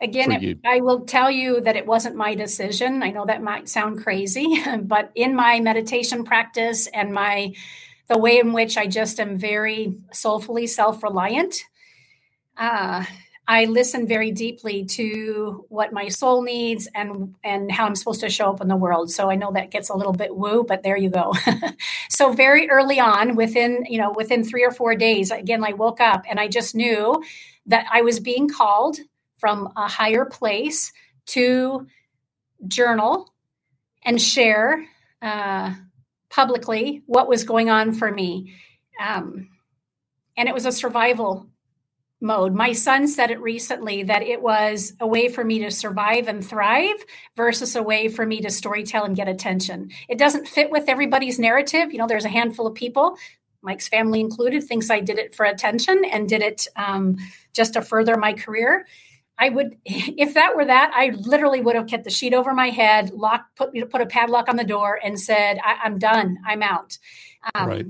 Again, 0.01 0.31
it, 0.31 0.59
I 0.65 0.81
will 0.81 1.01
tell 1.01 1.31
you 1.31 1.61
that 1.61 1.77
it 1.77 1.85
wasn't 1.85 2.17
my 2.17 2.35
decision. 2.35 3.03
I 3.03 3.11
know 3.11 3.25
that 3.25 3.41
might 3.41 3.69
sound 3.69 4.03
crazy, 4.03 4.61
but 4.81 5.11
in 5.15 5.33
my 5.33 5.61
meditation 5.61 6.25
practice 6.25 6.87
and 6.87 7.13
my 7.13 7.53
the 8.09 8.17
way 8.17 8.37
in 8.37 8.51
which 8.51 8.77
I 8.77 8.85
just 8.85 9.17
am 9.21 9.37
very 9.37 9.95
soulfully 10.11 10.67
self-reliant, 10.67 11.63
uh, 12.57 13.05
I 13.47 13.65
listen 13.65 14.07
very 14.07 14.31
deeply 14.31 14.85
to 14.85 15.65
what 15.67 15.91
my 15.91 16.07
soul 16.07 16.43
needs 16.43 16.87
and 16.95 17.35
and 17.43 17.71
how 17.71 17.85
I'm 17.85 17.95
supposed 17.95 18.21
to 18.21 18.29
show 18.29 18.51
up 18.51 18.61
in 18.61 18.69
the 18.69 18.75
world. 18.75 19.11
So 19.11 19.29
I 19.29 19.35
know 19.35 19.51
that 19.51 19.69
gets 19.69 19.89
a 19.89 19.95
little 19.95 20.13
bit 20.13 20.35
woo, 20.35 20.63
but 20.63 20.83
there 20.83 20.95
you 20.95 21.09
go. 21.09 21.33
so 22.09 22.31
very 22.31 22.69
early 22.69 22.99
on, 22.99 23.35
within 23.35 23.85
you 23.89 23.97
know 23.97 24.13
within 24.15 24.43
three 24.43 24.63
or 24.63 24.71
four 24.71 24.95
days, 24.95 25.29
again 25.29 25.63
I 25.63 25.73
woke 25.73 25.99
up 25.99 26.23
and 26.29 26.39
I 26.39 26.47
just 26.47 26.73
knew 26.73 27.21
that 27.65 27.85
I 27.91 28.01
was 28.01 28.19
being 28.19 28.47
called 28.49 28.97
from 29.37 29.73
a 29.75 29.89
higher 29.89 30.25
place 30.25 30.93
to 31.27 31.85
journal 32.65 33.33
and 34.03 34.21
share 34.21 34.85
uh, 35.21 35.73
publicly 36.29 37.03
what 37.07 37.27
was 37.27 37.43
going 37.43 37.69
on 37.69 37.93
for 37.93 38.09
me. 38.09 38.53
Um, 39.01 39.49
and 40.37 40.47
it 40.47 40.53
was 40.53 40.65
a 40.65 40.71
survival 40.71 41.47
mode. 42.23 42.55
My 42.55 42.71
son 42.71 43.07
said 43.07 43.29
it 43.29 43.41
recently 43.41 44.03
that 44.03 44.23
it 44.23 44.41
was 44.41 44.93
a 44.99 45.05
way 45.05 45.27
for 45.27 45.43
me 45.43 45.59
to 45.59 45.69
survive 45.69 46.27
and 46.27 46.45
thrive 46.45 46.95
versus 47.35 47.75
a 47.75 47.83
way 47.83 48.07
for 48.07 48.25
me 48.25 48.41
to 48.41 48.47
storytell 48.47 49.05
and 49.05 49.15
get 49.15 49.27
attention. 49.27 49.91
It 50.09 50.17
doesn't 50.17 50.47
fit 50.47 50.71
with 50.71 50.87
everybody's 50.87 51.37
narrative. 51.37 51.91
You 51.91 51.99
know, 51.99 52.07
there's 52.07 52.25
a 52.25 52.29
handful 52.29 52.65
of 52.65 52.73
people, 52.73 53.17
Mike's 53.63 53.87
family 53.87 54.19
included, 54.19 54.63
thinks 54.63 54.89
I 54.89 54.99
did 54.99 55.17
it 55.17 55.33
for 55.33 55.45
attention 55.45 56.03
and 56.05 56.27
did 56.27 56.41
it 56.41 56.67
um, 56.75 57.17
just 57.53 57.73
to 57.73 57.81
further 57.81 58.17
my 58.17 58.33
career. 58.33 58.85
I 59.39 59.49
would, 59.49 59.77
if 59.85 60.33
that 60.35 60.55
were 60.55 60.65
that, 60.65 60.91
I 60.93 61.09
literally 61.15 61.61
would 61.61 61.75
have 61.75 61.87
kept 61.87 62.03
the 62.03 62.09
sheet 62.09 62.33
over 62.33 62.53
my 62.53 62.69
head, 62.69 63.11
lock, 63.11 63.45
put 63.55 63.73
put 63.89 64.01
a 64.01 64.05
padlock 64.05 64.49
on 64.49 64.57
the 64.57 64.63
door, 64.63 64.99
and 65.03 65.19
said, 65.19 65.57
I, 65.63 65.85
am 65.85 65.97
done. 65.97 66.37
I'm 66.45 66.61
out." 66.61 66.97
Um, 67.55 67.67
right. 67.67 67.85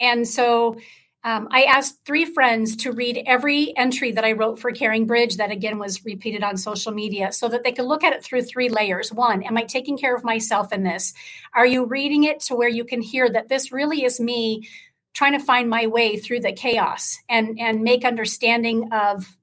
And 0.00 0.26
so 0.26 0.76
um, 1.24 1.48
I 1.50 1.62
asked 1.64 2.04
three 2.04 2.24
friends 2.24 2.74
to 2.76 2.92
read 2.92 3.22
every 3.26 3.76
entry 3.76 4.10
that 4.12 4.24
I 4.24 4.32
wrote 4.32 4.58
for 4.58 4.72
Caring 4.72 5.06
Bridge 5.06 5.36
that 5.36 5.52
again 5.52 5.78
was 5.78 6.04
repeated 6.04 6.42
on 6.42 6.56
social 6.56 6.90
media 6.90 7.32
so 7.32 7.48
that 7.48 7.62
they 7.62 7.72
could 7.72 7.84
look 7.84 8.02
at 8.02 8.12
it 8.12 8.24
through 8.24 8.42
three 8.42 8.68
layers. 8.68 9.12
One, 9.12 9.42
am 9.44 9.56
I 9.56 9.62
taking 9.62 9.96
care 9.96 10.16
of 10.16 10.24
myself 10.24 10.72
in 10.72 10.82
this? 10.82 11.14
Are 11.54 11.66
you 11.66 11.84
reading 11.84 12.24
it 12.24 12.40
to 12.40 12.56
where 12.56 12.68
you 12.68 12.84
can 12.84 13.00
hear 13.00 13.30
that 13.30 13.48
this 13.48 13.70
really 13.70 14.04
is 14.04 14.18
me 14.18 14.68
trying 15.14 15.38
to 15.38 15.44
find 15.44 15.68
my 15.68 15.86
way 15.86 16.16
through 16.16 16.40
the 16.40 16.52
chaos 16.52 17.18
and 17.28 17.58
and 17.60 17.82
make 17.82 18.04
understanding 18.04 18.88
of 18.92 19.36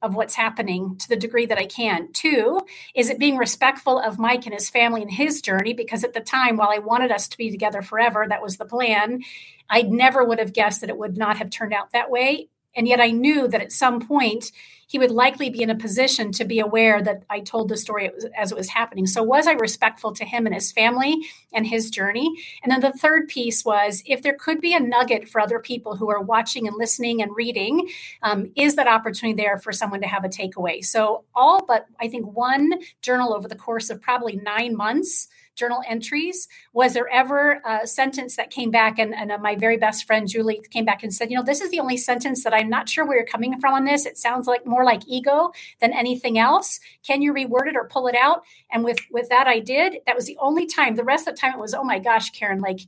of 0.00 0.14
what's 0.14 0.34
happening 0.34 0.96
to 0.96 1.08
the 1.08 1.16
degree 1.16 1.46
that 1.46 1.58
I 1.58 1.66
can. 1.66 2.12
Two, 2.12 2.60
is 2.94 3.10
it 3.10 3.18
being 3.18 3.36
respectful 3.36 3.98
of 3.98 4.18
Mike 4.18 4.46
and 4.46 4.54
his 4.54 4.70
family 4.70 5.02
and 5.02 5.10
his 5.10 5.42
journey? 5.42 5.72
Because 5.72 6.04
at 6.04 6.14
the 6.14 6.20
time, 6.20 6.56
while 6.56 6.70
I 6.70 6.78
wanted 6.78 7.10
us 7.10 7.26
to 7.28 7.38
be 7.38 7.50
together 7.50 7.82
forever, 7.82 8.24
that 8.28 8.42
was 8.42 8.58
the 8.58 8.64
plan, 8.64 9.22
I 9.68 9.82
never 9.82 10.24
would 10.24 10.38
have 10.38 10.52
guessed 10.52 10.80
that 10.80 10.90
it 10.90 10.98
would 10.98 11.16
not 11.16 11.38
have 11.38 11.50
turned 11.50 11.74
out 11.74 11.92
that 11.92 12.10
way. 12.10 12.48
And 12.74 12.86
yet 12.86 13.00
I 13.00 13.10
knew 13.10 13.48
that 13.48 13.60
at 13.60 13.72
some 13.72 14.00
point 14.00 14.52
he 14.88 14.98
would 14.98 15.10
likely 15.10 15.50
be 15.50 15.62
in 15.62 15.68
a 15.68 15.76
position 15.76 16.32
to 16.32 16.44
be 16.44 16.60
aware 16.60 17.02
that 17.02 17.22
I 17.28 17.40
told 17.40 17.68
the 17.68 17.76
story 17.76 18.10
as 18.36 18.50
it 18.50 18.56
was 18.56 18.70
happening. 18.70 19.06
So, 19.06 19.22
was 19.22 19.46
I 19.46 19.52
respectful 19.52 20.12
to 20.14 20.24
him 20.24 20.46
and 20.46 20.54
his 20.54 20.72
family 20.72 21.18
and 21.52 21.66
his 21.66 21.90
journey? 21.90 22.32
And 22.62 22.72
then 22.72 22.80
the 22.80 22.92
third 22.92 23.28
piece 23.28 23.64
was 23.64 24.02
if 24.06 24.22
there 24.22 24.32
could 24.32 24.60
be 24.60 24.74
a 24.74 24.80
nugget 24.80 25.28
for 25.28 25.40
other 25.40 25.58
people 25.58 25.96
who 25.96 26.08
are 26.10 26.22
watching 26.22 26.66
and 26.66 26.76
listening 26.76 27.20
and 27.20 27.36
reading, 27.36 27.88
um, 28.22 28.50
is 28.56 28.76
that 28.76 28.88
opportunity 28.88 29.36
there 29.36 29.58
for 29.58 29.72
someone 29.72 30.00
to 30.00 30.08
have 30.08 30.24
a 30.24 30.28
takeaway? 30.28 30.82
So, 30.82 31.24
all 31.34 31.66
but 31.66 31.86
I 32.00 32.08
think 32.08 32.34
one 32.34 32.72
journal 33.02 33.34
over 33.34 33.46
the 33.46 33.56
course 33.56 33.90
of 33.90 34.00
probably 34.00 34.36
nine 34.36 34.74
months 34.74 35.28
journal 35.58 35.82
entries. 35.86 36.48
Was 36.72 36.94
there 36.94 37.08
ever 37.08 37.60
a 37.66 37.86
sentence 37.86 38.36
that 38.36 38.50
came 38.50 38.70
back? 38.70 38.98
And, 38.98 39.14
and 39.14 39.32
uh, 39.32 39.38
my 39.38 39.56
very 39.56 39.76
best 39.76 40.06
friend 40.06 40.28
Julie 40.28 40.62
came 40.70 40.84
back 40.84 41.02
and 41.02 41.12
said, 41.12 41.30
you 41.30 41.36
know, 41.36 41.42
this 41.42 41.60
is 41.60 41.70
the 41.70 41.80
only 41.80 41.96
sentence 41.96 42.44
that 42.44 42.54
I'm 42.54 42.70
not 42.70 42.88
sure 42.88 43.04
where 43.04 43.16
you're 43.16 43.26
coming 43.26 43.60
from 43.60 43.74
on 43.74 43.84
this. 43.84 44.06
It 44.06 44.16
sounds 44.16 44.46
like 44.46 44.64
more 44.64 44.84
like 44.84 45.02
ego 45.06 45.50
than 45.80 45.92
anything 45.92 46.38
else. 46.38 46.80
Can 47.06 47.20
you 47.20 47.34
reword 47.34 47.66
it 47.66 47.76
or 47.76 47.88
pull 47.88 48.06
it 48.06 48.14
out? 48.14 48.44
And 48.70 48.84
with 48.84 48.98
with 49.10 49.28
that, 49.28 49.46
I 49.46 49.58
did. 49.58 49.98
That 50.06 50.16
was 50.16 50.26
the 50.26 50.38
only 50.40 50.66
time. 50.66 50.94
The 50.94 51.04
rest 51.04 51.26
of 51.26 51.34
the 51.34 51.40
time, 51.40 51.54
it 51.54 51.60
was, 51.60 51.74
oh 51.74 51.84
my 51.84 51.98
gosh, 51.98 52.30
Karen, 52.30 52.60
like 52.60 52.80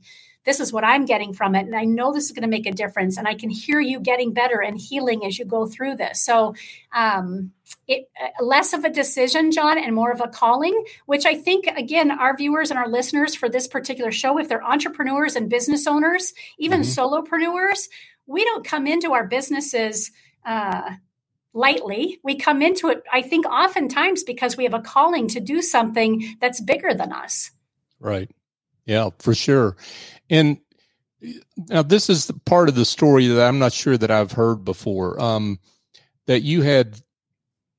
this 0.45 0.59
is 0.59 0.73
what 0.73 0.83
I'm 0.83 1.05
getting 1.05 1.33
from 1.33 1.55
it. 1.55 1.65
And 1.65 1.75
I 1.75 1.85
know 1.85 2.11
this 2.11 2.25
is 2.25 2.31
going 2.31 2.41
to 2.43 2.47
make 2.47 2.65
a 2.65 2.71
difference. 2.71 3.17
And 3.17 3.27
I 3.27 3.35
can 3.35 3.49
hear 3.49 3.79
you 3.79 3.99
getting 3.99 4.33
better 4.33 4.61
and 4.61 4.77
healing 4.77 5.23
as 5.25 5.37
you 5.37 5.45
go 5.45 5.67
through 5.67 5.95
this. 5.95 6.21
So, 6.21 6.55
um, 6.93 7.51
it 7.87 8.09
uh, 8.21 8.43
less 8.43 8.73
of 8.73 8.83
a 8.83 8.89
decision, 8.89 9.51
John, 9.51 9.77
and 9.77 9.95
more 9.95 10.11
of 10.11 10.19
a 10.19 10.27
calling, 10.27 10.83
which 11.05 11.25
I 11.25 11.35
think, 11.35 11.67
again, 11.67 12.11
our 12.11 12.35
viewers 12.35 12.69
and 12.69 12.77
our 12.77 12.89
listeners 12.89 13.33
for 13.33 13.47
this 13.47 13.67
particular 13.67 14.11
show, 14.11 14.37
if 14.37 14.49
they're 14.49 14.63
entrepreneurs 14.63 15.35
and 15.35 15.49
business 15.49 15.87
owners, 15.87 16.33
even 16.57 16.81
mm-hmm. 16.81 16.99
solopreneurs, 16.99 17.87
we 18.25 18.43
don't 18.43 18.65
come 18.65 18.87
into 18.87 19.13
our 19.13 19.25
businesses. 19.25 20.11
Uh, 20.45 20.95
lightly. 21.53 22.19
We 22.23 22.35
come 22.35 22.61
into 22.61 22.87
it, 22.89 23.03
I 23.11 23.21
think, 23.21 23.45
oftentimes 23.45 24.23
because 24.23 24.55
we 24.57 24.63
have 24.63 24.73
a 24.73 24.79
calling 24.79 25.27
to 25.29 25.39
do 25.39 25.61
something 25.61 26.37
that's 26.39 26.61
bigger 26.61 26.93
than 26.93 27.11
us. 27.11 27.51
Right. 27.99 28.29
Yeah, 28.85 29.09
for 29.19 29.35
sure. 29.35 29.75
And 30.31 30.57
now 31.69 31.83
this 31.83 32.09
is 32.09 32.31
part 32.45 32.69
of 32.69 32.75
the 32.75 32.85
story 32.85 33.27
that 33.27 33.47
I'm 33.47 33.59
not 33.59 33.73
sure 33.73 33.97
that 33.97 34.09
I've 34.09 34.31
heard 34.31 34.65
before. 34.65 35.21
Um, 35.21 35.59
that 36.25 36.41
you 36.41 36.61
had 36.61 36.99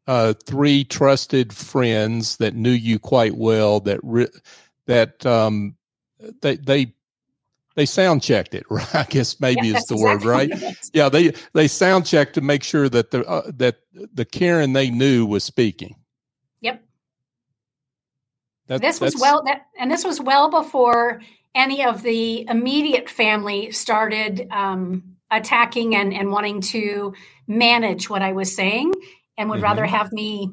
uh, 0.07 0.35
three 0.45 0.85
trusted 0.85 1.53
friends 1.53 2.37
that 2.37 2.55
knew 2.55 2.71
you 2.71 2.99
quite 2.99 3.37
well 3.37 3.81
that 3.81 3.99
re- 4.03 4.29
that 4.87 5.25
um, 5.25 5.77
they 6.43 6.57
they 6.57 6.93
they 7.75 7.87
sound 7.87 8.23
checked 8.23 8.55
it 8.55 8.65
right? 8.71 8.95
I 8.95 9.05
guess 9.05 9.41
maybe 9.41 9.69
yeah, 9.69 9.79
is 9.79 9.87
the 9.87 9.95
exactly 9.95 10.03
word 10.03 10.25
right? 10.25 10.77
Yeah 10.93 11.09
they 11.09 11.33
they 11.55 11.69
sound 11.69 12.05
checked 12.05 12.35
to 12.35 12.41
make 12.41 12.63
sure 12.63 12.89
that 12.89 13.13
the 13.13 13.25
uh, 13.27 13.51
that 13.57 13.81
the 14.13 14.25
karen 14.25 14.75
they 14.75 14.91
knew 14.91 15.25
was 15.25 15.45
speaking. 15.45 15.97
Yep. 16.61 16.85
That, 18.67 18.81
this 18.83 19.01
was 19.01 19.17
well 19.19 19.43
that 19.45 19.67
and 19.79 19.91
this 19.91 20.05
was 20.05 20.21
well 20.21 20.51
before 20.51 21.23
any 21.55 21.85
of 21.85 22.03
the 22.03 22.47
immediate 22.49 23.09
family 23.09 23.71
started 23.73 24.49
um, 24.51 25.17
attacking 25.31 25.95
and, 25.95 26.13
and 26.13 26.31
wanting 26.31 26.61
to 26.61 27.15
manage 27.47 28.09
what 28.09 28.23
I 28.23 28.33
was 28.33 28.55
saying 28.55 28.93
and 29.37 29.51
would 29.51 29.57
mm-hmm. 29.57 29.65
rather 29.65 29.85
have 29.85 30.13
me 30.13 30.53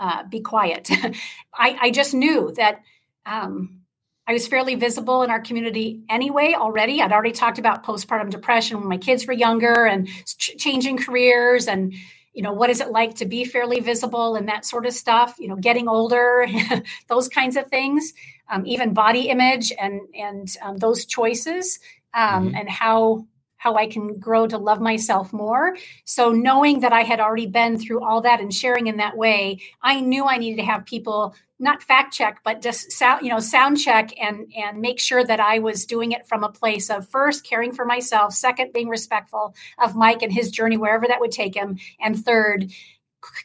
uh, 0.00 0.24
be 0.24 0.40
quiet. 0.40 0.90
I, 1.54 1.78
I, 1.80 1.90
just 1.90 2.14
knew 2.14 2.52
that 2.56 2.80
um, 3.24 3.80
I 4.26 4.32
was 4.32 4.48
fairly 4.48 4.74
visible 4.74 5.22
in 5.22 5.30
our 5.30 5.40
community 5.40 6.02
anyway 6.08 6.54
already. 6.56 7.00
I'd 7.00 7.12
already 7.12 7.32
talked 7.32 7.58
about 7.58 7.84
postpartum 7.84 8.30
depression 8.30 8.78
when 8.78 8.88
my 8.88 8.96
kids 8.96 9.26
were 9.26 9.32
younger 9.32 9.86
and 9.86 10.08
ch- 10.08 10.56
changing 10.58 10.98
careers 10.98 11.68
and 11.68 11.94
you 12.34 12.42
know 12.42 12.52
what 12.52 12.68
is 12.68 12.80
it 12.80 12.90
like 12.90 13.14
to 13.14 13.24
be 13.24 13.44
fairly 13.44 13.80
visible 13.80 14.34
and 14.34 14.48
that 14.48 14.64
sort 14.64 14.86
of 14.86 14.92
stuff 14.92 15.36
you 15.38 15.48
know 15.48 15.56
getting 15.56 15.88
older 15.88 16.46
those 17.08 17.28
kinds 17.28 17.56
of 17.56 17.66
things 17.68 18.12
um, 18.50 18.66
even 18.66 18.92
body 18.92 19.28
image 19.28 19.72
and 19.78 20.00
and 20.14 20.56
um, 20.62 20.76
those 20.76 21.06
choices 21.06 21.78
um, 22.12 22.48
mm-hmm. 22.48 22.56
and 22.56 22.68
how 22.68 23.24
how 23.64 23.76
I 23.76 23.86
can 23.86 24.18
grow 24.18 24.46
to 24.46 24.58
love 24.58 24.82
myself 24.82 25.32
more. 25.32 25.74
So 26.04 26.32
knowing 26.32 26.80
that 26.80 26.92
I 26.92 27.00
had 27.00 27.18
already 27.18 27.46
been 27.46 27.78
through 27.78 28.04
all 28.04 28.20
that 28.20 28.38
and 28.38 28.52
sharing 28.52 28.88
in 28.88 28.98
that 28.98 29.16
way, 29.16 29.58
I 29.80 30.02
knew 30.02 30.26
I 30.26 30.36
needed 30.36 30.58
to 30.58 30.66
have 30.66 30.84
people 30.84 31.34
not 31.58 31.82
fact 31.82 32.12
check, 32.12 32.40
but 32.44 32.60
just 32.60 32.92
sound, 32.92 33.24
you 33.24 33.30
know, 33.30 33.40
sound 33.40 33.80
check 33.80 34.12
and 34.20 34.52
and 34.54 34.82
make 34.82 35.00
sure 35.00 35.24
that 35.24 35.40
I 35.40 35.60
was 35.60 35.86
doing 35.86 36.12
it 36.12 36.26
from 36.26 36.44
a 36.44 36.52
place 36.52 36.90
of 36.90 37.08
first 37.08 37.46
caring 37.46 37.72
for 37.72 37.86
myself, 37.86 38.34
second 38.34 38.74
being 38.74 38.90
respectful 38.90 39.54
of 39.78 39.96
Mike 39.96 40.20
and 40.20 40.30
his 40.30 40.50
journey 40.50 40.76
wherever 40.76 41.06
that 41.08 41.20
would 41.20 41.32
take 41.32 41.54
him, 41.54 41.78
and 41.98 42.22
third 42.22 42.70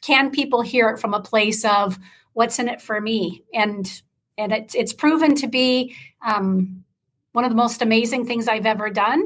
can 0.01 0.31
people 0.31 0.61
hear 0.61 0.89
it 0.89 0.99
from 0.99 1.13
a 1.13 1.21
place 1.21 1.63
of 1.63 1.97
what's 2.33 2.59
in 2.59 2.67
it 2.67 2.81
for 2.81 2.99
me? 2.99 3.45
And 3.53 3.89
and 4.37 4.51
it's 4.51 4.75
it's 4.75 4.91
proven 4.91 5.35
to 5.35 5.47
be 5.47 5.95
um, 6.25 6.83
one 7.31 7.45
of 7.45 7.51
the 7.51 7.55
most 7.55 7.81
amazing 7.81 8.25
things 8.25 8.49
I've 8.49 8.65
ever 8.65 8.89
done. 8.89 9.23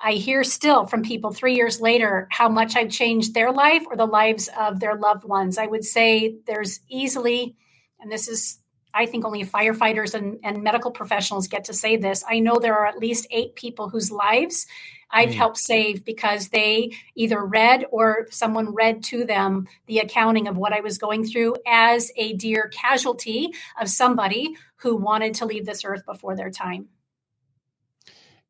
I 0.00 0.12
hear 0.12 0.44
still 0.44 0.86
from 0.86 1.02
people 1.02 1.32
three 1.32 1.54
years 1.54 1.80
later 1.80 2.28
how 2.30 2.48
much 2.48 2.76
I've 2.76 2.90
changed 2.90 3.32
their 3.32 3.52
life 3.52 3.84
or 3.86 3.96
the 3.96 4.06
lives 4.06 4.48
of 4.58 4.80
their 4.80 4.96
loved 4.96 5.24
ones. 5.24 5.56
I 5.56 5.66
would 5.66 5.84
say 5.84 6.36
there's 6.46 6.80
easily, 6.88 7.56
and 8.00 8.10
this 8.10 8.28
is 8.28 8.58
I 8.96 9.06
think 9.06 9.24
only 9.24 9.44
firefighters 9.44 10.14
and, 10.14 10.38
and 10.44 10.62
medical 10.62 10.92
professionals 10.92 11.48
get 11.48 11.64
to 11.64 11.74
say 11.74 11.96
this. 11.96 12.24
I 12.28 12.38
know 12.38 12.58
there 12.58 12.78
are 12.78 12.86
at 12.86 12.98
least 12.98 13.26
eight 13.32 13.56
people 13.56 13.88
whose 13.88 14.12
lives 14.12 14.66
I've 15.10 15.30
mm. 15.30 15.34
helped 15.34 15.58
save 15.58 16.04
because 16.04 16.48
they 16.48 16.92
either 17.16 17.44
read 17.44 17.86
or 17.90 18.28
someone 18.30 18.72
read 18.72 19.02
to 19.04 19.24
them 19.24 19.66
the 19.86 19.98
accounting 19.98 20.46
of 20.46 20.56
what 20.56 20.72
I 20.72 20.80
was 20.80 20.96
going 20.96 21.24
through 21.24 21.56
as 21.66 22.12
a 22.16 22.34
dear 22.34 22.70
casualty 22.72 23.52
of 23.80 23.90
somebody 23.90 24.54
who 24.76 24.96
wanted 24.96 25.34
to 25.34 25.46
leave 25.46 25.66
this 25.66 25.84
earth 25.84 26.06
before 26.06 26.36
their 26.36 26.50
time. 26.50 26.88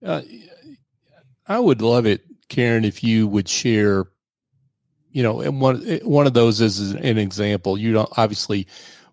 Uh, 0.04 0.20
I 1.46 1.58
would 1.58 1.82
love 1.82 2.06
it, 2.06 2.22
Karen, 2.48 2.84
if 2.84 3.02
you 3.02 3.26
would 3.28 3.48
share. 3.48 4.06
You 5.10 5.22
know, 5.22 5.40
and 5.40 5.60
one 5.60 5.82
eh, 5.86 6.00
one 6.02 6.26
of 6.26 6.34
those 6.34 6.60
is 6.60 6.90
an 6.90 7.18
example. 7.18 7.78
You 7.78 7.92
don't 7.92 8.12
obviously 8.16 8.66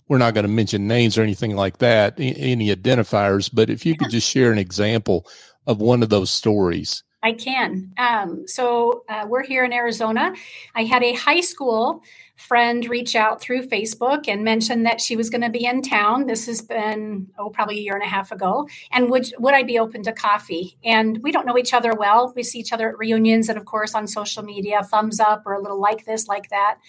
we're 0.08 0.17
not 0.17 0.34
going 0.34 0.46
to 0.46 0.52
mention 0.52 0.88
names 0.88 1.17
or 1.17 1.22
anything 1.22 1.56
like 1.56 1.78
that, 1.78 2.15
any 2.17 2.76
identifiers, 2.76 3.50
but 3.54 3.70
if 3.70 3.86
you 3.86 3.96
could 3.96 4.10
just 4.10 4.30
share 4.30 4.52
an 4.52 4.58
example 4.58 5.26
of 5.67 5.80
one 5.80 6.04
of 6.04 6.10
those 6.10 6.30
stories. 6.30 7.04
I 7.23 7.34
can. 7.34 7.93
Um, 7.97 8.47
so 8.47 9.03
uh, 9.07 9.25
we're 9.27 9.43
here 9.43 9.63
in 9.63 9.73
Arizona. 9.73 10.34
I 10.73 10.86
had 10.86 11.03
a 11.03 11.13
high 11.13 11.41
school 11.41 12.01
friend 12.36 12.89
reach 12.89 13.15
out 13.15 13.39
through 13.39 13.67
Facebook 13.67 14.27
and 14.27 14.43
mention 14.43 14.84
that 14.84 14.99
she 14.99 15.15
was 15.15 15.29
going 15.29 15.41
to 15.41 15.49
be 15.49 15.65
in 15.65 15.84
town. 15.84 16.25
This 16.25 16.47
has 16.47 16.62
been 16.62 17.27
oh 17.38 17.49
probably 17.49 17.77
a 17.77 17.81
year 17.81 17.93
and 17.93 18.03
a 18.03 18.07
half 18.07 18.31
ago. 18.31 18.67
And 18.91 19.12
would 19.12 19.31
would 19.38 19.53
I 19.53 19.62
be 19.62 19.77
open 19.77 20.01
to 20.03 20.12
coffee? 20.12 20.77
And 20.84 21.19
we 21.21 21.31
don't 21.31 21.45
know 21.45 21.57
each 21.57 21.73
other 21.73 21.93
well. 21.93 22.34
We 22.36 22.41
see 22.41 22.60
each 22.60 22.73
other 22.73 22.89
at 22.89 22.97
reunions 22.97 23.49
and 23.49 23.57
of 23.60 23.65
course 23.65 23.93
on 23.93 24.07
social 24.07 24.41
media, 24.41 24.81
thumbs 24.81 25.19
up 25.19 25.43
or 25.45 25.53
a 25.53 25.62
little 25.62 25.79
like 25.79 26.05
this, 26.05 26.27
like 26.27 26.49
that. 26.49 26.79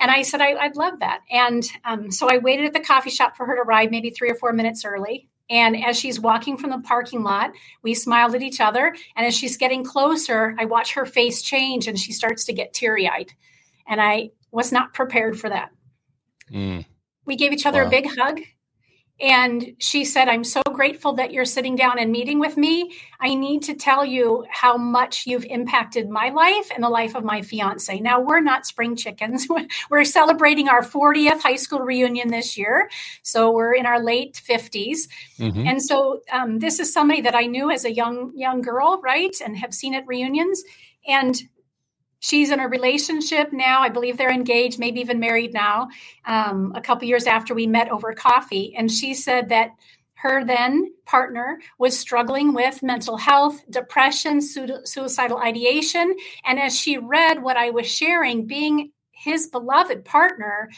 And 0.00 0.12
I 0.12 0.22
said, 0.22 0.40
I, 0.40 0.54
would 0.64 0.76
love 0.76 1.00
that. 1.00 1.22
And 1.28 1.64
um, 1.84 2.12
so 2.12 2.28
I 2.30 2.38
waited 2.38 2.66
at 2.66 2.72
the 2.72 2.80
coffee 2.80 3.10
shop 3.10 3.36
for 3.36 3.46
her 3.46 3.56
to 3.56 3.62
arrive, 3.62 3.90
maybe 3.90 4.10
three 4.10 4.30
or 4.30 4.36
four 4.36 4.52
minutes 4.52 4.84
early. 4.84 5.28
And 5.50 5.82
as 5.82 5.98
she's 5.98 6.20
walking 6.20 6.56
from 6.56 6.70
the 6.70 6.80
parking 6.80 7.22
lot, 7.22 7.52
we 7.82 7.94
smiled 7.94 8.34
at 8.34 8.42
each 8.42 8.60
other. 8.60 8.94
And 9.16 9.26
as 9.26 9.34
she's 9.36 9.56
getting 9.56 9.84
closer, 9.84 10.54
I 10.58 10.66
watch 10.66 10.94
her 10.94 11.06
face 11.06 11.40
change 11.40 11.88
and 11.88 11.98
she 11.98 12.12
starts 12.12 12.44
to 12.46 12.52
get 12.52 12.74
teary 12.74 13.08
eyed. 13.08 13.32
And 13.86 14.00
I 14.00 14.30
was 14.50 14.72
not 14.72 14.92
prepared 14.92 15.38
for 15.38 15.48
that. 15.48 15.70
Mm. 16.52 16.84
We 17.24 17.36
gave 17.36 17.52
each 17.52 17.66
other 17.66 17.82
wow. 17.82 17.88
a 17.88 17.90
big 17.90 18.06
hug 18.06 18.40
and 19.20 19.74
she 19.78 20.04
said, 20.04 20.28
I'm 20.28 20.44
so 20.44 20.62
grateful 20.72 21.14
that 21.14 21.32
you're 21.32 21.44
sitting 21.44 21.74
down 21.74 21.98
and 21.98 22.12
meeting 22.12 22.38
with 22.38 22.56
me. 22.56 22.92
I 23.18 23.34
need 23.34 23.64
to 23.64 23.74
tell 23.74 24.04
you 24.04 24.46
how 24.48 24.76
much 24.76 25.26
you've 25.26 25.44
impacted 25.44 26.08
my 26.08 26.28
life 26.28 26.70
and 26.72 26.84
the 26.84 26.88
life 26.88 27.16
of 27.16 27.24
my 27.24 27.42
fiance. 27.42 27.98
Now, 27.98 28.20
we're 28.20 28.40
not 28.40 28.64
spring 28.64 28.94
chickens. 28.94 29.48
we're 29.90 30.04
celebrating 30.04 30.68
our 30.68 30.82
40th 30.82 31.40
high 31.40 31.56
school 31.56 31.80
reunion 31.80 32.28
this 32.28 32.56
year. 32.56 32.88
So 33.22 33.50
we're 33.50 33.74
in 33.74 33.86
our 33.86 34.00
late 34.00 34.40
50s. 34.48 35.08
Mm-hmm. 35.40 35.66
And 35.66 35.82
so 35.82 36.20
um, 36.30 36.60
this 36.60 36.78
is 36.78 36.92
somebody 36.92 37.20
that 37.22 37.34
I 37.34 37.46
knew 37.46 37.72
as 37.72 37.84
a 37.84 37.92
young, 37.92 38.32
young 38.36 38.62
girl, 38.62 39.00
right? 39.02 39.34
And 39.44 39.56
have 39.58 39.74
seen 39.74 39.94
at 39.94 40.06
reunions. 40.06 40.62
And 41.08 41.42
she's 42.20 42.50
in 42.50 42.60
a 42.60 42.68
relationship 42.68 43.52
now. 43.52 43.80
I 43.80 43.88
believe 43.88 44.16
they're 44.16 44.30
engaged 44.30 44.78
maybe 44.78 45.00
even 45.00 45.20
married 45.20 45.52
now 45.52 45.88
um, 46.24 46.72
a 46.74 46.80
couple 46.80 47.08
years 47.08 47.26
after 47.26 47.54
we 47.54 47.66
met 47.66 47.90
over 47.90 48.12
coffee. 48.12 48.74
And 48.76 48.90
she 48.90 49.14
said 49.14 49.48
that 49.48 49.70
her 50.14 50.44
then 50.44 50.92
partner 51.06 51.60
was 51.78 51.96
struggling 51.96 52.52
with 52.52 52.82
mental 52.82 53.16
health 53.16 53.62
depression 53.70 54.40
suicidal 54.40 55.38
ideation. 55.38 56.16
And 56.44 56.58
as 56.58 56.78
she 56.78 56.98
read 56.98 57.42
what 57.42 57.56
i 57.56 57.70
was 57.70 57.86
sharing 57.86 58.46
being 58.46 58.90
his 59.12 59.46
beloved 59.46 60.04
partner 60.04 60.70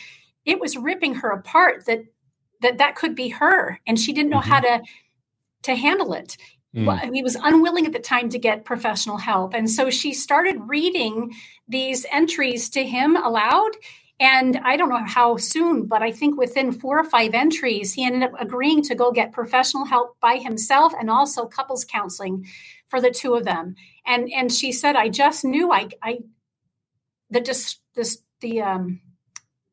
it 0.44 0.60
was 0.60 0.76
ripping 0.76 1.14
her 1.14 1.30
apart 1.30 1.84
that 1.86 2.02
that 2.60 2.78
that 2.78 2.94
could 2.94 3.14
be 3.14 3.28
her. 3.28 3.80
And 3.86 3.98
she 3.98 4.12
didn't 4.12 4.30
know 4.30 4.40
mm-hmm. 4.40 4.50
how 4.50 4.60
to 4.60 4.82
to 5.62 5.74
handle 5.74 6.14
it 6.14 6.36
Mm. 6.74 7.14
He 7.14 7.22
was 7.22 7.36
unwilling 7.36 7.86
at 7.86 7.92
the 7.92 7.98
time 7.98 8.28
to 8.30 8.38
get 8.38 8.64
professional 8.64 9.16
help. 9.16 9.54
And 9.54 9.68
so 9.68 9.90
she 9.90 10.14
started 10.14 10.56
reading 10.68 11.32
these 11.68 12.06
entries 12.12 12.70
to 12.70 12.84
him 12.84 13.16
aloud. 13.16 13.70
And 14.20 14.60
I 14.64 14.76
don't 14.76 14.90
know 14.90 15.04
how 15.04 15.36
soon, 15.38 15.86
but 15.86 16.02
I 16.02 16.12
think 16.12 16.38
within 16.38 16.72
four 16.72 16.98
or 16.98 17.04
five 17.04 17.32
entries, 17.32 17.94
he 17.94 18.04
ended 18.04 18.22
up 18.22 18.32
agreeing 18.38 18.82
to 18.82 18.94
go 18.94 19.10
get 19.10 19.32
professional 19.32 19.86
help 19.86 20.20
by 20.20 20.36
himself 20.36 20.92
and 20.98 21.10
also 21.10 21.46
couples 21.46 21.84
counseling 21.84 22.46
for 22.86 23.00
the 23.00 23.10
two 23.10 23.34
of 23.34 23.44
them. 23.44 23.74
And 24.04 24.30
and 24.30 24.52
she 24.52 24.72
said, 24.72 24.94
I 24.94 25.08
just 25.08 25.44
knew 25.44 25.72
I 25.72 25.88
I 26.02 26.18
the 27.30 27.40
just 27.40 27.80
this 27.94 28.18
the 28.40 28.60
um 28.60 29.00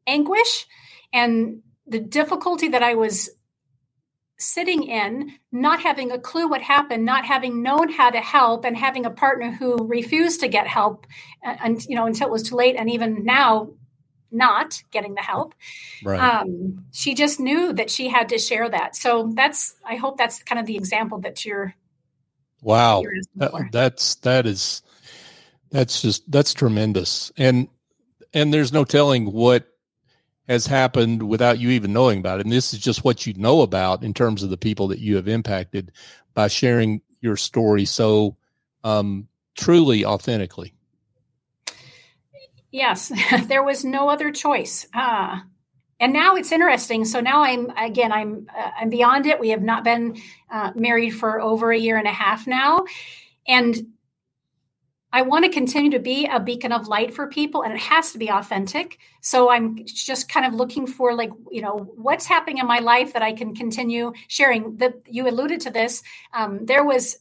anguish 0.08 0.66
and 1.12 1.62
the 1.86 2.00
difficulty 2.00 2.70
that 2.70 2.84
I 2.84 2.96
was 2.96 3.30
sitting 4.38 4.84
in, 4.84 5.34
not 5.52 5.82
having 5.82 6.12
a 6.12 6.20
clue 6.20 6.48
what 6.48 6.62
happened, 6.62 7.06
not 7.06 7.26
having 7.26 7.64
known 7.64 7.90
how 7.90 8.10
to 8.10 8.20
help, 8.20 8.66
and 8.66 8.78
having 8.78 9.06
a 9.06 9.10
partner 9.10 9.52
who 9.52 9.76
refused 9.88 10.42
to 10.42 10.48
get 10.48 10.68
help, 10.68 11.08
uh, 11.46 11.56
and 11.64 11.84
you 11.86 11.96
know 11.96 12.06
until 12.06 12.28
it 12.28 12.32
was 12.32 12.44
too 12.44 12.56
late, 12.56 12.76
and 12.76 12.90
even 12.90 13.26
now, 13.26 13.70
not 14.32 14.82
getting 14.92 15.16
the 15.16 15.22
help. 15.22 15.56
Right. 16.04 16.20
Um, 16.20 16.86
she 16.92 17.16
just 17.16 17.40
knew 17.40 17.74
that 17.74 17.90
she 17.90 18.10
had 18.10 18.30
to 18.30 18.38
share 18.38 18.70
that. 18.70 18.96
So 18.96 19.32
that's 19.34 19.76
I 19.86 19.96
hope 19.96 20.18
that's 20.18 20.44
kind 20.44 20.60
of 20.60 20.66
the 20.66 20.78
example 20.78 21.20
that 21.20 21.46
you're. 21.46 21.74
Wow, 22.62 23.04
that, 23.36 23.70
that's 23.72 24.16
that 24.16 24.46
is 24.46 24.82
that's 25.72 26.02
just 26.02 26.30
that's 26.30 26.54
tremendous, 26.54 27.32
and 27.38 27.68
and 28.34 28.54
there's 28.54 28.74
no 28.74 28.84
telling 28.84 29.32
what 29.32 29.68
has 30.48 30.66
happened 30.66 31.28
without 31.28 31.60
you 31.60 31.70
even 31.70 31.94
knowing 31.94 32.20
about 32.20 32.40
it. 32.40 32.46
And 32.46 32.52
this 32.52 32.74
is 32.74 32.80
just 32.80 33.04
what 33.04 33.26
you 33.26 33.34
know 33.34 33.62
about 33.62 34.04
in 34.04 34.14
terms 34.14 34.44
of 34.44 34.50
the 34.50 34.58
people 34.58 34.88
that 34.90 35.00
you 35.00 35.18
have 35.18 35.28
impacted 35.28 35.92
by 36.34 36.48
sharing 36.48 37.02
your 37.22 37.36
story 37.36 37.86
so 37.86 38.38
um, 38.84 39.28
truly 39.56 40.06
authentically. 40.06 40.74
Yes, 42.72 43.12
there 43.48 43.64
was 43.64 43.84
no 43.84 44.10
other 44.10 44.32
choice. 44.32 44.88
Uh, 44.94 45.40
and 46.00 46.14
now 46.14 46.36
it's 46.36 46.52
interesting. 46.52 47.06
So 47.06 47.20
now 47.20 47.44
I'm 47.44 47.72
again 47.72 48.12
I'm 48.12 48.48
uh, 48.56 48.72
I'm 48.80 48.90
beyond 48.90 49.26
it. 49.26 49.40
We 49.40 49.50
have 49.50 49.64
not 49.64 49.84
been 49.84 50.18
uh, 50.50 50.72
married 50.76 51.12
for 51.12 51.42
over 51.42 51.72
a 51.72 51.78
year 51.78 51.98
and 51.98 52.08
a 52.08 52.12
half 52.12 52.46
now, 52.46 52.86
and 53.48 53.76
I 55.18 55.24
want 55.24 55.46
to 55.46 55.50
continue 55.50 55.90
to 55.90 56.00
be 56.00 56.28
a 56.28 56.40
beacon 56.40 56.72
of 56.72 56.88
light 56.88 57.12
for 57.12 57.26
people 57.26 57.64
and 57.64 57.74
it 57.74 57.80
has 57.80 58.12
to 58.12 58.20
be 58.20 58.30
authentic. 58.30 59.00
So 59.22 59.50
I'm 59.50 59.84
just 59.84 60.30
kind 60.30 60.46
of 60.46 60.54
looking 60.54 60.86
for 60.86 61.16
like, 61.16 61.32
you 61.50 61.64
know, 61.64 61.92
what's 61.96 62.28
happening 62.28 62.60
in 62.60 62.68
my 62.68 62.78
life 62.78 63.14
that 63.14 63.24
I 63.24 63.34
can 63.34 63.56
continue 63.56 64.14
sharing. 64.28 64.78
The 64.78 64.94
you 65.08 65.28
alluded 65.28 65.60
to 65.62 65.72
this. 65.72 66.04
Um, 66.34 66.68
there 66.68 66.86
was 66.86 67.18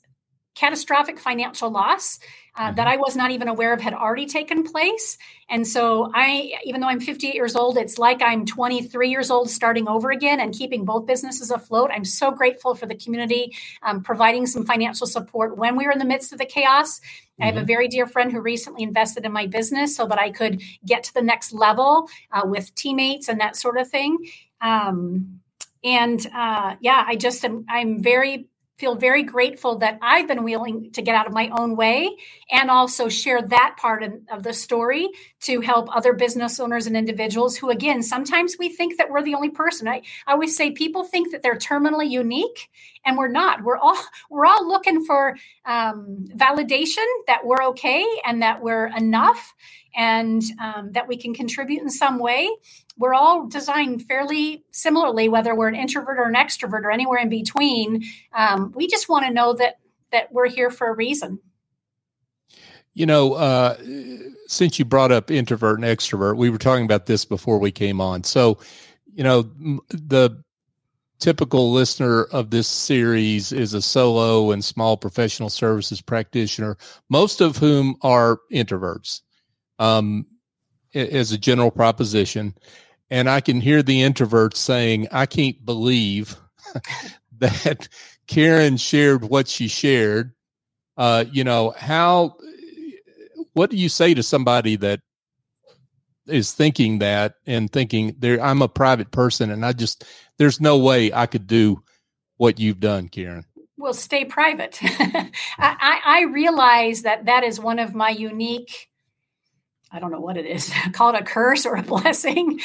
catastrophic 0.57 1.21
financial 1.21 1.71
loss 1.71 2.19
uh, 2.57 2.69
mm-hmm. 2.69 2.77
that 2.77 2.87
I 2.87 2.97
was 2.97 3.15
not 3.15 3.31
even 3.31 3.47
aware 3.47 3.73
of 3.73 3.81
had 3.81 3.93
already 3.95 4.27
taken 4.27 4.65
place. 4.65 5.19
And 5.49 5.67
so 5.67 6.11
I, 6.15 6.55
even 6.65 6.81
though 6.81 6.89
I'm 6.89 7.01
58 7.01 7.35
years 7.35 7.55
old, 7.55 7.77
it's 7.77 7.99
like 7.99 8.23
I'm 8.23 8.47
23 8.47 9.09
years 9.09 9.31
old 9.31 9.51
starting 9.51 9.87
over 9.87 10.11
again 10.11 10.41
and 10.41 10.55
keeping 10.55 10.85
both 10.85 11.07
businesses 11.07 11.51
afloat. 11.51 11.91
I'm 11.93 12.05
so 12.05 12.31
grateful 12.31 12.75
for 12.75 12.87
the 12.87 12.95
community 12.97 13.55
um, 13.83 14.03
providing 14.03 14.47
some 14.47 14.65
financial 14.65 15.07
support 15.07 15.57
when 15.57 15.77
we 15.77 15.85
were 15.85 15.93
in 15.93 15.99
the 15.99 16.07
midst 16.07 16.33
of 16.33 16.39
the 16.39 16.47
chaos. 16.47 16.99
Mm-hmm. 16.99 17.43
I 17.43 17.47
have 17.47 17.57
a 17.57 17.59
mm-hmm. 17.59 17.67
very 17.67 17.89
dear 17.89 18.07
friend 18.07 18.33
who 18.33 18.41
recently 18.41 18.83
invested 18.83 19.27
in 19.27 19.33
my 19.33 19.47
business 19.47 19.95
so 19.95 20.07
that 20.07 20.19
I 20.19 20.31
could 20.31 20.63
get 20.85 21.05
to 21.05 21.15
the 21.15 21.23
next 21.23 21.53
level 21.53 22.09
uh, 22.33 22.43
with 22.45 22.75
teammates 22.75 23.29
and 23.29 23.41
that 23.41 23.57
sort 23.57 23.77
of 23.77 23.89
thing. 23.89 24.17
Um, 24.63 25.41
and 25.85 26.27
uh, 26.35 26.77
yeah, 26.81 27.05
I 27.07 27.17
just 27.17 27.45
am, 27.45 27.67
I'm 27.69 28.03
very 28.03 28.49
feel 28.79 28.95
very 28.95 29.23
grateful 29.23 29.79
that 29.79 29.99
I've 30.03 30.29
been 30.29 30.45
willing 30.45 30.93
to 30.93 31.03
get 31.03 31.15
out 31.15 31.27
of 31.27 31.33
my 31.33 31.49
own 31.57 31.77
way 31.77 32.15
and 32.51 32.71
also 32.71 33.09
share 33.09 33.41
that 33.41 33.77
part 33.79 34.03
of 34.31 34.43
the 34.43 34.53
story 34.53 35.09
to 35.43 35.61
help 35.61 35.95
other 35.95 36.13
business 36.13 36.61
owners 36.61 36.87
and 36.87 36.97
individuals 36.97 37.57
who, 37.57 37.71
again, 37.71 38.03
sometimes 38.03 38.57
we 38.59 38.69
think 38.69 38.99
that 38.99 39.11
we're 39.11 39.23
the 39.23 39.35
only 39.35 39.51
person. 39.51 39.89
I, 39.89 40.03
I 40.27 40.33
always 40.33 40.57
say 40.57 40.73
people 40.73 41.05
think 41.05 41.33
that 41.33 41.43
they're 41.43 41.57
terminally 41.57 42.11
unique, 42.11 42.69
and 43.05 43.17
we're 43.17 43.29
not. 43.29 43.63
We're 43.63 43.79
all 43.79 43.99
we're 44.31 44.47
all 44.47 44.67
looking 44.67 45.05
for 45.05 45.37
um, 45.65 46.27
validation 46.35 47.07
that 47.27 47.47
we're 47.47 47.63
okay 47.69 48.05
and 48.25 48.43
that 48.43 48.63
we're 48.63 48.89
enough 48.95 49.55
and 49.95 50.43
um, 50.61 50.93
that 50.93 51.09
we 51.09 51.17
can 51.17 51.33
contribute 51.33 51.81
in 51.81 51.89
some 51.89 52.19
way 52.19 52.51
we're 52.99 53.15
all 53.15 53.47
designed 53.47 54.03
fairly 54.03 54.65
similarly, 54.71 55.29
whether 55.29 55.55
we're 55.55 55.69
an 55.69 55.75
introvert 55.75 56.19
or 56.19 56.25
an 56.25 56.35
extrovert 56.35 56.83
or 56.83 56.91
anywhere 56.91 57.19
in 57.19 57.29
between. 57.29 58.05
Um, 58.33 58.73
we 58.75 58.87
just 58.87 59.09
want 59.09 59.27
to 59.27 59.33
know 59.33 59.53
that 59.55 59.79
that 60.13 60.33
we're 60.33 60.49
here 60.49 60.71
for 60.71 60.89
a 60.89 60.95
reason. 60.95 61.39
You 62.95 63.05
know, 63.05 63.35
uh, 63.35 63.77
since 64.47 64.79
you 64.79 64.85
brought 64.87 65.13
up 65.13 65.31
introvert 65.31 65.79
and 65.79 65.85
extrovert, 65.85 66.37
we 66.37 66.49
were 66.49 66.59
talking 66.59 66.85
about 66.85 67.07
this 67.07 67.25
before 67.27 67.59
we 67.59 67.71
came 67.71 68.01
on. 68.01 68.25
So, 68.25 68.59
you 69.13 69.23
know, 69.23 69.43
the 69.89 70.43
typical 71.19 71.73
listener 71.73 72.25
of 72.25 72.51
this 72.51 72.69
series 72.69 73.53
is 73.53 73.75
a 73.75 73.83
solo 73.83 74.51
and 74.51 74.65
small 74.65 74.97
professional 74.97 75.51
services 75.51 76.01
practitioner, 76.01 76.77
most 77.11 77.41
of 77.41 77.57
whom 77.59 77.97
are 78.03 78.39
introverts, 78.53 79.21
um, 79.79 80.27
as 80.95 81.33
a 81.33 81.39
general 81.39 81.71
proposition. 81.71 82.55
And 83.11 83.31
I 83.31 83.41
can 83.41 83.61
hear 83.61 83.83
the 83.83 84.01
introverts 84.01 84.57
saying, 84.57 85.09
I 85.13 85.27
can't 85.27 85.65
believe 85.65 86.37
that 87.39 87.89
Karen 88.27 88.77
shared 88.77 89.25
what 89.25 89.49
she 89.49 89.69
shared. 89.69 90.33
Uh, 90.97 91.25
you 91.31 91.45
know, 91.45 91.73
how, 91.77 92.37
what 93.53 93.71
do 93.71 93.77
you 93.77 93.89
say 93.89 94.15
to 94.15 94.23
somebody 94.23 94.77
that 94.77 95.01
is 96.27 96.53
thinking 96.53 96.99
that 96.99 97.35
and 97.47 97.71
thinking 97.71 98.17
there, 98.19 98.43
I'm 98.43 98.63
a 98.63 98.69
private 98.69 99.13
person 99.13 99.51
and 99.51 99.65
I 99.65 99.73
just, 99.73 100.05
there's 100.39 100.61
no 100.61 100.79
way 100.79 101.13
I 101.13 101.27
could 101.27 101.47
do 101.47 101.83
what 102.39 102.59
you've 102.59 102.81
done, 102.81 103.09
Karen. 103.09 103.45
Well, 103.79 103.95
stay 103.95 104.25
private. 104.25 104.81
I, 104.83 105.31
I 106.05 106.23
realize 106.33 107.03
that 107.03 107.27
that 107.27 107.45
is 107.45 107.61
one 107.61 107.79
of 107.79 107.95
my 107.95 108.11
unique 108.11 108.89
I 109.93 110.01
don't 110.01 110.11
know 110.11 110.21
what 110.21 110.37
it 110.37 110.47
is, 110.47 110.73
call 110.93 111.15
it 111.15 111.21
a 111.21 111.25
curse 111.25 111.65
or 111.65 111.77
a 111.77 111.83
blessing. 111.95 112.61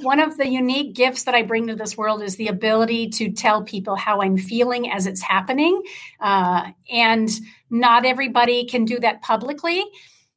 One 0.00 0.20
of 0.20 0.36
the 0.36 0.48
unique 0.48 0.94
gifts 0.94 1.24
that 1.24 1.34
I 1.34 1.42
bring 1.42 1.68
to 1.68 1.76
this 1.76 1.96
world 1.96 2.22
is 2.22 2.36
the 2.36 2.48
ability 2.48 3.10
to 3.10 3.30
tell 3.30 3.62
people 3.62 3.96
how 3.96 4.22
I'm 4.22 4.36
feeling 4.36 4.90
as 4.90 5.06
it's 5.06 5.22
happening. 5.22 5.82
Uh, 6.20 6.70
and 6.90 7.30
not 7.70 8.04
everybody 8.04 8.64
can 8.66 8.84
do 8.84 8.98
that 9.00 9.22
publicly. 9.22 9.84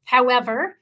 However, 0.04 0.78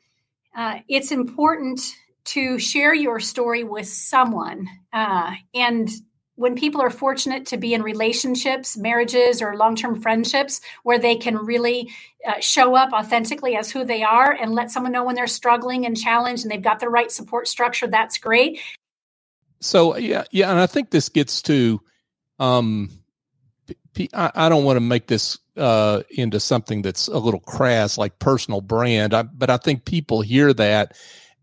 uh, 0.56 0.80
it's 0.88 1.12
important 1.12 1.82
to 2.26 2.58
share 2.60 2.94
your 2.94 3.20
story 3.20 3.64
with 3.64 3.88
someone. 3.88 4.68
Uh, 4.92 5.34
and 5.54 5.90
when 6.36 6.56
people 6.56 6.82
are 6.82 6.90
fortunate 6.90 7.46
to 7.48 7.58
be 7.58 7.74
in 7.74 7.82
relationships, 7.82 8.78
marriages, 8.78 9.42
or 9.42 9.56
long 9.56 9.76
term 9.76 10.02
friendships 10.02 10.62
where 10.84 11.00
they 11.00 11.16
can 11.16 11.38
really 11.38 11.90
uh, 12.28 12.40
show 12.40 12.76
up 12.76 12.92
authentically 12.94 13.56
as 13.56 13.72
who 13.72 13.84
they 13.84 14.04
are 14.04 14.32
and 14.32 14.54
let 14.54 14.72
someone 14.72 14.92
know 14.92 15.04
when 15.04 15.16
they're 15.16 15.28
struggling 15.28 15.86
and 15.86 15.98
challenged 15.98 16.44
and 16.44 16.52
they've 16.52 16.62
got 16.62 16.80
the 16.80 16.90
right 16.90 17.12
support 17.12 17.48
structure, 17.48 17.88
that's 17.88 18.18
great. 18.18 18.60
So, 19.62 19.98
yeah, 19.98 20.26
yeah. 20.32 20.52
And 20.52 20.60
I 20.60 20.68
think 20.68 20.90
this 20.90 21.10
gets 21.10 21.42
to, 21.44 21.82
um, 22.40 22.90
I, 24.14 24.50
don't 24.50 24.66
want 24.66 24.76
to 24.76 24.82
make 24.82 25.08
this 25.08 25.40
uh, 25.56 26.04
into 26.10 26.40
something 26.42 26.82
that's 26.82 27.08
a 27.08 27.18
little 27.18 27.40
crass, 27.40 27.98
like 27.98 28.20
personal 28.20 28.60
brand, 28.60 29.14
I, 29.14 29.24
but 29.24 29.50
I 29.50 29.56
think 29.56 29.86
people 29.86 30.22
hear 30.22 30.54
that 30.54 30.98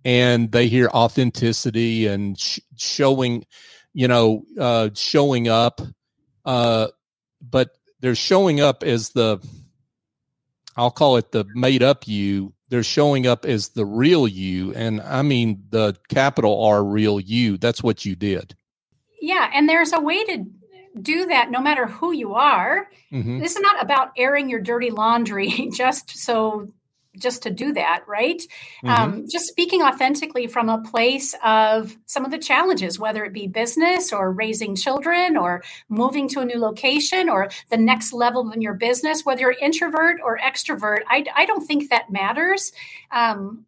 and 0.05 0.53
they 0.53 0.69
hear 0.69 0.89
authenticity 0.89 2.07
and 2.07 2.39
sh- 2.39 2.61
showing 2.77 3.47
you 3.95 4.09
know, 4.09 4.45
uh, 4.59 4.91
showing 4.95 5.49
up, 5.49 5.81
uh, 6.45 6.89
but 7.41 7.71
they're 8.01 8.15
showing 8.15 8.61
up 8.61 8.83
as 8.83 9.11
the, 9.11 9.39
I'll 10.77 10.91
call 10.91 11.17
it 11.17 11.33
the 11.33 11.45
made 11.55 11.83
up 11.83 12.09
you. 12.09 12.53
They're 12.69 12.83
showing 12.83 13.27
up 13.27 13.45
as 13.45 13.71
the 13.71 13.85
real 13.85 14.27
you. 14.27 14.73
And 14.75 15.01
I 15.03 15.23
mean, 15.23 15.65
the 15.71 15.97
capital 16.09 16.65
R 16.65 16.83
real 16.83 17.21
you. 17.21 17.59
That's 17.59 17.83
what 17.83 18.05
you 18.05 18.17
did. 18.17 18.55
Yeah. 19.21 19.51
And 19.55 19.69
there's 19.69 19.93
a 19.93 20.01
way 20.01 20.25
to 20.25 20.47
do 21.01 21.27
that 21.27 21.51
no 21.51 21.61
matter 21.61 21.87
who 21.87 22.13
you 22.13 22.35
are. 22.35 22.89
Mm-hmm. 23.13 23.41
This 23.41 23.57
is 23.57 23.61
not 23.61 23.83
about 23.83 24.13
airing 24.17 24.49
your 24.49 24.61
dirty 24.61 24.91
laundry 24.91 25.71
just 25.75 26.17
so 26.17 26.69
just 27.17 27.43
to 27.43 27.51
do 27.51 27.73
that, 27.73 28.05
right? 28.07 28.41
Mm-hmm. 28.85 28.89
Um, 28.89 29.29
just 29.29 29.47
speaking 29.47 29.83
authentically 29.83 30.47
from 30.47 30.69
a 30.69 30.83
place 30.83 31.35
of 31.45 31.97
some 32.07 32.25
of 32.25 32.31
the 32.31 32.39
challenges, 32.39 32.99
whether 32.99 33.25
it 33.25 33.33
be 33.33 33.47
business 33.47 34.13
or 34.13 34.33
raising 34.33 34.77
children 34.77 35.37
or 35.37 35.63
moving 35.89 36.29
to 36.31 36.41
a 36.41 36.45
new 36.45 36.59
location 36.59 37.29
or 37.29 37.51
the 37.71 37.77
next 37.77 38.13
level 38.13 38.51
in 38.51 38.63
your 38.63 38.75
business, 38.75 39.25
whether 39.25 39.43
you're 39.43 39.53
introvert 39.53 40.21
or 40.25 40.39
extrovert, 40.39 41.01
I, 41.09 41.25
I 41.35 41.47
don't 41.47 41.67
think 41.67 41.91
that 41.91 42.11
matters. 42.11 42.73
Um, 43.11 43.67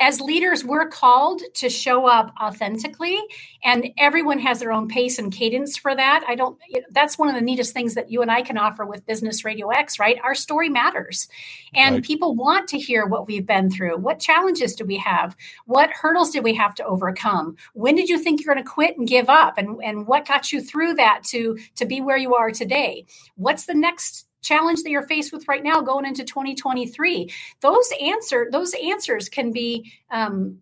as 0.00 0.20
leaders, 0.20 0.64
we're 0.64 0.88
called 0.88 1.42
to 1.54 1.68
show 1.68 2.06
up 2.06 2.32
authentically, 2.42 3.20
and 3.62 3.90
everyone 3.98 4.38
has 4.38 4.58
their 4.58 4.72
own 4.72 4.88
pace 4.88 5.18
and 5.18 5.30
cadence 5.30 5.76
for 5.76 5.94
that. 5.94 6.24
I 6.26 6.34
don't, 6.34 6.58
that's 6.90 7.18
one 7.18 7.28
of 7.28 7.34
the 7.34 7.42
neatest 7.42 7.74
things 7.74 7.94
that 7.94 8.10
you 8.10 8.22
and 8.22 8.30
I 8.30 8.40
can 8.40 8.56
offer 8.56 8.86
with 8.86 9.04
Business 9.04 9.44
Radio 9.44 9.68
X, 9.68 9.98
right? 9.98 10.18
Our 10.24 10.34
story 10.34 10.70
matters, 10.70 11.28
and 11.74 11.96
right. 11.96 12.04
people 12.04 12.34
want 12.34 12.66
to 12.70 12.78
hear 12.78 13.04
what 13.04 13.28
we've 13.28 13.46
been 13.46 13.70
through. 13.70 13.98
What 13.98 14.18
challenges 14.18 14.74
do 14.74 14.86
we 14.86 14.96
have? 14.96 15.36
What 15.66 15.90
hurdles 15.90 16.30
did 16.30 16.44
we 16.44 16.54
have 16.54 16.74
to 16.76 16.84
overcome? 16.86 17.56
When 17.74 17.94
did 17.94 18.08
you 18.08 18.18
think 18.18 18.42
you're 18.42 18.54
going 18.54 18.64
to 18.64 18.70
quit 18.70 18.96
and 18.96 19.06
give 19.06 19.28
up? 19.28 19.58
And, 19.58 19.78
and 19.84 20.06
what 20.06 20.26
got 20.26 20.50
you 20.50 20.62
through 20.62 20.94
that 20.94 21.24
to, 21.24 21.58
to 21.76 21.84
be 21.84 22.00
where 22.00 22.16
you 22.16 22.34
are 22.34 22.50
today? 22.50 23.04
What's 23.36 23.66
the 23.66 23.74
next 23.74 24.26
challenge 24.42 24.82
that 24.82 24.90
you're 24.90 25.06
faced 25.06 25.32
with 25.32 25.46
right 25.48 25.62
now 25.62 25.80
going 25.80 26.06
into 26.06 26.24
2023 26.24 27.32
those 27.60 27.92
answer 28.00 28.48
those 28.50 28.74
answers 28.74 29.28
can 29.28 29.52
be 29.52 29.92
um, 30.10 30.58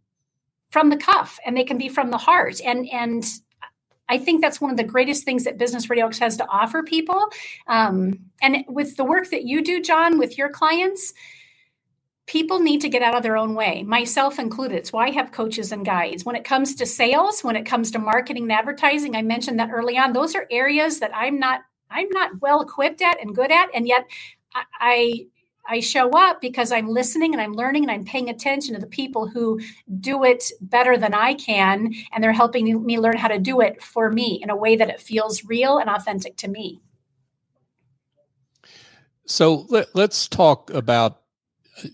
from 0.70 0.90
the 0.90 0.96
cuff 0.96 1.38
and 1.44 1.56
they 1.56 1.64
can 1.64 1.78
be 1.78 1.88
from 1.88 2.10
the 2.10 2.18
heart 2.18 2.60
and 2.64 2.88
and 2.90 3.24
I 4.08 4.18
think 4.18 4.40
that's 4.40 4.60
one 4.60 4.70
of 4.70 4.76
the 4.76 4.84
greatest 4.84 5.24
things 5.24 5.44
that 5.44 5.58
Business 5.58 5.90
Radio 5.90 6.06
X 6.06 6.18
has 6.18 6.36
to 6.38 6.48
offer 6.48 6.82
people. 6.82 7.28
Um, 7.66 8.18
and 8.40 8.64
with 8.66 8.96
the 8.96 9.04
work 9.04 9.30
that 9.30 9.44
you 9.44 9.62
do, 9.62 9.82
John, 9.82 10.18
with 10.18 10.38
your 10.38 10.48
clients, 10.48 11.12
people 12.26 12.60
need 12.60 12.80
to 12.82 12.88
get 12.88 13.02
out 13.02 13.14
of 13.14 13.22
their 13.22 13.36
own 13.36 13.54
way, 13.54 13.82
myself 13.82 14.38
included. 14.38 14.76
It's 14.76 14.92
why 14.92 15.06
I 15.06 15.10
have 15.10 15.32
coaches 15.32 15.72
and 15.72 15.84
guides. 15.84 16.24
When 16.24 16.36
it 16.36 16.44
comes 16.44 16.74
to 16.76 16.86
sales, 16.86 17.42
when 17.42 17.56
it 17.56 17.64
comes 17.64 17.90
to 17.90 17.98
marketing 17.98 18.44
and 18.44 18.52
advertising, 18.52 19.16
I 19.16 19.22
mentioned 19.22 19.58
that 19.58 19.70
early 19.72 19.96
on, 19.98 20.12
those 20.12 20.34
are 20.34 20.46
areas 20.50 21.00
that 21.00 21.10
I'm 21.14 21.38
not 21.38 21.62
I'm 21.90 22.08
not 22.10 22.40
well 22.40 22.60
equipped 22.60 23.02
at 23.02 23.20
and 23.20 23.34
good 23.34 23.50
at, 23.50 23.68
and 23.74 23.86
yet 23.86 24.08
I 24.54 25.26
I 25.68 25.80
show 25.80 26.10
up 26.10 26.40
because 26.40 26.72
I'm 26.72 26.88
listening 26.88 27.34
and 27.34 27.42
I'm 27.42 27.52
learning 27.52 27.84
and 27.84 27.90
I'm 27.90 28.04
paying 28.04 28.30
attention 28.30 28.74
to 28.74 28.80
the 28.80 28.86
people 28.86 29.28
who 29.28 29.60
do 30.00 30.24
it 30.24 30.50
better 30.62 30.96
than 30.96 31.12
I 31.12 31.34
can, 31.34 31.92
and 32.10 32.24
they're 32.24 32.32
helping 32.32 32.84
me 32.86 32.98
learn 32.98 33.18
how 33.18 33.28
to 33.28 33.38
do 33.38 33.60
it 33.60 33.82
for 33.82 34.10
me 34.10 34.40
in 34.42 34.48
a 34.48 34.56
way 34.56 34.76
that 34.76 34.88
it 34.88 35.00
feels 35.00 35.44
real 35.44 35.78
and 35.78 35.90
authentic 35.90 36.36
to 36.38 36.48
me. 36.48 36.80
So 39.26 39.66
let, 39.68 39.94
us 39.94 40.26
talk 40.26 40.70
about, 40.70 41.20
uh, 41.84 41.88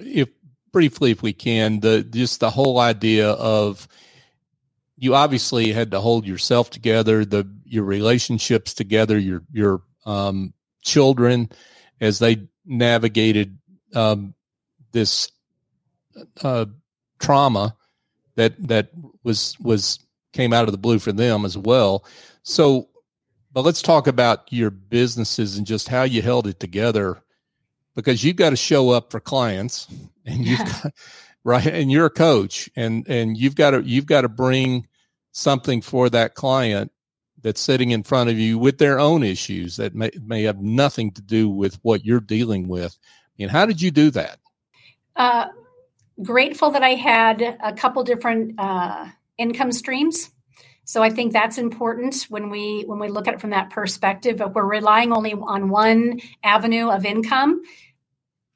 if 0.00 0.30
briefly, 0.72 1.10
if 1.10 1.22
we 1.22 1.34
can, 1.34 1.80
the 1.80 2.02
just 2.02 2.40
the 2.40 2.50
whole 2.50 2.78
idea 2.78 3.28
of 3.32 3.86
you 4.96 5.14
obviously 5.14 5.72
had 5.72 5.90
to 5.90 6.00
hold 6.00 6.26
yourself 6.26 6.70
together, 6.70 7.26
the 7.26 7.46
your 7.70 7.84
relationships 7.84 8.74
together, 8.74 9.16
your 9.16 9.42
your 9.52 9.82
um, 10.04 10.52
children 10.82 11.48
as 12.00 12.18
they 12.18 12.48
navigated 12.66 13.58
um, 13.94 14.34
this 14.92 15.30
uh, 16.42 16.66
trauma 17.20 17.76
that 18.34 18.60
that 18.68 18.90
was 19.22 19.56
was 19.60 20.00
came 20.32 20.52
out 20.52 20.64
of 20.64 20.72
the 20.72 20.78
blue 20.78 20.98
for 20.98 21.12
them 21.12 21.44
as 21.44 21.56
well. 21.56 22.04
So, 22.42 22.88
but 23.52 23.64
let's 23.64 23.82
talk 23.82 24.06
about 24.06 24.52
your 24.52 24.70
businesses 24.70 25.56
and 25.56 25.66
just 25.66 25.88
how 25.88 26.02
you 26.02 26.22
held 26.22 26.46
it 26.46 26.58
together, 26.58 27.22
because 27.94 28.24
you've 28.24 28.36
got 28.36 28.50
to 28.50 28.56
show 28.56 28.90
up 28.90 29.12
for 29.12 29.20
clients, 29.20 29.86
and 30.26 30.44
you've 30.44 30.58
got 30.58 30.92
right, 31.44 31.66
and 31.66 31.92
you're 31.92 32.06
a 32.06 32.10
coach, 32.10 32.68
and 32.74 33.06
and 33.08 33.36
you've 33.36 33.54
got 33.54 33.70
to 33.70 33.82
you've 33.82 34.06
got 34.06 34.22
to 34.22 34.28
bring 34.28 34.88
something 35.32 35.82
for 35.82 36.10
that 36.10 36.34
client 36.34 36.90
that's 37.42 37.60
sitting 37.60 37.90
in 37.90 38.02
front 38.02 38.30
of 38.30 38.38
you 38.38 38.58
with 38.58 38.78
their 38.78 38.98
own 38.98 39.22
issues 39.22 39.76
that 39.76 39.94
may, 39.94 40.10
may 40.24 40.42
have 40.42 40.60
nothing 40.60 41.10
to 41.12 41.22
do 41.22 41.48
with 41.48 41.78
what 41.82 42.04
you're 42.04 42.20
dealing 42.20 42.68
with. 42.68 42.96
And 43.38 43.50
how 43.50 43.66
did 43.66 43.80
you 43.80 43.90
do 43.90 44.10
that? 44.10 44.38
Uh, 45.16 45.48
grateful 46.22 46.70
that 46.70 46.82
I 46.82 46.90
had 46.90 47.40
a 47.62 47.72
couple 47.72 48.04
different 48.04 48.54
uh, 48.58 49.06
income 49.38 49.72
streams. 49.72 50.30
So 50.84 51.02
I 51.02 51.10
think 51.10 51.32
that's 51.32 51.56
important 51.56 52.26
when 52.30 52.50
we 52.50 52.82
when 52.82 52.98
we 52.98 53.08
look 53.08 53.28
at 53.28 53.34
it 53.34 53.40
from 53.40 53.50
that 53.50 53.70
perspective. 53.70 54.40
If 54.40 54.52
we're 54.54 54.64
relying 54.64 55.12
only 55.12 55.34
on 55.34 55.68
one 55.68 56.20
avenue 56.42 56.90
of 56.90 57.04
income, 57.04 57.62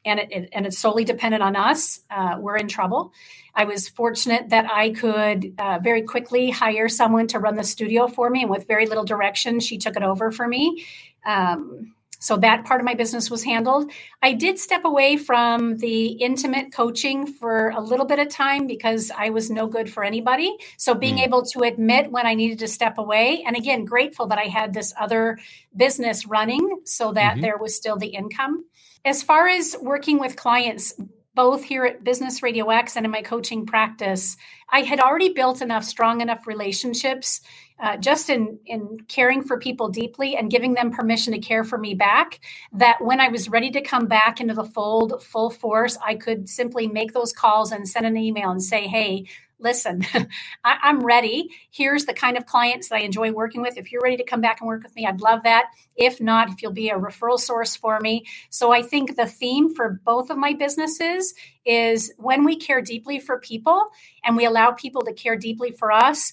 and 0.05 0.21
it, 0.21 0.33
it 0.33 0.49
and 0.53 0.67
it's 0.67 0.79
solely 0.79 1.05
dependent 1.05 1.43
on 1.43 1.57
us, 1.57 2.01
uh, 2.11 2.37
we're 2.39 2.57
in 2.57 2.69
trouble. 2.69 3.13
I 3.55 3.65
was 3.65 3.89
fortunate 3.89 4.51
that 4.51 4.71
I 4.71 4.91
could 4.91 5.55
uh, 5.59 5.79
very 5.83 6.03
quickly 6.03 6.51
hire 6.51 6.89
someone 6.89 7.29
to 7.29 7.39
run 7.39 7.55
the 7.57 7.65
studio 7.65 8.09
for 8.09 8.29
me, 8.31 8.43
and 8.43 8.51
with 8.51 8.67
very 8.67 8.87
little 8.87 9.05
direction, 9.05 9.61
she 9.61 9.79
took 9.79 9.97
it 9.97 10.03
over 10.03 10.31
for 10.31 10.47
me. 10.47 10.85
Um, 11.25 11.95
so 12.25 12.39
that 12.39 12.65
part 12.65 12.81
of 12.81 12.87
my 12.87 12.95
business 12.95 13.31
was 13.31 13.45
handled. 13.45 13.91
I 14.23 14.33
did 14.33 14.59
step 14.59 14.87
away 14.87 15.19
from 15.19 15.77
the 15.77 16.07
intimate 16.07 16.73
coaching 16.73 17.27
for 17.27 17.69
a 17.69 17.83
little 17.83 18.07
bit 18.07 18.19
of 18.19 18.31
time 18.31 18.67
because 18.67 19.13
I 19.15 19.29
was 19.29 19.51
no 19.51 19.67
good 19.67 19.93
for 19.93 20.03
anybody. 20.03 20.57
So 20.79 20.95
being 20.95 21.17
mm. 21.17 21.27
able 21.27 21.45
to 21.53 21.61
admit 21.61 22.11
when 22.11 22.27
I 22.27 22.33
needed 22.33 22.61
to 22.61 22.69
step 22.69 22.97
away, 22.97 23.45
and 23.47 23.57
again, 23.57 23.85
grateful 23.85 24.29
that 24.29 24.39
I 24.39 24.45
had 24.45 24.73
this 24.73 24.95
other 24.99 25.39
business 25.77 26.27
running 26.27 26.81
so 26.87 27.13
that 27.13 27.35
mm-hmm. 27.35 27.43
there 27.43 27.59
was 27.59 27.77
still 27.77 27.99
the 27.99 28.15
income. 28.15 28.65
As 29.05 29.23
far 29.23 29.49
as 29.49 29.77
working 29.83 30.19
with 30.19 30.37
clients, 30.37 30.95
both 31.35 31.65
here 31.65 31.85
at 31.85 32.05
Business 32.05 32.43
Radio 32.43 32.71
X 32.71 32.97
and 32.97 33.05
in 33.05 33.13
my 33.13 33.21
coaching 33.21 33.67
practice, 33.67 34.37
I 34.71 34.81
had 34.81 35.01
already 35.01 35.33
built 35.33 35.61
enough 35.61 35.85
strong 35.85 36.21
enough 36.21 36.47
relationships 36.47 37.41
uh, 37.81 37.97
just 37.97 38.31
in 38.31 38.59
in 38.67 38.99
caring 39.09 39.43
for 39.43 39.59
people 39.59 39.89
deeply 39.89 40.37
and 40.37 40.51
giving 40.51 40.75
them 40.75 40.93
permission 40.93 41.33
to 41.33 41.41
care 41.41 41.65
for 41.65 41.77
me 41.77 41.93
back 41.93 42.41
that 42.73 42.99
when 43.01 43.21
I 43.21 43.29
was 43.29 43.49
ready 43.49 43.71
to 43.73 43.83
come 43.83 44.07
back 44.07 44.41
into 44.41 44.55
the 44.55 44.65
fold 44.65 45.23
full 45.23 45.51
force, 45.51 45.99
I 46.03 46.15
could 46.15 46.49
simply 46.49 46.87
make 46.87 47.13
those 47.13 47.33
calls 47.33 47.73
and 47.73 47.89
send 47.89 48.07
an 48.07 48.17
email 48.17 48.51
and 48.51 48.63
say, 48.63 48.87
"Hey, 48.87 49.25
listen, 49.59 50.05
I, 50.65 50.79
am 50.83 51.05
ready. 51.05 51.51
Here's 51.71 52.05
the 52.05 52.15
kind 52.15 52.37
of 52.37 52.47
clients 52.47 52.89
that 52.89 52.97
I 52.97 53.01
enjoy 53.01 53.33
working 53.33 53.63
with. 53.63 53.77
If 53.77 53.93
you're 53.93 54.03
ready 54.03 54.17
to 54.17 54.25
come 54.25 54.41
back 54.41 54.61
and 54.61 54.69
work 54.69 54.83
with 54.83 54.95
me, 54.95 55.07
I'd 55.07 55.21
love 55.21 55.43
that. 55.45 55.67
If 55.97 56.21
not, 56.21 56.51
if 56.51 56.63
you'll 56.63 56.73
be 56.73 56.91
a 56.91 56.99
referral 56.99 57.39
source 57.39 57.77
for 57.77 58.01
me. 58.01 58.27
So 58.51 58.73
I 58.73 58.83
think 58.83 59.17
the 59.17 59.27
theme 59.27 59.75
for 59.75 60.01
both 60.05 60.31
of 60.31 60.39
my 60.39 60.53
businesses 60.53 61.35
is 61.65 62.13
when 62.19 62.45
we 62.45 62.57
care 62.57 62.83
deeply 62.83 63.19
for 63.19 63.39
people 63.39 63.89
and 64.25 64.37
we 64.37 64.45
allow 64.45 64.73
people 64.73 65.03
to 65.03 65.13
care 65.13 65.37
deeply 65.37 65.71
for 65.71 65.93
us, 65.93 66.33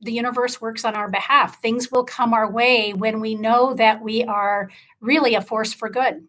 the 0.00 0.12
universe 0.12 0.60
works 0.60 0.84
on 0.84 0.94
our 0.94 1.08
behalf. 1.08 1.60
Things 1.60 1.90
will 1.90 2.04
come 2.04 2.32
our 2.32 2.50
way 2.50 2.92
when 2.92 3.20
we 3.20 3.34
know 3.34 3.74
that 3.74 4.02
we 4.02 4.24
are 4.24 4.70
really 5.00 5.34
a 5.34 5.42
force 5.42 5.72
for 5.72 5.88
good. 5.88 6.26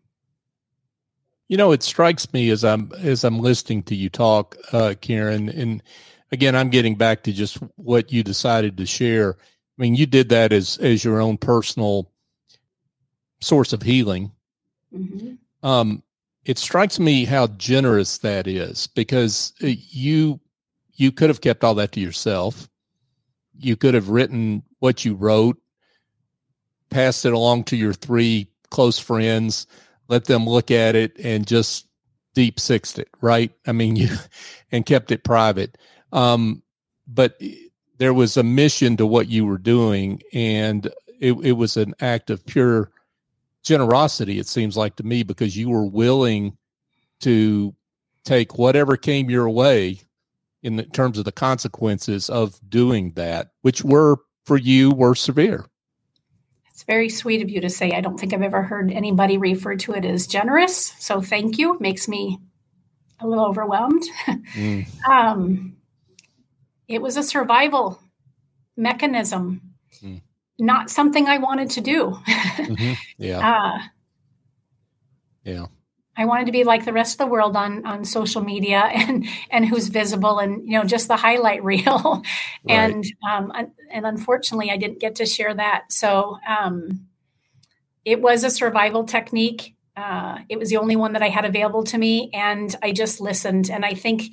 You 1.48 1.58
know, 1.58 1.72
it 1.72 1.82
strikes 1.82 2.32
me 2.32 2.52
as 2.52 2.64
I'm 2.64 2.92
as 3.00 3.24
I'm 3.24 3.40
listening 3.40 3.82
to 3.84 3.96
you 3.96 4.10
talk, 4.10 4.56
uh, 4.72 4.94
Karen, 5.02 5.50
and 5.50 5.82
again, 6.32 6.56
I'm 6.56 6.70
getting 6.70 6.96
back 6.96 7.24
to 7.24 7.34
just 7.34 7.58
what 7.76 8.12
you 8.12 8.24
decided 8.24 8.78
to 8.78 8.86
share. 8.86 9.36
I 9.40 9.82
mean, 9.82 9.96
you 9.96 10.06
did 10.06 10.30
that 10.30 10.52
as 10.54 10.78
as 10.78 11.04
your 11.04 11.22
own 11.22 11.38
personal 11.38 12.12
source 13.42 13.74
of 13.74 13.82
healing. 13.82 14.32
Mm-hmm. 14.94 15.36
Um, 15.68 16.04
it 16.46 16.58
strikes 16.58 17.00
me 17.00 17.26
how 17.26 17.48
generous 17.48 18.20
that 18.20 18.48
is 18.48 18.88
because 18.88 19.54
uh, 19.64 19.68
you 19.68 20.40
you 20.96 21.12
could 21.12 21.30
have 21.30 21.42
kept 21.42 21.64
all 21.64 21.76
that 21.76 21.92
to 21.94 22.00
yourself. 22.00 22.70
You 23.58 23.76
could 23.76 23.94
have 23.94 24.10
written 24.10 24.64
what 24.80 25.06
you 25.06 25.16
wrote, 25.16 25.58
passed 26.90 27.26
it 27.26 27.34
along 27.34 27.66
to 27.66 27.78
your 27.78 27.94
three 27.94 28.50
close 28.70 29.00
friends, 29.00 29.68
let 30.08 30.26
them 30.26 30.46
look 30.48 30.72
at 30.72 30.96
it, 30.96 31.18
and 31.20 31.46
just 31.46 31.88
deep 32.34 32.60
sixed 32.60 33.00
it. 33.00 33.10
Right? 33.22 33.52
I 33.68 33.72
mean, 33.72 33.96
you 33.98 34.10
and 34.72 34.86
kept 34.86 35.12
it 35.12 35.24
private. 35.24 35.78
Um, 36.12 36.64
but 37.08 37.40
there 37.98 38.14
was 38.14 38.38
a 38.38 38.44
mission 38.44 38.98
to 38.98 39.06
what 39.06 39.30
you 39.30 39.46
were 39.46 39.58
doing, 39.58 40.22
and 40.34 40.88
it, 41.20 41.34
it 41.44 41.52
was 41.54 41.78
an 41.78 41.94
act 42.00 42.30
of 42.30 42.46
pure 42.46 42.92
generosity, 43.64 44.40
it 44.40 44.48
seems 44.48 44.78
like 44.78 44.96
to 44.96 45.04
me, 45.04 45.24
because 45.24 45.56
you 45.58 45.70
were 45.70 45.86
willing 45.86 46.58
to 47.22 47.76
take 48.24 48.58
whatever 48.58 48.96
came 48.96 49.30
your 49.30 49.50
way 49.50 50.00
in 50.64 50.76
the, 50.78 50.84
terms 50.84 51.18
of 51.18 51.26
the 51.26 51.32
consequences 51.32 52.30
of 52.30 52.60
doing 52.70 53.12
that, 53.12 53.50
which 53.62 53.84
were 53.84 54.18
for 54.46 54.58
you 54.58 54.92
were 54.92 55.16
severe. 55.16 55.66
It's 56.70 56.84
very 56.84 57.10
sweet 57.10 57.42
of 57.42 57.50
you 57.50 57.60
to 57.62 57.70
say. 57.70 57.92
I 57.92 58.02
don't 58.02 58.18
think 58.18 58.34
I've 58.34 58.42
ever 58.42 58.64
heard 58.64 58.92
anybody 58.92 59.38
refer 59.38 59.76
to 59.76 59.94
it 59.94 60.06
as 60.06 60.28
generous. 60.28 60.94
So 61.00 61.22
thank 61.22 61.58
you. 61.58 61.78
Makes 61.80 62.08
me 62.08 62.40
a 63.20 63.28
little 63.28 63.46
overwhelmed. 63.46 64.04
Mm. 64.56 65.08
um, 65.08 65.76
it 66.90 67.02
was 67.02 67.16
a 67.16 67.24
survival 67.24 68.02
mechanism, 68.76 69.62
mm. 70.04 70.22
not 70.58 70.90
something 70.90 71.28
I 71.28 71.38
wanted 71.38 71.70
to 71.72 71.82
do. 71.82 72.18
mm-hmm. 72.28 72.94
Yeah. 73.18 73.50
Uh, 73.50 73.80
yeah. 75.44 75.66
I 76.18 76.26
wanted 76.26 76.48
to 76.48 76.52
be 76.52 76.66
like 76.66 76.84
the 76.84 76.92
rest 76.92 77.14
of 77.14 77.18
the 77.20 77.32
world 77.32 77.56
on 77.56 77.86
on 77.86 78.04
social 78.04 78.44
media 78.44 78.80
and 78.94 79.26
and 79.50 79.66
who's 79.66 79.88
visible 79.88 80.40
and 80.40 80.66
you 80.66 80.78
know 80.78 80.84
just 80.84 81.08
the 81.08 81.16
highlight 81.16 81.64
reel, 81.64 81.86
right. 82.68 82.76
and 82.78 83.06
um, 83.30 83.54
and 83.90 84.06
unfortunately 84.06 84.70
I 84.72 84.78
didn't 84.78 85.00
get 85.00 85.16
to 85.16 85.26
share 85.26 85.54
that. 85.54 85.94
So 85.94 86.38
um, 86.48 87.08
it 88.04 88.22
was 88.22 88.44
a 88.44 88.50
survival 88.50 89.06
technique. 89.06 89.76
Uh, 89.96 90.40
it 90.50 90.58
was 90.58 90.70
the 90.70 90.78
only 90.78 90.96
one 90.96 91.14
that 91.14 91.22
I 91.22 91.30
had 91.30 91.46
available 91.46 91.84
to 91.86 91.98
me, 91.98 92.32
and 92.34 92.76
I 92.82 92.92
just 92.92 93.22
listened. 93.22 93.70
And 93.70 93.86
I 93.86 93.94
think 93.94 94.24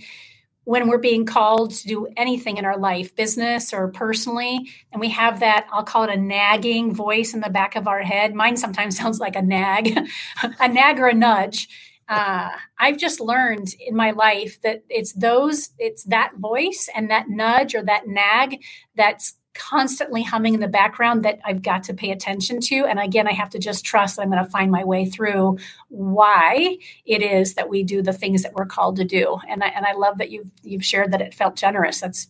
when 0.67 0.89
we're 0.89 0.99
being 0.99 1.25
called 1.25 1.71
to 1.71 1.87
do 1.87 2.09
anything 2.17 2.57
in 2.57 2.65
our 2.65 2.77
life, 2.77 3.15
business 3.15 3.73
or 3.73 3.87
personally, 3.87 4.69
and 4.91 5.01
we 5.01 5.09
have 5.09 5.39
that, 5.39 5.65
I'll 5.71 5.85
call 5.85 6.03
it 6.03 6.11
a 6.11 6.17
nagging 6.17 6.93
voice 6.93 7.35
in 7.35 7.41
the 7.41 7.49
back 7.49 7.77
of 7.77 7.87
our 7.87 8.03
head. 8.03 8.35
Mine 8.35 8.57
sometimes 8.57 8.97
sounds 8.99 9.21
like 9.21 9.37
a 9.37 9.43
nag, 9.43 9.97
a 10.61 10.69
nag 10.69 10.99
or 10.99 11.07
a 11.07 11.15
nudge. 11.15 11.69
Uh, 12.09 12.51
I've 12.81 12.99
just 12.99 13.21
learned 13.21 13.75
in 13.79 13.95
my 13.95 14.11
life 14.11 14.61
that 14.63 14.83
it's 14.89 15.13
those, 15.13 15.71
it's 15.79 16.03
that 16.05 16.33
voice 16.37 16.89
and 16.97 17.11
that 17.11 17.29
nudge 17.29 17.77
or 17.77 17.85
that 17.85 18.09
nag 18.09 18.61
that's 18.97 19.37
constantly 19.59 20.23
humming 20.23 20.55
in 20.55 20.61
the 20.61 20.69
background 20.69 21.25
that 21.25 21.41
I've 21.45 21.63
got 21.63 21.85
to 21.85 21.95
pay 21.95 22.11
attention 22.11 22.61
to. 22.63 22.85
And 22.85 22.99
again, 22.99 23.27
I 23.27 23.33
have 23.33 23.51
to 23.51 23.59
just 23.59 23.85
trust 23.85 24.17
that 24.17 24.23
I'm 24.23 24.31
going 24.31 24.45
to 24.45 24.51
find 24.51 24.71
my 24.71 24.85
way 24.85 25.07
through 25.07 25.59
why 25.89 26.79
it 27.05 27.23
is 27.23 27.55
that 27.55 27.69
we 27.69 27.83
do 27.83 28.03
the 28.03 28.13
things 28.13 28.43
that 28.43 28.55
we're 28.55 28.67
called 28.67 28.97
to 28.97 29.05
do. 29.05 29.39
And 29.49 29.63
I, 29.63 29.69
and 29.69 29.85
I 29.87 29.93
love 29.93 30.19
that 30.19 30.31
you've, 30.31 30.51
you've 30.63 30.85
shared 30.85 31.13
that 31.13 31.21
it 31.21 31.35
felt 31.35 31.57
generous. 31.57 32.01
That's, 32.01 32.29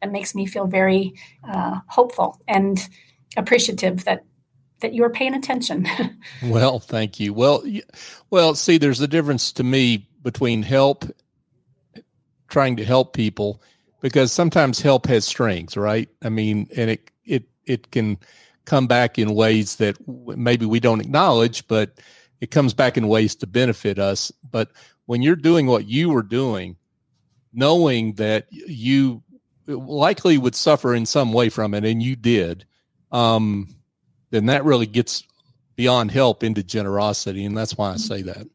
that 0.00 0.12
makes 0.12 0.34
me 0.34 0.46
feel 0.46 0.66
very 0.66 1.14
uh, 1.48 1.80
hopeful 1.86 2.40
and 2.48 2.88
appreciative 3.36 4.04
that 4.04 4.24
that 4.82 4.94
you're 4.94 5.10
paying 5.10 5.34
attention. 5.34 5.86
well, 6.42 6.78
thank 6.78 7.18
you. 7.18 7.32
Well, 7.32 7.64
well, 8.30 8.54
see, 8.54 8.78
there's 8.78 9.00
a 9.00 9.08
difference 9.08 9.52
to 9.52 9.62
me 9.62 10.08
between 10.22 10.62
help, 10.62 11.04
trying 12.48 12.76
to 12.76 12.84
help 12.84 13.14
people, 13.14 13.62
because 14.02 14.32
sometimes 14.32 14.80
help 14.80 15.06
has 15.06 15.24
strings, 15.24 15.76
right? 15.76 16.08
I 16.22 16.28
mean, 16.28 16.68
and 16.76 16.90
it 16.90 17.10
it 17.24 17.44
it 17.64 17.90
can 17.90 18.18
come 18.66 18.86
back 18.86 19.18
in 19.18 19.34
ways 19.34 19.76
that 19.76 19.96
maybe 20.06 20.66
we 20.66 20.80
don't 20.80 21.00
acknowledge, 21.00 21.66
but 21.68 22.00
it 22.40 22.50
comes 22.50 22.74
back 22.74 22.98
in 22.98 23.08
ways 23.08 23.34
to 23.36 23.46
benefit 23.46 23.98
us. 23.98 24.30
But 24.50 24.70
when 25.06 25.22
you're 25.22 25.36
doing 25.36 25.66
what 25.66 25.86
you 25.86 26.10
were 26.10 26.22
doing, 26.22 26.76
knowing 27.52 28.14
that 28.14 28.46
you 28.50 29.22
likely 29.66 30.36
would 30.36 30.54
suffer 30.54 30.94
in 30.94 31.06
some 31.06 31.32
way 31.32 31.48
from 31.48 31.72
it, 31.72 31.84
and 31.84 32.02
you 32.02 32.16
did, 32.16 32.66
um, 33.12 33.68
then 34.30 34.46
that 34.46 34.64
really 34.64 34.86
gets 34.86 35.24
beyond 35.76 36.10
help 36.10 36.42
into 36.42 36.62
generosity, 36.62 37.44
and 37.44 37.56
that's 37.56 37.76
why 37.76 37.92
I 37.92 37.96
say 37.96 38.22
that. 38.22 38.46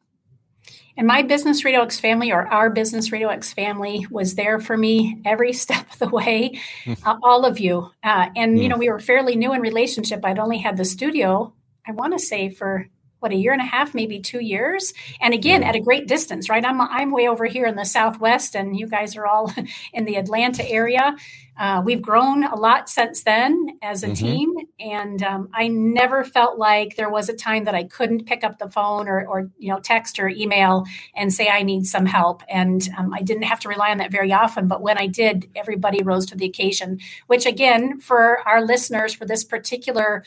And 0.97 1.05
my 1.05 1.21
business 1.21 1.63
Radio 1.63 1.83
X 1.83 1.99
family, 1.99 2.31
or 2.31 2.47
our 2.47 2.71
business 2.71 3.11
Radio 3.11 3.29
X 3.29 3.53
family, 3.53 4.07
was 4.09 4.33
there 4.33 4.59
for 4.59 4.75
me 4.75 5.21
every 5.25 5.53
step 5.63 5.85
of 5.93 5.99
the 5.99 6.09
way. 6.09 6.59
Hmm. 6.83 6.93
uh, 7.05 7.17
all 7.23 7.45
of 7.45 7.59
you, 7.59 7.91
uh, 8.03 8.29
and 8.35 8.57
you 8.57 8.65
hmm. 8.65 8.69
know, 8.71 8.77
we 8.77 8.89
were 8.89 8.99
fairly 8.99 9.35
new 9.35 9.53
in 9.53 9.61
relationship. 9.61 10.25
I'd 10.25 10.39
only 10.39 10.57
had 10.57 10.75
the 10.77 10.85
studio, 10.85 11.53
I 11.87 11.91
want 11.91 12.13
to 12.13 12.19
say, 12.19 12.49
for 12.49 12.87
what 13.19 13.31
a 13.31 13.35
year 13.35 13.51
and 13.51 13.61
a 13.61 13.65
half, 13.65 13.95
maybe 13.95 14.19
two 14.19 14.43
years, 14.43 14.93
and 15.21 15.33
again 15.33 15.63
at 15.63 15.75
a 15.75 15.79
great 15.79 16.07
distance. 16.07 16.49
Right, 16.49 16.65
I'm 16.65 16.81
I'm 16.81 17.11
way 17.11 17.27
over 17.27 17.45
here 17.45 17.67
in 17.67 17.75
the 17.75 17.85
Southwest, 17.85 18.55
and 18.55 18.77
you 18.77 18.87
guys 18.87 19.15
are 19.15 19.27
all 19.27 19.53
in 19.93 20.05
the 20.05 20.15
Atlanta 20.15 20.67
area. 20.67 21.15
Uh, 21.57 21.81
we've 21.83 22.01
grown 22.01 22.43
a 22.43 22.55
lot 22.55 22.87
since 22.87 23.23
then 23.23 23.79
as 23.81 24.03
a 24.03 24.07
mm-hmm. 24.07 24.25
team, 24.25 24.55
and 24.79 25.23
um, 25.23 25.49
I 25.53 25.67
never 25.67 26.23
felt 26.23 26.59
like 26.59 26.95
there 26.95 27.09
was 27.09 27.29
a 27.29 27.33
time 27.33 27.63
that 27.63 27.73
I 27.73 27.83
couldn't 27.83 28.25
pick 28.25 28.43
up 28.43 28.59
the 28.59 28.69
phone 28.69 29.07
or, 29.07 29.25
or 29.27 29.49
you 29.57 29.71
know 29.71 29.79
text 29.79 30.19
or 30.19 30.29
email 30.29 30.85
and 31.15 31.33
say 31.33 31.49
I 31.49 31.63
need 31.63 31.85
some 31.85 32.05
help. 32.05 32.43
And 32.47 32.87
um, 32.97 33.13
I 33.13 33.21
didn't 33.23 33.43
have 33.43 33.59
to 33.61 33.69
rely 33.69 33.89
on 33.89 33.97
that 33.97 34.11
very 34.11 34.31
often, 34.31 34.67
but 34.67 34.81
when 34.81 34.97
I 34.97 35.07
did, 35.07 35.49
everybody 35.55 36.03
rose 36.03 36.25
to 36.27 36.35
the 36.35 36.45
occasion. 36.45 36.99
Which 37.25 37.45
again, 37.45 37.99
for 37.99 38.47
our 38.47 38.63
listeners, 38.63 39.13
for 39.13 39.25
this 39.25 39.43
particular 39.43 40.23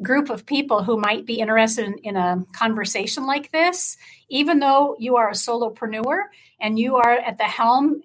group 0.00 0.30
of 0.30 0.46
people 0.46 0.84
who 0.84 0.96
might 0.96 1.26
be 1.26 1.40
interested 1.40 1.86
in, 1.86 1.98
in 1.98 2.16
a 2.16 2.44
conversation 2.52 3.26
like 3.26 3.50
this, 3.52 3.96
even 4.28 4.60
though 4.60 4.96
you 4.98 5.16
are 5.16 5.28
a 5.28 5.34
solopreneur 5.34 6.24
and 6.60 6.78
you 6.78 6.96
are 6.96 7.12
at 7.12 7.36
the 7.36 7.44
helm 7.44 8.02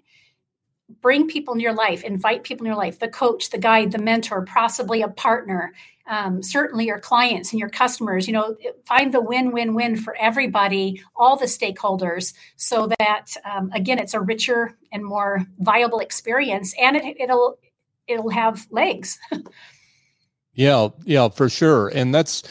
bring 1.01 1.27
people 1.27 1.53
in 1.53 1.59
your 1.59 1.73
life, 1.73 2.03
invite 2.03 2.43
people 2.43 2.65
in 2.65 2.71
your 2.71 2.77
life, 2.77 2.99
the 2.99 3.07
coach, 3.07 3.49
the 3.49 3.57
guide, 3.57 3.91
the 3.91 3.97
mentor, 3.97 4.45
possibly 4.45 5.01
a 5.01 5.07
partner, 5.07 5.73
um, 6.07 6.41
certainly 6.41 6.85
your 6.85 6.99
clients 6.99 7.51
and 7.51 7.59
your 7.59 7.69
customers, 7.69 8.27
you 8.27 8.33
know, 8.33 8.55
find 8.85 9.13
the 9.13 9.21
win 9.21 9.51
win 9.51 9.73
win 9.73 9.97
for 9.97 10.15
everybody, 10.17 11.01
all 11.15 11.35
the 11.35 11.45
stakeholders, 11.45 12.33
so 12.55 12.87
that, 12.99 13.25
um, 13.43 13.69
again, 13.73 13.99
it's 13.99 14.13
a 14.13 14.21
richer 14.21 14.77
and 14.91 15.03
more 15.03 15.45
viable 15.59 15.99
experience 15.99 16.73
and 16.81 16.95
it, 16.95 17.17
it'll, 17.19 17.59
it'll 18.07 18.29
have 18.29 18.65
legs. 18.71 19.19
yeah, 20.53 20.87
yeah, 21.03 21.27
for 21.27 21.49
sure. 21.49 21.89
And 21.89 22.15
that's 22.15 22.43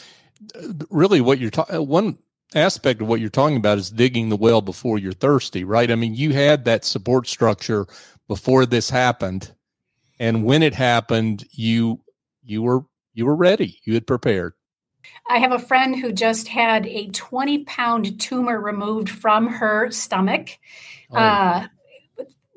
really 0.91 1.21
what 1.21 1.39
you're 1.39 1.49
talking. 1.49 1.87
One 1.87 2.19
aspect 2.53 3.01
of 3.01 3.07
what 3.07 3.19
you're 3.19 3.29
talking 3.29 3.57
about 3.57 3.77
is 3.77 3.89
digging 3.89 4.29
the 4.29 4.37
well 4.37 4.61
before 4.61 4.99
you're 4.99 5.13
thirsty, 5.13 5.63
right? 5.63 5.91
I 5.91 5.95
mean, 5.95 6.13
you 6.13 6.31
had 6.31 6.65
that 6.65 6.85
support 6.85 7.27
structure 7.27 7.87
before 8.27 8.65
this 8.65 8.89
happened. 8.89 9.53
And 10.19 10.43
when 10.43 10.63
it 10.63 10.73
happened 10.73 11.45
you 11.51 12.01
you 12.43 12.61
were 12.61 12.85
you 13.13 13.25
were 13.25 13.35
ready. 13.35 13.79
You 13.83 13.93
had 13.93 14.07
prepared. 14.07 14.53
I 15.29 15.39
have 15.39 15.51
a 15.51 15.59
friend 15.59 15.95
who 15.95 16.11
just 16.11 16.47
had 16.47 16.85
a 16.85 17.07
20 17.07 17.63
pound 17.65 18.19
tumor 18.19 18.59
removed 18.59 19.09
from 19.09 19.47
her 19.47 19.91
stomach. 19.91 20.57
Oh. 21.11 21.17
Uh, 21.17 21.67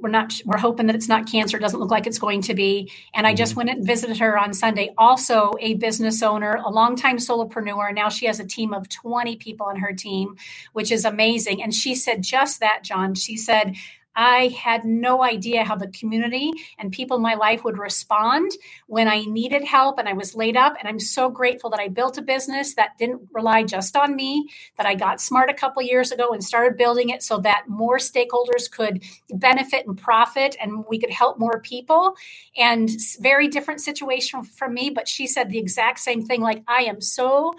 we're 0.00 0.08
not 0.08 0.40
we're 0.46 0.56
hoping 0.56 0.86
that 0.86 0.96
it's 0.96 1.08
not 1.08 1.30
cancer. 1.30 1.56
It 1.56 1.60
doesn't 1.60 1.78
look 1.78 1.90
like 1.90 2.06
it's 2.06 2.18
going 2.18 2.40
to 2.42 2.54
be. 2.54 2.90
And 3.14 3.26
i 3.26 3.34
just 3.34 3.52
mm-hmm. 3.52 3.58
went 3.58 3.70
and 3.70 3.86
visited 3.86 4.16
her 4.18 4.38
on 4.38 4.54
sunday. 4.54 4.94
Also 4.96 5.52
a 5.60 5.74
business 5.74 6.22
owner 6.22 6.54
a 6.64 6.70
longtime 6.70 7.18
solopreneur. 7.18 7.94
Now 7.94 8.08
she 8.08 8.26
has 8.26 8.40
a 8.40 8.46
team 8.46 8.72
of 8.72 8.88
20 8.88 9.36
people 9.36 9.66
on 9.66 9.76
her 9.76 9.92
team 9.92 10.36
which 10.72 10.90
is 10.90 11.04
amazing. 11.04 11.62
And 11.62 11.74
she 11.74 11.94
said 11.94 12.22
just 12.22 12.60
that 12.60 12.82
john. 12.82 13.14
She 13.14 13.36
said 13.36 13.76
I 14.22 14.48
had 14.48 14.84
no 14.84 15.22
idea 15.24 15.64
how 15.64 15.76
the 15.76 15.88
community 15.88 16.52
and 16.78 16.92
people 16.92 17.16
in 17.16 17.22
my 17.22 17.36
life 17.36 17.64
would 17.64 17.78
respond 17.78 18.52
when 18.86 19.08
I 19.08 19.20
needed 19.22 19.64
help 19.64 19.98
and 19.98 20.06
I 20.06 20.12
was 20.12 20.34
laid 20.34 20.58
up. 20.58 20.74
And 20.78 20.86
I'm 20.86 21.00
so 21.00 21.30
grateful 21.30 21.70
that 21.70 21.80
I 21.80 21.88
built 21.88 22.18
a 22.18 22.22
business 22.22 22.74
that 22.74 22.98
didn't 22.98 23.22
rely 23.32 23.62
just 23.62 23.96
on 23.96 24.14
me, 24.14 24.50
that 24.76 24.84
I 24.84 24.94
got 24.94 25.22
smart 25.22 25.48
a 25.48 25.54
couple 25.54 25.80
years 25.80 26.12
ago 26.12 26.34
and 26.34 26.44
started 26.44 26.76
building 26.76 27.08
it 27.08 27.22
so 27.22 27.38
that 27.38 27.64
more 27.66 27.96
stakeholders 27.96 28.70
could 28.70 29.02
benefit 29.32 29.86
and 29.86 29.96
profit 29.96 30.54
and 30.60 30.84
we 30.86 30.98
could 30.98 31.10
help 31.10 31.38
more 31.38 31.58
people. 31.62 32.14
And 32.58 32.90
very 33.20 33.48
different 33.48 33.80
situation 33.80 34.42
for 34.42 34.68
me, 34.68 34.90
but 34.90 35.08
she 35.08 35.26
said 35.26 35.48
the 35.48 35.58
exact 35.58 35.98
same 35.98 36.26
thing 36.26 36.42
like, 36.42 36.62
I 36.68 36.82
am 36.82 37.00
so 37.00 37.54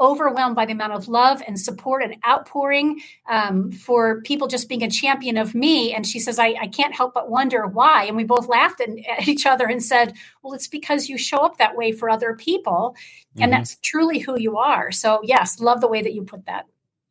overwhelmed 0.00 0.56
by 0.56 0.66
the 0.66 0.72
amount 0.72 0.92
of 0.92 1.08
love 1.08 1.42
and 1.46 1.58
support 1.58 2.02
and 2.02 2.16
outpouring 2.26 3.00
um, 3.28 3.70
for 3.70 4.20
people 4.22 4.48
just 4.48 4.68
being 4.68 4.82
a 4.82 4.90
champion 4.90 5.36
of 5.36 5.54
me. 5.54 5.92
And 5.92 6.06
she 6.06 6.18
says, 6.18 6.38
I, 6.38 6.56
I 6.60 6.66
can't 6.66 6.94
help 6.94 7.14
but 7.14 7.30
wonder 7.30 7.66
why. 7.66 8.04
And 8.04 8.16
we 8.16 8.24
both 8.24 8.48
laughed 8.48 8.80
at, 8.80 8.88
at, 9.18 9.28
each 9.28 9.46
other 9.46 9.66
and 9.66 9.82
said, 9.82 10.14
Well, 10.42 10.52
it's 10.52 10.68
because 10.68 11.08
you 11.08 11.16
show 11.16 11.38
up 11.38 11.58
that 11.58 11.76
way 11.76 11.92
for 11.92 12.10
other 12.10 12.34
people. 12.34 12.96
And 13.36 13.44
mm-hmm. 13.44 13.50
that's 13.52 13.76
truly 13.82 14.18
who 14.18 14.38
you 14.38 14.56
are. 14.56 14.90
So, 14.92 15.20
yes, 15.22 15.60
love 15.60 15.80
the 15.80 15.88
way 15.88 16.02
that 16.02 16.12
you 16.12 16.22
put 16.22 16.46
that. 16.46 16.66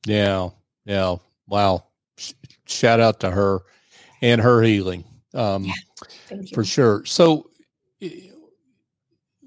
Yeah. 0.05 0.49
Yeah. 0.85 1.15
Wow. 1.47 1.85
Shout 2.65 2.99
out 2.99 3.19
to 3.21 3.31
her 3.31 3.61
and 4.21 4.41
her 4.41 4.61
healing. 4.61 5.03
Um, 5.33 5.65
yeah, 5.65 5.73
for 6.53 6.63
sure. 6.63 7.03
So, 7.05 7.49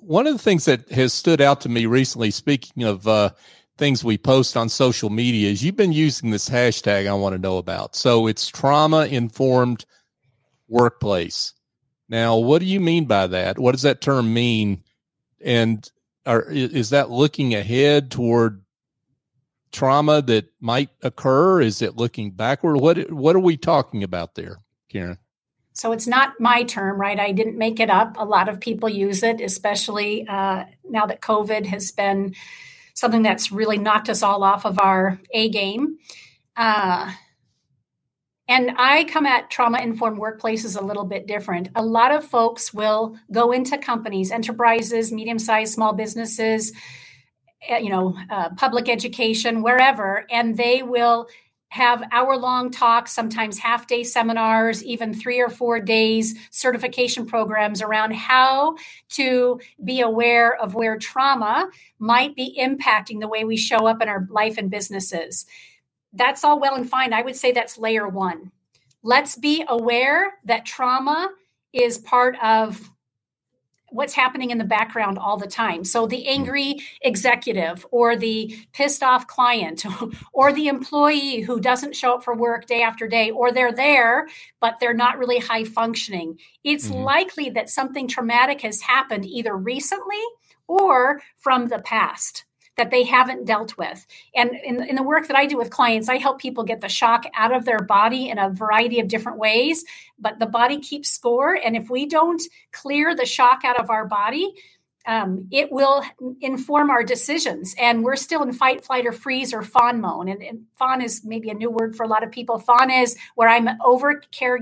one 0.06 0.26
of 0.26 0.32
the 0.32 0.42
things 0.42 0.64
that 0.66 0.88
has 0.90 1.12
stood 1.12 1.40
out 1.40 1.60
to 1.62 1.68
me 1.68 1.86
recently, 1.86 2.30
speaking 2.30 2.84
of 2.84 3.08
uh, 3.08 3.30
things 3.76 4.04
we 4.04 4.16
post 4.16 4.56
on 4.56 4.68
social 4.68 5.10
media, 5.10 5.50
is 5.50 5.64
you've 5.64 5.76
been 5.76 5.92
using 5.92 6.30
this 6.30 6.48
hashtag 6.48 7.08
I 7.08 7.14
want 7.14 7.34
to 7.34 7.40
know 7.40 7.58
about. 7.58 7.96
So 7.96 8.28
it's 8.28 8.46
trauma 8.46 9.06
informed 9.06 9.84
workplace. 10.68 11.54
Now, 12.08 12.36
what 12.36 12.60
do 12.60 12.66
you 12.66 12.78
mean 12.78 13.06
by 13.06 13.26
that? 13.26 13.58
What 13.58 13.72
does 13.72 13.82
that 13.82 14.00
term 14.00 14.32
mean? 14.32 14.84
And 15.44 15.88
are, 16.24 16.42
is 16.42 16.90
that 16.90 17.10
looking 17.10 17.54
ahead 17.54 18.12
toward 18.12 18.62
trauma 19.72 20.22
that 20.22 20.46
might 20.60 20.90
occur? 21.02 21.60
Is 21.60 21.82
it 21.82 21.96
looking 21.96 22.30
backward? 22.30 22.76
What 22.76 23.10
what 23.10 23.34
are 23.34 23.40
we 23.40 23.56
talking 23.56 24.04
about 24.04 24.36
there, 24.36 24.58
Karen? 24.88 25.18
So 25.76 25.92
it's 25.92 26.06
not 26.06 26.40
my 26.40 26.62
term, 26.62 26.98
right? 26.98 27.20
I 27.20 27.32
didn't 27.32 27.58
make 27.58 27.80
it 27.80 27.90
up. 27.90 28.16
A 28.18 28.24
lot 28.24 28.48
of 28.48 28.60
people 28.60 28.88
use 28.88 29.22
it, 29.22 29.42
especially 29.42 30.26
uh, 30.26 30.64
now 30.88 31.04
that 31.04 31.20
COVID 31.20 31.66
has 31.66 31.92
been 31.92 32.34
something 32.94 33.22
that's 33.22 33.52
really 33.52 33.76
knocked 33.76 34.08
us 34.08 34.22
all 34.22 34.42
off 34.42 34.64
of 34.64 34.78
our 34.78 35.20
A 35.32 35.50
game. 35.50 35.98
Uh, 36.56 37.12
and 38.48 38.72
I 38.78 39.04
come 39.04 39.26
at 39.26 39.50
trauma 39.50 39.80
informed 39.80 40.18
workplaces 40.18 40.80
a 40.80 40.84
little 40.84 41.04
bit 41.04 41.26
different. 41.26 41.68
A 41.74 41.84
lot 41.84 42.10
of 42.10 42.24
folks 42.24 42.72
will 42.72 43.18
go 43.30 43.52
into 43.52 43.76
companies, 43.76 44.30
enterprises, 44.30 45.12
medium 45.12 45.38
sized 45.38 45.74
small 45.74 45.92
businesses, 45.92 46.72
eh, 47.68 47.78
you 47.78 47.90
know, 47.90 48.16
uh, 48.30 48.48
public 48.56 48.88
education, 48.88 49.62
wherever, 49.62 50.24
and 50.30 50.56
they 50.56 50.82
will 50.82 51.28
have 51.76 52.02
hour 52.10 52.38
long 52.38 52.70
talks, 52.70 53.12
sometimes 53.12 53.58
half 53.58 53.86
day 53.86 54.02
seminars, 54.02 54.82
even 54.82 55.12
three 55.12 55.40
or 55.40 55.50
four 55.50 55.78
days 55.78 56.34
certification 56.50 57.26
programs 57.26 57.82
around 57.82 58.14
how 58.14 58.76
to 59.10 59.60
be 59.84 60.00
aware 60.00 60.56
of 60.56 60.74
where 60.74 60.96
trauma 60.96 61.68
might 61.98 62.34
be 62.34 62.58
impacting 62.58 63.20
the 63.20 63.28
way 63.28 63.44
we 63.44 63.58
show 63.58 63.86
up 63.86 64.00
in 64.00 64.08
our 64.08 64.26
life 64.30 64.56
and 64.56 64.70
businesses. 64.70 65.44
That's 66.14 66.44
all 66.44 66.58
well 66.58 66.74
and 66.74 66.88
fine. 66.88 67.12
I 67.12 67.20
would 67.20 67.36
say 67.36 67.52
that's 67.52 67.76
layer 67.76 68.08
one. 68.08 68.52
Let's 69.02 69.36
be 69.36 69.62
aware 69.68 70.32
that 70.46 70.64
trauma 70.64 71.28
is 71.74 71.98
part 71.98 72.36
of 72.42 72.80
what's 73.96 74.14
happening 74.14 74.50
in 74.50 74.58
the 74.58 74.64
background 74.64 75.18
all 75.18 75.36
the 75.36 75.46
time. 75.46 75.84
So 75.84 76.06
the 76.06 76.26
angry 76.28 76.76
executive 77.00 77.86
or 77.90 78.16
the 78.16 78.56
pissed 78.72 79.02
off 79.02 79.26
client 79.26 79.84
or 80.32 80.52
the 80.52 80.68
employee 80.68 81.40
who 81.40 81.60
doesn't 81.60 81.96
show 81.96 82.14
up 82.14 82.24
for 82.24 82.36
work 82.36 82.66
day 82.66 82.82
after 82.82 83.08
day 83.08 83.30
or 83.30 83.50
they're 83.52 83.72
there 83.72 84.28
but 84.60 84.76
they're 84.80 84.94
not 84.94 85.18
really 85.18 85.38
high 85.38 85.64
functioning. 85.64 86.38
It's 86.64 86.88
mm-hmm. 86.88 87.02
likely 87.02 87.50
that 87.50 87.70
something 87.70 88.08
traumatic 88.08 88.62
has 88.62 88.80
happened 88.80 89.24
either 89.24 89.56
recently 89.56 90.22
or 90.66 91.22
from 91.36 91.68
the 91.68 91.78
past 91.78 92.44
that 92.76 92.90
they 92.90 93.04
haven't 93.04 93.46
dealt 93.46 93.76
with. 93.78 94.06
And 94.34 94.50
in, 94.64 94.82
in, 94.84 94.96
the 94.96 95.02
work 95.02 95.28
that 95.28 95.36
I 95.36 95.46
do 95.46 95.56
with 95.56 95.70
clients, 95.70 96.08
I 96.08 96.18
help 96.18 96.38
people 96.38 96.62
get 96.62 96.80
the 96.80 96.88
shock 96.88 97.24
out 97.34 97.54
of 97.54 97.64
their 97.64 97.80
body 97.80 98.28
in 98.28 98.38
a 98.38 98.50
variety 98.50 99.00
of 99.00 99.08
different 99.08 99.38
ways. 99.38 99.84
But 100.18 100.38
the 100.38 100.46
body 100.46 100.78
keeps 100.78 101.10
score. 101.10 101.58
And 101.64 101.74
if 101.74 101.88
we 101.88 102.06
don't 102.06 102.42
clear 102.72 103.14
the 103.14 103.26
shock 103.26 103.64
out 103.64 103.80
of 103.80 103.90
our 103.90 104.06
body, 104.06 104.54
um, 105.06 105.46
it 105.52 105.70
will 105.70 106.02
inform 106.40 106.90
our 106.90 107.04
decisions. 107.04 107.74
And 107.78 108.02
we're 108.02 108.16
still 108.16 108.42
in 108.42 108.52
fight, 108.52 108.84
flight, 108.84 109.06
or 109.06 109.12
freeze 109.12 109.54
or 109.54 109.62
fawn 109.62 110.00
mode. 110.00 110.28
And, 110.28 110.42
and, 110.42 110.64
fawn 110.74 111.00
is 111.00 111.24
maybe 111.24 111.48
a 111.48 111.54
new 111.54 111.70
word 111.70 111.96
for 111.96 112.02
a 112.02 112.08
lot 112.08 112.22
of 112.22 112.30
people. 112.30 112.58
Fawn 112.58 112.90
is 112.90 113.16
where 113.34 113.48
I'm 113.48 113.68
over 113.82 114.20
care, 114.32 114.56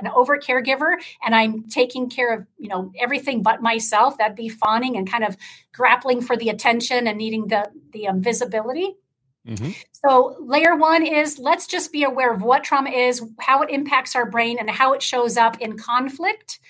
an 0.00 0.08
over 0.08 0.38
caregiver, 0.38 0.94
and 1.24 1.34
I'm 1.34 1.64
taking 1.68 2.08
care 2.08 2.34
of 2.34 2.46
you 2.58 2.68
know 2.68 2.90
everything 2.98 3.42
but 3.42 3.62
myself. 3.62 4.18
That'd 4.18 4.36
be 4.36 4.48
fawning 4.48 4.96
and 4.96 5.08
kind 5.08 5.24
of 5.24 5.36
grappling 5.72 6.22
for 6.22 6.36
the 6.36 6.48
attention 6.48 7.06
and 7.06 7.18
needing 7.18 7.48
the 7.48 7.70
the 7.92 8.08
um, 8.08 8.20
visibility. 8.20 8.96
Mm-hmm. 9.46 9.70
So, 9.92 10.36
layer 10.40 10.74
one 10.74 11.04
is 11.04 11.38
let's 11.38 11.66
just 11.66 11.92
be 11.92 12.04
aware 12.04 12.32
of 12.32 12.42
what 12.42 12.64
trauma 12.64 12.90
is, 12.90 13.22
how 13.40 13.62
it 13.62 13.70
impacts 13.70 14.16
our 14.16 14.28
brain, 14.28 14.56
and 14.58 14.70
how 14.70 14.94
it 14.94 15.02
shows 15.02 15.36
up 15.36 15.60
in 15.60 15.76
conflict 15.76 16.60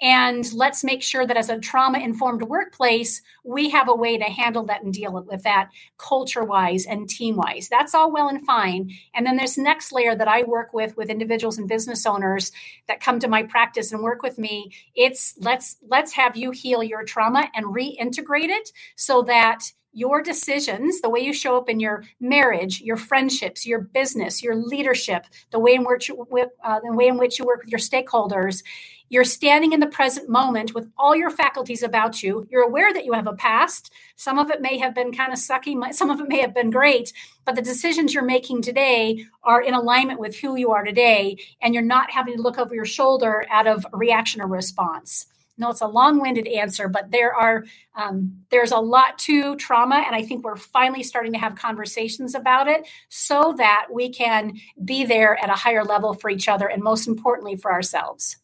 and 0.00 0.50
let's 0.54 0.82
make 0.82 1.02
sure 1.02 1.26
that 1.26 1.36
as 1.36 1.50
a 1.50 1.58
trauma 1.58 1.98
informed 1.98 2.42
workplace, 2.42 3.20
we 3.44 3.68
have 3.70 3.88
a 3.88 3.94
way 3.94 4.16
to 4.16 4.24
handle 4.24 4.64
that 4.64 4.82
and 4.82 4.94
deal 4.94 5.12
with 5.12 5.42
that 5.42 5.70
culture 5.98 6.44
wise 6.44 6.86
and 6.86 7.08
team 7.08 7.36
wise. 7.36 7.68
That's 7.68 7.94
all 7.94 8.10
well 8.10 8.28
and 8.28 8.44
fine. 8.44 8.90
And 9.14 9.26
then 9.26 9.36
this 9.36 9.58
next 9.58 9.92
layer 9.92 10.14
that 10.14 10.28
I 10.28 10.42
work 10.44 10.72
with 10.72 10.96
with 10.96 11.10
individuals 11.10 11.58
and 11.58 11.68
business 11.68 12.06
owners 12.06 12.50
that 12.88 13.00
come 13.00 13.20
to 13.20 13.28
my 13.28 13.42
practice 13.42 13.92
and 13.92 14.02
work 14.02 14.22
with 14.22 14.38
me. 14.38 14.72
It's 14.94 15.34
let's 15.38 15.76
let's 15.86 16.12
have 16.12 16.36
you 16.36 16.50
heal 16.50 16.82
your 16.82 17.04
trauma 17.04 17.50
and 17.54 17.66
reintegrate 17.66 18.48
it 18.48 18.72
so 18.96 19.22
that 19.22 19.72
your 19.92 20.22
decisions, 20.22 21.00
the 21.00 21.10
way 21.10 21.20
you 21.20 21.32
show 21.32 21.56
up 21.56 21.68
in 21.68 21.80
your 21.80 22.04
marriage, 22.20 22.80
your 22.80 22.96
friendships, 22.96 23.66
your 23.66 23.80
business, 23.80 24.42
your 24.42 24.54
leadership, 24.54 25.26
the 25.50 25.58
way 25.58 25.74
in 25.74 25.84
which 25.84 26.08
you, 26.08 26.26
uh, 26.62 26.80
the 26.80 26.92
way 26.94 27.08
in 27.08 27.18
which 27.18 27.38
you 27.38 27.44
work 27.44 27.62
with 27.64 27.70
your 27.70 27.80
stakeholders, 27.80 28.62
you're 29.08 29.24
standing 29.24 29.72
in 29.72 29.80
the 29.80 29.88
present 29.88 30.28
moment 30.28 30.72
with 30.72 30.88
all 30.96 31.16
your 31.16 31.30
faculties 31.30 31.82
about 31.82 32.22
you. 32.22 32.46
You're 32.48 32.62
aware 32.62 32.94
that 32.94 33.04
you 33.04 33.12
have 33.12 33.26
a 33.26 33.32
past. 33.32 33.92
Some 34.14 34.38
of 34.38 34.50
it 34.50 34.62
may 34.62 34.78
have 34.78 34.94
been 34.94 35.12
kind 35.12 35.32
of 35.32 35.38
sucky, 35.40 35.92
some 35.92 36.10
of 36.10 36.20
it 36.20 36.28
may 36.28 36.40
have 36.40 36.54
been 36.54 36.70
great, 36.70 37.12
but 37.44 37.56
the 37.56 37.62
decisions 37.62 38.14
you're 38.14 38.22
making 38.24 38.62
today 38.62 39.24
are 39.42 39.60
in 39.60 39.74
alignment 39.74 40.20
with 40.20 40.36
who 40.36 40.54
you 40.54 40.70
are 40.70 40.84
today. 40.84 41.36
And 41.60 41.74
you're 41.74 41.82
not 41.82 42.12
having 42.12 42.36
to 42.36 42.42
look 42.42 42.58
over 42.58 42.72
your 42.72 42.84
shoulder 42.84 43.44
out 43.50 43.66
of 43.66 43.84
reaction 43.92 44.40
or 44.40 44.46
response. 44.46 45.26
No, 45.60 45.68
it's 45.68 45.82
a 45.82 45.86
long-winded 45.86 46.46
answer, 46.46 46.88
but 46.88 47.10
there 47.10 47.34
are 47.34 47.66
um, 47.94 48.44
there's 48.48 48.72
a 48.72 48.78
lot 48.78 49.18
to 49.20 49.56
trauma, 49.56 50.02
and 50.06 50.16
I 50.16 50.22
think 50.22 50.42
we're 50.42 50.56
finally 50.56 51.02
starting 51.02 51.34
to 51.34 51.38
have 51.38 51.54
conversations 51.54 52.34
about 52.34 52.66
it, 52.66 52.88
so 53.10 53.54
that 53.58 53.88
we 53.92 54.08
can 54.08 54.58
be 54.82 55.04
there 55.04 55.38
at 55.44 55.50
a 55.50 55.54
higher 55.54 55.84
level 55.84 56.14
for 56.14 56.30
each 56.30 56.48
other, 56.48 56.66
and 56.66 56.82
most 56.82 57.06
importantly 57.06 57.56
for 57.56 57.70
ourselves. 57.70 58.38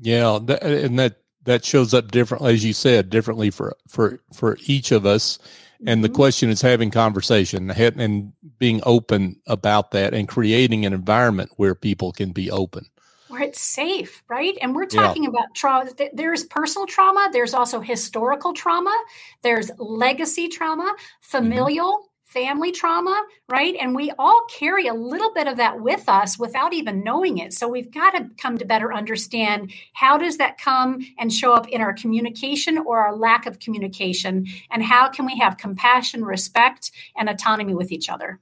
Yeah, 0.00 0.36
and 0.36 0.96
that 0.96 1.16
that 1.42 1.64
shows 1.64 1.92
up 1.92 2.12
differently, 2.12 2.54
as 2.54 2.64
you 2.64 2.72
said, 2.72 3.10
differently 3.10 3.50
for 3.50 3.76
for 3.88 4.20
for 4.32 4.56
each 4.66 4.92
of 4.92 5.04
us. 5.04 5.40
And 5.80 5.98
mm-hmm. 5.98 6.02
the 6.02 6.08
question 6.10 6.50
is 6.50 6.62
having 6.62 6.92
conversation 6.92 7.68
and 7.68 8.32
being 8.58 8.80
open 8.86 9.40
about 9.48 9.90
that, 9.90 10.14
and 10.14 10.28
creating 10.28 10.86
an 10.86 10.92
environment 10.92 11.50
where 11.56 11.74
people 11.74 12.12
can 12.12 12.30
be 12.30 12.48
open 12.48 12.86
where 13.34 13.42
it's 13.42 13.60
safe, 13.60 14.22
right? 14.28 14.56
And 14.62 14.74
we're 14.74 14.86
talking 14.86 15.24
yeah. 15.24 15.30
about 15.30 15.54
trauma. 15.54 15.90
There's 16.12 16.44
personal 16.44 16.86
trauma. 16.86 17.28
There's 17.32 17.52
also 17.52 17.80
historical 17.80 18.52
trauma. 18.52 18.96
There's 19.42 19.70
legacy 19.78 20.48
trauma, 20.48 20.94
familial, 21.20 21.92
mm-hmm 21.92 22.08
family 22.34 22.72
trauma, 22.72 23.24
right? 23.48 23.76
And 23.80 23.94
we 23.94 24.10
all 24.18 24.44
carry 24.50 24.88
a 24.88 24.92
little 24.92 25.32
bit 25.32 25.46
of 25.46 25.56
that 25.58 25.80
with 25.80 26.08
us 26.08 26.36
without 26.36 26.72
even 26.72 27.04
knowing 27.04 27.38
it. 27.38 27.52
So 27.52 27.68
we've 27.68 27.92
got 27.92 28.10
to 28.10 28.28
come 28.36 28.58
to 28.58 28.64
better 28.64 28.92
understand 28.92 29.72
how 29.92 30.18
does 30.18 30.38
that 30.38 30.58
come 30.58 30.98
and 31.16 31.32
show 31.32 31.52
up 31.52 31.68
in 31.68 31.80
our 31.80 31.92
communication 31.92 32.76
or 32.78 32.98
our 32.98 33.14
lack 33.14 33.46
of 33.46 33.60
communication 33.60 34.46
and 34.72 34.82
how 34.82 35.10
can 35.10 35.26
we 35.26 35.38
have 35.38 35.58
compassion, 35.58 36.24
respect 36.24 36.90
and 37.16 37.28
autonomy 37.28 37.72
with 37.72 37.92
each 37.92 38.08
other. 38.08 38.40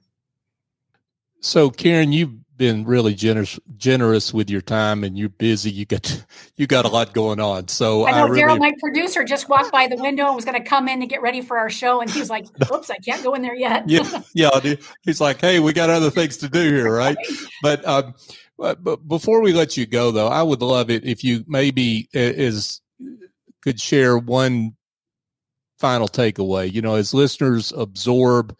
So 1.43 1.69
Karen, 1.69 2.13
you've 2.13 2.31
been 2.55 2.85
really 2.85 3.13
generous 3.13 3.59
generous 3.75 4.33
with 4.33 4.49
your 4.49 4.61
time 4.61 5.03
and 5.03 5.17
you're 5.17 5.27
busy. 5.27 5.69
You 5.69 5.85
got 5.85 6.25
you 6.55 6.67
got 6.67 6.85
a 6.85 6.87
lot 6.87 7.13
going 7.13 7.41
on. 7.41 7.67
So 7.67 8.05
i 8.05 8.11
know 8.11 8.17
I 8.17 8.27
really, 8.27 8.41
daryl 8.41 8.59
my 8.59 8.71
producer 8.79 9.25
just 9.25 9.49
walked 9.49 9.71
by 9.71 9.87
the 9.87 9.97
window 9.97 10.27
and 10.27 10.35
was 10.35 10.45
going 10.45 10.61
to 10.61 10.67
come 10.67 10.87
in 10.87 11.01
to 11.01 11.05
get 11.05 11.21
ready 11.21 11.41
for 11.41 11.57
our 11.57 11.69
show 11.69 11.99
and 11.99 12.09
he's 12.09 12.29
like 12.29 12.45
oops 12.71 12.89
i 12.89 12.95
can't 12.97 13.23
go 13.23 13.33
in 13.33 13.41
there 13.41 13.55
yet. 13.55 13.89
Yeah 13.89 14.21
yeah 14.33 14.75
he's 15.01 15.19
like 15.19 15.41
hey 15.41 15.59
we 15.59 15.73
got 15.73 15.89
other 15.89 16.09
things 16.09 16.37
to 16.37 16.49
do 16.49 16.61
here 16.61 16.93
right? 16.95 17.17
But 17.61 17.85
um 17.85 18.15
but 18.57 19.05
before 19.07 19.41
we 19.41 19.51
let 19.51 19.75
you 19.75 19.85
go 19.85 20.11
though 20.11 20.27
i 20.27 20.41
would 20.41 20.61
love 20.61 20.89
it 20.89 21.03
if 21.03 21.23
you 21.23 21.43
maybe 21.47 22.07
is 22.13 22.81
could 23.61 23.81
share 23.81 24.17
one 24.17 24.75
final 25.79 26.07
takeaway. 26.07 26.71
You 26.71 26.81
know 26.81 26.95
as 26.95 27.13
listeners 27.13 27.73
absorb 27.75 28.55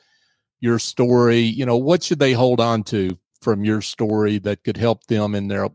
your 0.64 0.80
story 0.80 1.42
you 1.42 1.66
know 1.66 1.76
what 1.76 2.02
should 2.02 2.20
they 2.20 2.32
hold 2.32 2.62
on 2.62 2.84
to 2.84 3.18
from 3.42 3.66
your 3.66 3.82
story 3.82 4.40
that 4.40 4.64
could 4.64 4.78
help 4.78 5.06
them 5.08 5.36
in 5.36 5.50
their 5.50 5.68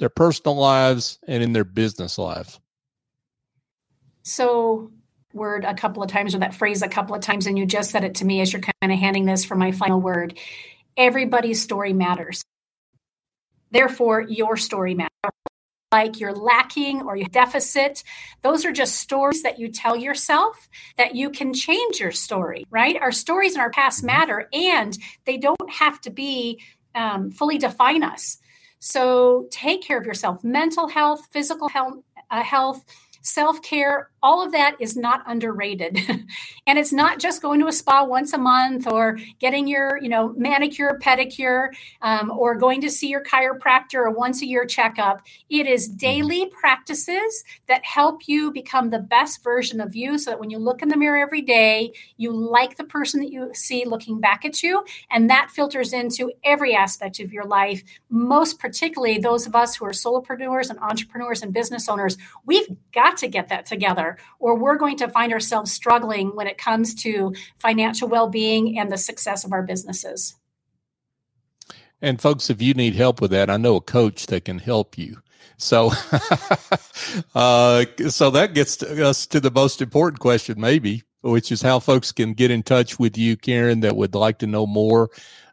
their 0.00 0.08
personal 0.08 0.56
lives 0.56 1.18
and 1.28 1.42
in 1.42 1.52
their 1.52 1.64
business 1.64 2.18
life? 2.18 2.58
So, 4.22 4.90
word 5.32 5.64
a 5.64 5.74
couple 5.74 6.02
of 6.02 6.10
times, 6.10 6.34
or 6.34 6.38
that 6.38 6.54
phrase 6.54 6.82
a 6.82 6.88
couple 6.88 7.14
of 7.14 7.20
times, 7.20 7.46
and 7.46 7.58
you 7.58 7.66
just 7.66 7.90
said 7.90 8.02
it 8.02 8.16
to 8.16 8.24
me 8.24 8.40
as 8.40 8.52
you're 8.52 8.62
kind 8.62 8.92
of 8.92 8.98
handing 8.98 9.26
this 9.26 9.44
for 9.44 9.54
my 9.54 9.70
final 9.70 10.00
word. 10.00 10.38
Everybody's 10.96 11.62
story 11.62 11.92
matters. 11.92 12.42
Therefore, 13.70 14.22
your 14.22 14.56
story 14.56 14.94
matters. 14.94 15.10
Like 15.92 16.20
you're 16.20 16.32
lacking 16.32 17.02
or 17.02 17.16
you 17.16 17.24
deficit, 17.24 18.04
those 18.42 18.64
are 18.64 18.70
just 18.70 18.96
stories 18.96 19.42
that 19.42 19.58
you 19.58 19.68
tell 19.68 19.96
yourself 19.96 20.68
that 20.96 21.16
you 21.16 21.30
can 21.30 21.52
change 21.52 21.98
your 21.98 22.12
story, 22.12 22.64
right? 22.70 22.96
Our 23.00 23.10
stories 23.10 23.56
in 23.56 23.60
our 23.60 23.70
past 23.70 23.98
mm-hmm. 23.98 24.06
matter, 24.06 24.48
and 24.52 24.96
they 25.24 25.36
don't 25.36 25.70
have 25.70 26.00
to 26.02 26.10
be 26.10 26.60
um, 26.94 27.32
fully 27.32 27.58
define 27.58 28.04
us. 28.04 28.38
So 28.78 29.48
take 29.50 29.82
care 29.82 29.98
of 29.98 30.06
yourself. 30.06 30.44
Mental 30.44 30.86
health, 30.86 31.26
physical 31.32 31.68
health, 31.68 31.98
uh, 32.30 32.42
health 32.42 32.84
self 33.22 33.60
care, 33.62 34.10
all 34.22 34.44
of 34.44 34.52
that 34.52 34.76
is 34.78 34.96
not 34.96 35.22
underrated. 35.26 35.98
and 36.66 36.78
it's 36.78 36.92
not 36.92 37.18
just 37.18 37.42
going 37.42 37.60
to 37.60 37.66
a 37.66 37.72
spa 37.72 38.04
once 38.04 38.32
a 38.32 38.38
month 38.38 38.86
or 38.86 39.18
getting 39.38 39.66
your, 39.66 39.98
you 40.02 40.08
know, 40.08 40.34
manicure, 40.36 40.98
pedicure, 41.02 41.68
um, 42.02 42.30
or 42.30 42.54
going 42.54 42.80
to 42.80 42.90
see 42.90 43.08
your 43.08 43.22
chiropractor 43.22 43.94
or 43.94 44.10
once 44.10 44.42
a 44.42 44.46
year 44.46 44.64
checkup. 44.64 45.22
It 45.48 45.66
is 45.66 45.88
mm-hmm. 45.88 45.96
daily 45.96 46.46
practices 46.46 47.44
that 47.66 47.84
help 47.84 48.26
you 48.26 48.50
become 48.52 48.90
the 48.90 48.98
best 48.98 49.42
version 49.42 49.80
of 49.80 49.94
you 49.94 50.18
so 50.18 50.30
that 50.30 50.40
when 50.40 50.50
you 50.50 50.58
look 50.58 50.82
in 50.82 50.88
the 50.88 50.96
mirror 50.96 51.18
every 51.18 51.42
day, 51.42 51.92
you 52.16 52.32
like 52.32 52.76
the 52.76 52.84
person 52.84 53.20
that 53.20 53.32
you 53.32 53.50
see 53.54 53.84
looking 53.84 54.20
back 54.20 54.44
at 54.44 54.62
you. 54.62 54.84
And 55.10 55.30
that 55.30 55.50
filters 55.50 55.92
into 55.92 56.32
every 56.44 56.74
aspect 56.74 57.20
of 57.20 57.32
your 57.32 57.44
life, 57.44 57.82
most 58.10 58.58
particularly 58.58 59.18
those 59.18 59.46
of 59.46 59.54
us 59.54 59.76
who 59.76 59.84
are 59.84 59.90
solopreneurs 59.90 60.70
and 60.70 60.78
entrepreneurs 60.80 61.42
and 61.42 61.52
business 61.52 61.88
owners. 61.88 62.16
We've 62.44 62.66
got 62.92 63.09
to 63.18 63.28
get 63.28 63.48
that 63.48 63.66
together 63.66 64.16
or 64.38 64.56
we're 64.56 64.76
going 64.76 64.96
to 64.98 65.08
find 65.08 65.32
ourselves 65.32 65.72
struggling 65.72 66.34
when 66.34 66.46
it 66.46 66.58
comes 66.58 66.94
to 66.94 67.34
financial 67.56 68.08
well 68.08 68.28
being 68.28 68.78
and 68.78 68.90
the 68.90 68.98
success 68.98 69.44
of 69.44 69.52
our 69.52 69.62
businesses. 69.62 70.34
And 72.02 72.20
folks, 72.20 72.48
if 72.48 72.62
you 72.62 72.74
need 72.74 72.94
help 72.94 73.20
with 73.20 73.30
that, 73.32 73.50
I 73.50 73.56
know 73.56 73.76
a 73.76 73.80
coach 73.80 74.26
that 74.26 74.46
can 74.46 74.58
help 74.58 74.96
you. 74.96 75.18
So, 75.58 75.88
uh, 77.34 77.84
so 78.08 78.30
that 78.30 78.54
gets 78.54 78.78
to 78.78 79.06
us 79.06 79.26
to 79.26 79.40
the 79.40 79.50
most 79.50 79.82
important 79.82 80.20
question, 80.20 80.58
maybe, 80.58 81.02
which 81.20 81.52
is 81.52 81.60
how 81.60 81.78
folks 81.78 82.12
can 82.12 82.32
get 82.32 82.50
in 82.50 82.62
touch 82.62 82.98
with 82.98 83.18
you, 83.18 83.36
Karen, 83.36 83.80
that 83.80 83.96
would 83.96 84.14
like 84.14 84.38
to 84.38 84.46
know 84.46 84.66
more, 84.66 85.10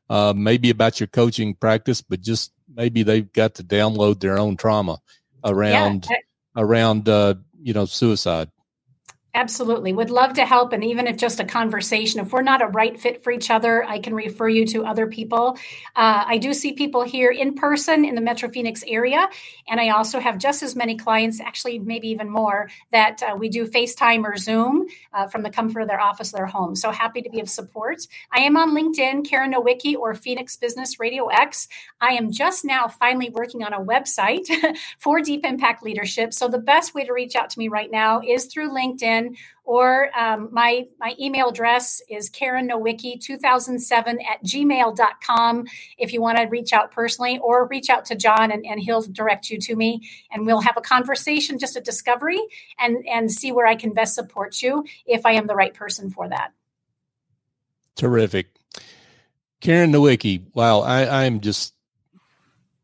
uh, 0.10 0.34
maybe 0.36 0.70
about 0.70 1.02
your 1.02 1.08
coaching 1.08 1.54
practice, 1.54 2.02
but 2.02 2.22
just 2.22 2.54
maybe 2.74 3.04
they've 3.04 3.32
got 3.34 3.56
to 3.56 3.64
download 3.64 4.22
their 4.22 4.38
own 4.38 4.56
trauma 4.56 5.00
around 5.44 6.08
yeah. 6.10 6.18
around 6.56 7.10
uh, 7.10 7.36
you 7.68 7.74
know 7.74 7.86
suicide 7.86 8.50
Absolutely. 9.34 9.94
Would 9.94 10.10
love 10.10 10.34
to 10.34 10.46
help. 10.46 10.74
And 10.74 10.84
even 10.84 11.06
if 11.06 11.16
just 11.16 11.40
a 11.40 11.46
conversation, 11.46 12.20
if 12.20 12.32
we're 12.32 12.42
not 12.42 12.62
a 12.62 12.68
right 12.68 13.00
fit 13.00 13.24
for 13.24 13.32
each 13.32 13.52
other, 13.52 13.84
I 13.84 14.00
can 14.00 14.16
refer 14.16 14.50
you 14.50 14.66
to 14.68 14.84
other 14.84 15.06
people. 15.06 15.58
Uh, 15.96 16.24
I 16.26 16.40
do 16.40 16.54
see 16.54 16.72
people 16.72 17.04
here 17.04 17.30
in 17.30 17.54
person 17.54 18.04
in 18.04 18.16
the 18.16 18.22
Metro 18.22 18.50
Phoenix 18.50 18.84
area. 18.88 19.28
And 19.68 19.80
I 19.80 19.90
also 19.90 20.20
have 20.20 20.40
just 20.40 20.64
as 20.64 20.76
many 20.76 20.98
clients, 20.98 21.40
actually, 21.40 21.78
maybe 21.78 22.08
even 22.08 22.32
more, 22.32 22.70
that 22.92 23.22
uh, 23.22 23.36
we 23.36 23.48
do 23.48 23.68
FaceTime 23.68 24.24
or 24.24 24.38
Zoom 24.38 24.88
uh, 25.14 25.28
from 25.28 25.44
the 25.44 25.52
comfort 25.52 25.82
of 25.82 25.88
their 25.88 26.02
office, 26.02 26.32
their 26.32 26.48
home. 26.48 26.76
So 26.76 26.90
happy 26.90 27.22
to 27.22 27.30
be 27.30 27.40
of 27.40 27.50
support. 27.50 28.08
I 28.32 28.40
am 28.40 28.58
on 28.58 28.72
LinkedIn, 28.72 29.28
Karen 29.30 29.54
Nowicki 29.54 29.96
or 29.96 30.16
Phoenix 30.16 30.56
Business 30.56 31.00
Radio 31.00 31.28
X. 31.28 31.68
I 32.02 32.14
am 32.14 32.32
just 32.32 32.66
now 32.66 32.88
finally 32.88 33.30
working 33.30 33.64
on 33.64 33.74
a 33.74 33.80
website 33.80 34.48
for 34.98 35.22
Deep 35.22 35.46
Impact 35.46 35.84
Leadership. 35.84 36.34
So 36.34 36.48
the 36.48 36.58
best 36.58 36.96
way 36.96 37.04
to 37.04 37.14
reach 37.14 37.36
out 37.36 37.52
to 37.52 37.60
me 37.60 37.68
right 37.68 37.92
now 37.92 38.22
is 38.22 38.46
through 38.46 38.72
LinkedIn 38.72 39.27
or 39.64 40.10
um, 40.18 40.50
my, 40.52 40.88
my 41.00 41.16
email 41.20 41.50
address 41.50 42.02
is 42.10 42.30
Karen 42.30 42.70
Nowicki 42.70 43.20
2007 43.20 44.20
at 44.22 44.44
gmail.com 44.44 45.66
if 45.98 46.14
you 46.14 46.22
want 46.22 46.38
to 46.38 46.46
reach 46.46 46.74
out 46.74 46.92
personally 46.92 47.40
or 47.40 47.68
reach 47.68 47.90
out 47.90 48.06
to 48.06 48.16
John 48.16 48.52
and, 48.52 48.66
and 48.66 48.80
he'll 48.80 49.02
direct 49.02 49.50
you 49.50 49.60
to 49.60 49.76
me 49.76 50.08
and 50.32 50.46
we'll 50.46 50.62
have 50.62 50.78
a 50.78 50.82
conversation, 50.82 51.60
just 51.60 51.76
a 51.76 51.82
discovery 51.82 52.40
and, 52.80 53.06
and 53.08 53.32
see 53.32 53.52
where 53.52 53.68
I 53.68 53.76
can 53.76 53.94
best 53.94 54.16
support 54.16 54.62
you 54.62 54.86
if 55.06 55.26
I 55.26 55.34
am 55.34 55.48
the 55.48 55.56
right 55.56 55.74
person 55.74 56.10
for 56.10 56.30
that. 56.30 56.54
Terrific. 57.96 58.48
Karen 59.60 59.92
Nowicki, 59.92 60.44
wow, 60.54 60.82
I, 60.82 61.26
I'm 61.26 61.40
just 61.42 61.74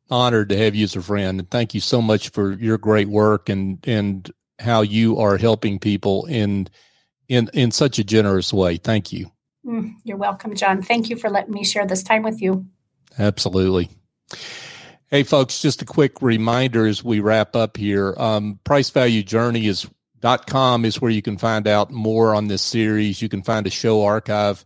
honored 0.09 0.49
to 0.49 0.57
have 0.57 0.75
you 0.75 0.83
as 0.83 0.95
a 0.95 1.01
friend 1.01 1.39
and 1.39 1.49
thank 1.49 1.73
you 1.73 1.79
so 1.79 2.01
much 2.01 2.29
for 2.29 2.53
your 2.53 2.77
great 2.77 3.07
work 3.07 3.49
and 3.49 3.79
and 3.87 4.31
how 4.63 4.81
you 4.81 5.19
are 5.19 5.37
helping 5.37 5.77
people 5.77 6.25
in 6.25 6.67
in 7.27 7.49
in 7.53 7.71
such 7.71 7.99
a 7.99 8.03
generous 8.03 8.53
way. 8.53 8.77
Thank 8.77 9.11
you. 9.11 9.31
Mm, 9.65 9.95
you're 10.03 10.17
welcome, 10.17 10.55
John. 10.55 10.81
Thank 10.81 11.09
you 11.09 11.17
for 11.17 11.29
letting 11.29 11.53
me 11.53 11.63
share 11.63 11.85
this 11.85 12.03
time 12.03 12.23
with 12.23 12.41
you. 12.41 12.65
Absolutely. 13.19 13.89
Hey, 15.07 15.23
folks, 15.23 15.61
just 15.61 15.81
a 15.81 15.85
quick 15.85 16.21
reminder 16.21 16.87
as 16.87 17.03
we 17.03 17.19
wrap 17.19 17.55
up 17.55 17.77
here. 17.77 18.15
Um, 18.17 18.59
price 18.63 18.89
value 18.89 19.21
journey 19.21 19.67
is 19.67 19.87
dot 20.19 20.47
com 20.47 20.85
is 20.85 20.99
where 20.99 21.11
you 21.11 21.21
can 21.21 21.37
find 21.37 21.67
out 21.67 21.91
more 21.91 22.33
on 22.33 22.47
this 22.47 22.61
series. 22.61 23.21
You 23.21 23.29
can 23.29 23.43
find 23.43 23.67
a 23.67 23.69
show 23.69 24.03
archive, 24.03 24.65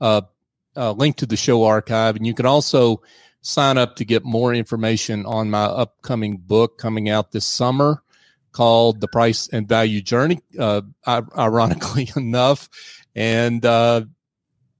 uh, 0.00 0.22
uh, 0.74 0.92
link 0.92 1.16
to 1.16 1.26
the 1.26 1.36
show 1.36 1.64
archive, 1.64 2.16
and 2.16 2.26
you 2.26 2.34
can 2.34 2.46
also 2.46 3.02
sign 3.42 3.76
up 3.76 3.96
to 3.96 4.04
get 4.04 4.24
more 4.24 4.54
information 4.54 5.26
on 5.26 5.50
my 5.50 5.64
upcoming 5.64 6.38
book 6.38 6.78
coming 6.78 7.10
out 7.10 7.32
this 7.32 7.46
summer 7.46 8.02
called 8.52 9.00
The 9.00 9.08
Price 9.08 9.48
and 9.48 9.68
Value 9.68 10.00
Journey, 10.00 10.40
uh, 10.58 10.82
ironically 11.06 12.10
enough. 12.16 12.68
And 13.14 13.64
uh, 13.64 14.02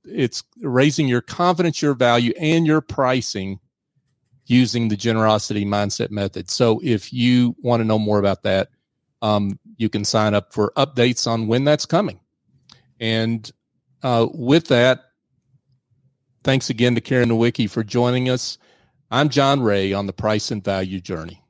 it's 0.04 0.42
raising 0.60 1.08
your 1.08 1.20
confidence, 1.20 1.82
your 1.82 1.94
value, 1.94 2.32
and 2.38 2.66
your 2.66 2.80
pricing 2.80 3.60
using 4.46 4.88
the 4.88 4.96
generosity 4.96 5.64
mindset 5.64 6.10
method. 6.10 6.50
So 6.50 6.80
if 6.82 7.12
you 7.12 7.56
want 7.62 7.80
to 7.80 7.84
know 7.84 7.98
more 7.98 8.18
about 8.18 8.42
that, 8.42 8.68
um, 9.22 9.58
you 9.76 9.88
can 9.88 10.04
sign 10.04 10.34
up 10.34 10.52
for 10.52 10.72
updates 10.76 11.26
on 11.26 11.46
when 11.46 11.64
that's 11.64 11.86
coming. 11.86 12.20
And 13.00 13.50
uh, 14.02 14.26
with 14.32 14.68
that, 14.68 15.04
thanks 16.42 16.70
again 16.70 16.94
to 16.96 17.00
Karen 17.00 17.30
Nowicki 17.30 17.70
for 17.70 17.84
joining 17.84 18.28
us. 18.28 18.58
I'm 19.10 19.28
John 19.28 19.60
Ray 19.60 19.92
on 19.92 20.06
the 20.06 20.12
Price 20.12 20.50
and 20.50 20.64
Value 20.64 21.00
Journey. 21.00 21.41